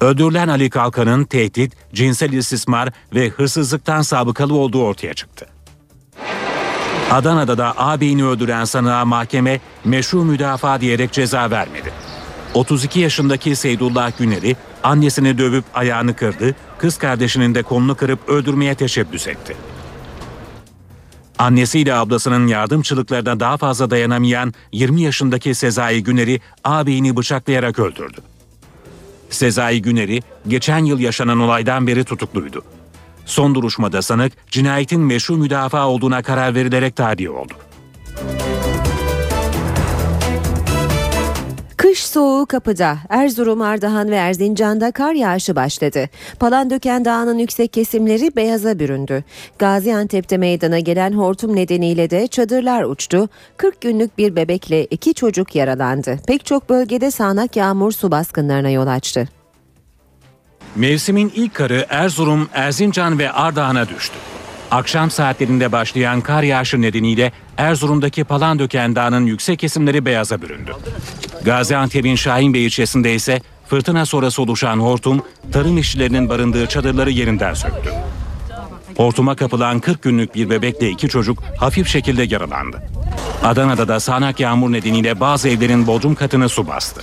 Öldürülen 0.00 0.48
Ali 0.48 0.70
Kalkan'ın 0.70 1.24
tehdit, 1.24 1.72
cinsel 1.94 2.32
istismar 2.32 2.88
ve 3.14 3.28
hırsızlıktan 3.28 4.02
sabıkalı 4.02 4.54
olduğu 4.54 4.82
ortaya 4.82 5.14
çıktı. 5.14 5.46
Adana'da 7.10 7.58
da 7.58 7.78
ağabeyini 7.78 8.24
öldüren 8.24 8.64
sanığa 8.64 9.04
mahkeme 9.04 9.60
meşru 9.84 10.24
müdafaa 10.24 10.80
diyerek 10.80 11.12
ceza 11.12 11.50
vermedi. 11.50 11.92
32 12.54 13.00
yaşındaki 13.00 13.56
Seydullah 13.56 14.18
Güner'i 14.18 14.56
annesini 14.82 15.38
dövüp 15.38 15.64
ayağını 15.74 16.16
kırdı, 16.16 16.54
kız 16.78 16.98
kardeşinin 16.98 17.54
de 17.54 17.62
kolunu 17.62 17.94
kırıp 17.94 18.28
öldürmeye 18.28 18.74
teşebbüs 18.74 19.26
etti. 19.26 19.56
Annesiyle 21.38 21.94
ablasının 21.94 22.46
yardımçılıklarına 22.46 23.40
daha 23.40 23.56
fazla 23.56 23.90
dayanamayan 23.90 24.54
20 24.72 25.02
yaşındaki 25.02 25.54
Sezai 25.54 26.02
Güner'i 26.02 26.40
ağabeyini 26.64 27.16
bıçaklayarak 27.16 27.78
öldürdü. 27.78 28.20
Sezai 29.30 29.82
Güner'i 29.82 30.20
geçen 30.48 30.84
yıl 30.84 30.98
yaşanan 30.98 31.40
olaydan 31.40 31.86
beri 31.86 32.04
tutukluydu. 32.04 32.62
Son 33.26 33.54
duruşmada 33.54 34.02
sanık 34.02 34.32
cinayetin 34.50 35.00
meşru 35.00 35.36
müdafaa 35.36 35.88
olduğuna 35.88 36.22
karar 36.22 36.54
verilerek 36.54 36.96
tahliye 36.96 37.30
oldu. 37.30 37.52
Kış 41.88 42.06
soğuğu 42.06 42.46
kapıda. 42.46 42.98
Erzurum, 43.08 43.62
Ardahan 43.62 44.10
ve 44.10 44.16
Erzincan'da 44.16 44.90
kar 44.92 45.12
yağışı 45.12 45.56
başladı. 45.56 46.08
Palandöken 46.40 47.04
Dağı'nın 47.04 47.38
yüksek 47.38 47.72
kesimleri 47.72 48.36
beyaza 48.36 48.78
büründü. 48.78 49.24
Gaziantep'te 49.58 50.36
meydana 50.36 50.78
gelen 50.78 51.12
hortum 51.12 51.56
nedeniyle 51.56 52.10
de 52.10 52.26
çadırlar 52.26 52.82
uçtu. 52.82 53.28
40 53.56 53.80
günlük 53.80 54.18
bir 54.18 54.36
bebekle 54.36 54.84
iki 54.84 55.14
çocuk 55.14 55.54
yaralandı. 55.54 56.18
Pek 56.26 56.46
çok 56.46 56.68
bölgede 56.68 57.10
sağanak 57.10 57.56
yağmur 57.56 57.92
su 57.92 58.10
baskınlarına 58.10 58.70
yol 58.70 58.86
açtı. 58.86 59.28
Mevsimin 60.76 61.32
ilk 61.34 61.54
karı 61.54 61.86
Erzurum, 61.88 62.48
Erzincan 62.52 63.18
ve 63.18 63.32
Ardahan'a 63.32 63.88
düştü. 63.88 64.16
Akşam 64.70 65.10
saatlerinde 65.10 65.72
başlayan 65.72 66.20
kar 66.20 66.42
yağışı 66.42 66.82
nedeniyle 66.82 67.32
Erzurum'daki 67.56 68.24
Palandöken 68.24 68.96
Dağı'nın 68.96 69.26
yüksek 69.26 69.58
kesimleri 69.58 70.04
beyaza 70.04 70.42
büründü. 70.42 70.72
Gaziantep'in 71.44 72.16
Şahinbey 72.16 72.66
ilçesinde 72.66 73.14
ise 73.14 73.40
fırtına 73.66 74.06
sonrası 74.06 74.42
oluşan 74.42 74.78
hortum 74.78 75.22
tarım 75.52 75.78
işçilerinin 75.78 76.28
barındığı 76.28 76.66
çadırları 76.66 77.10
yerinden 77.10 77.54
söktü. 77.54 77.90
Hortuma 78.96 79.36
kapılan 79.36 79.80
40 79.80 80.02
günlük 80.02 80.34
bir 80.34 80.50
bebekle 80.50 80.90
iki 80.90 81.08
çocuk 81.08 81.42
hafif 81.58 81.88
şekilde 81.88 82.22
yaralandı. 82.22 82.82
Adana'da 83.44 83.88
da 83.88 84.00
sağanak 84.00 84.40
yağmur 84.40 84.72
nedeniyle 84.72 85.20
bazı 85.20 85.48
evlerin 85.48 85.86
bodrum 85.86 86.14
katını 86.14 86.48
su 86.48 86.66
bastı. 86.66 87.02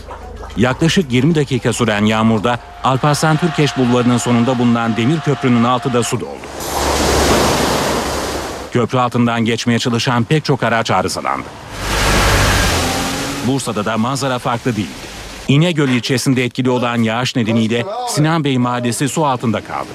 Yaklaşık 0.58 1.12
20 1.12 1.36
dakika 1.36 1.74
süren 1.74 2.06
yağmurda 2.06 2.60
Alparslan 2.84 3.38
Türkeş 3.38 3.78
Bulvarı'nın 3.78 4.18
sonunda 4.18 4.60
bulunan 4.60 4.98
demir 4.98 5.20
köprünün 5.20 5.64
altı 5.64 5.94
da 5.94 6.04
su 6.04 6.20
doldu. 6.20 6.46
Köprü 8.74 8.98
altından 8.98 9.46
geçmeye 9.46 9.80
çalışan 9.80 10.24
pek 10.24 10.46
çok 10.46 10.64
araç 10.64 10.92
arızalandı. 10.92 11.46
Bursa'da 13.48 13.86
da 13.86 13.98
manzara 13.98 14.40
farklı 14.40 14.76
değildi. 14.76 15.16
İnegöl 15.48 15.90
ilçesinde 15.90 16.46
etkili 16.46 16.70
olan 16.70 17.02
yağış 17.02 17.36
nedeniyle 17.36 17.86
Sinan 18.10 18.44
Bey 18.44 18.58
mahallesi 18.58 19.10
su 19.10 19.26
altında 19.26 19.62
kaldı. 19.62 19.90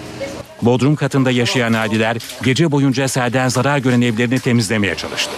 Bodrum 0.63 0.97
katında 0.97 1.31
yaşayan 1.31 1.73
aileler 1.73 2.17
gece 2.43 2.71
boyunca 2.71 3.09
selden 3.09 3.49
zarar 3.49 3.79
gören 3.79 4.01
evlerini 4.01 4.39
temizlemeye 4.39 4.95
çalıştı. 4.95 5.31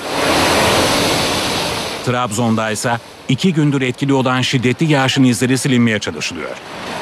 Trabzon'da 2.07 2.71
ise 2.71 2.99
iki 3.29 3.53
gündür 3.53 3.83
etkili 3.83 4.13
olan 4.13 4.41
şiddetli 4.41 4.93
yağışın 4.93 5.25
izleri 5.25 5.59
silinmeye 5.59 5.99
çalışılıyor. 5.99 6.51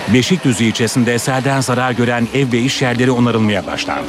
Beşikdüzü 0.09 0.65
ilçesinde 0.65 1.19
selden 1.19 1.61
zarar 1.61 1.93
gören 1.93 2.29
ev 2.35 2.53
ve 2.53 2.59
iş 2.59 2.83
yerleri 2.83 3.11
onarılmaya 3.11 3.67
başlandı. 3.67 4.07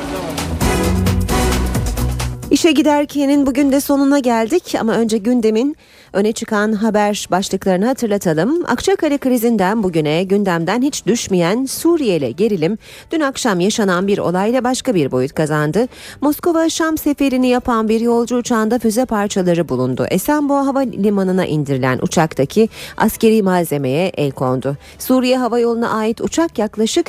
İşe 2.51 2.71
giderkenin 2.71 3.45
bugün 3.45 3.71
de 3.71 3.81
sonuna 3.81 4.19
geldik 4.19 4.75
ama 4.79 4.93
önce 4.93 5.17
gündemin 5.17 5.75
öne 6.13 6.31
çıkan 6.31 6.73
haber 6.73 7.27
başlıklarını 7.31 7.85
hatırlatalım. 7.85 8.65
Akçakale 8.67 9.17
krizinden 9.17 9.83
bugüne 9.83 10.23
gündemden 10.23 10.81
hiç 10.81 11.05
düşmeyen 11.05 11.65
Suriyeli 11.65 12.35
gerilim 12.35 12.77
dün 13.11 13.19
akşam 13.19 13.59
yaşanan 13.59 14.07
bir 14.07 14.17
olayla 14.17 14.63
başka 14.63 14.95
bir 14.95 15.11
boyut 15.11 15.33
kazandı. 15.33 15.87
Moskova 16.21 16.69
Şam 16.69 16.97
seferini 16.97 17.47
yapan 17.47 17.89
bir 17.89 18.01
yolcu 18.01 18.37
uçağında 18.37 18.79
füze 18.79 19.05
parçaları 19.05 19.69
bulundu. 19.69 20.05
Esenboğa 20.09 20.65
Havalimanı'na 20.65 21.45
indirilen 21.45 21.99
uçaktaki 22.01 22.69
askeri 22.97 23.43
malzemeye 23.43 24.11
el 24.17 24.31
kondu. 24.31 24.77
Suriye 24.99 25.37
Hava 25.37 25.59
Yolu'na 25.59 25.89
ait 25.89 26.21
uçak 26.21 26.59
yaklaşık 26.59 27.07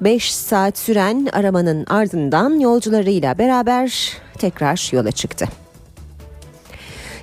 5 0.00 0.34
saat 0.34 0.78
süren 0.78 1.28
aramanın 1.32 1.86
ardından 1.86 2.60
yolcularıyla 2.60 3.38
beraber 3.38 4.22
tekrar 4.42 4.90
yola 4.92 5.12
çıktı. 5.12 5.46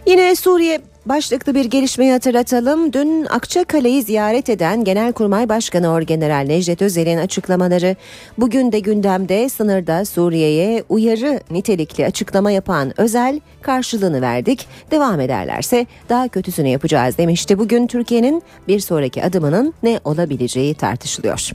Yine 0.05 0.35
Suriye 0.35 0.81
başlıklı 1.05 1.55
bir 1.55 1.65
gelişmeyi 1.65 2.11
hatırlatalım. 2.11 2.93
Dün 2.93 3.25
Akçakale'yi 3.25 4.03
ziyaret 4.03 4.49
eden 4.49 4.83
Genelkurmay 4.83 5.49
Başkanı 5.49 5.91
Orgeneral 5.91 6.45
Necdet 6.47 6.81
Özel'in 6.81 7.17
açıklamaları 7.17 7.95
bugün 8.37 8.71
de 8.71 8.79
gündemde 8.79 9.49
sınırda 9.49 10.05
Suriye'ye 10.05 10.83
uyarı 10.89 11.39
nitelikli 11.51 12.05
açıklama 12.05 12.51
yapan 12.51 12.93
Özel 12.97 13.39
karşılığını 13.61 14.21
verdik. 14.21 14.67
Devam 14.91 15.19
ederlerse 15.19 15.85
daha 16.09 16.27
kötüsünü 16.27 16.67
yapacağız 16.67 17.17
demişti. 17.17 17.59
Bugün 17.59 17.87
Türkiye'nin 17.87 18.43
bir 18.67 18.79
sonraki 18.79 19.23
adımının 19.23 19.73
ne 19.83 19.99
olabileceği 20.03 20.73
tartışılıyor. 20.73 21.51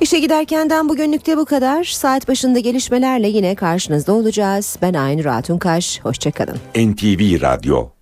İşe 0.00 0.18
giderkenden 0.18 0.88
bugünlükte 0.88 1.36
bu 1.36 1.44
kadar. 1.44 1.84
Saat 1.84 2.28
başında 2.28 2.58
gelişmelerle 2.58 3.28
yine 3.28 3.54
karşınızda 3.54 4.12
olacağız. 4.12 4.76
Ben 4.82 4.94
Aynur 4.94 5.24
Altunkaş. 5.24 6.00
Hoşçakalın. 6.00 6.56
NTV 6.76 7.40
Radyo 7.40 7.95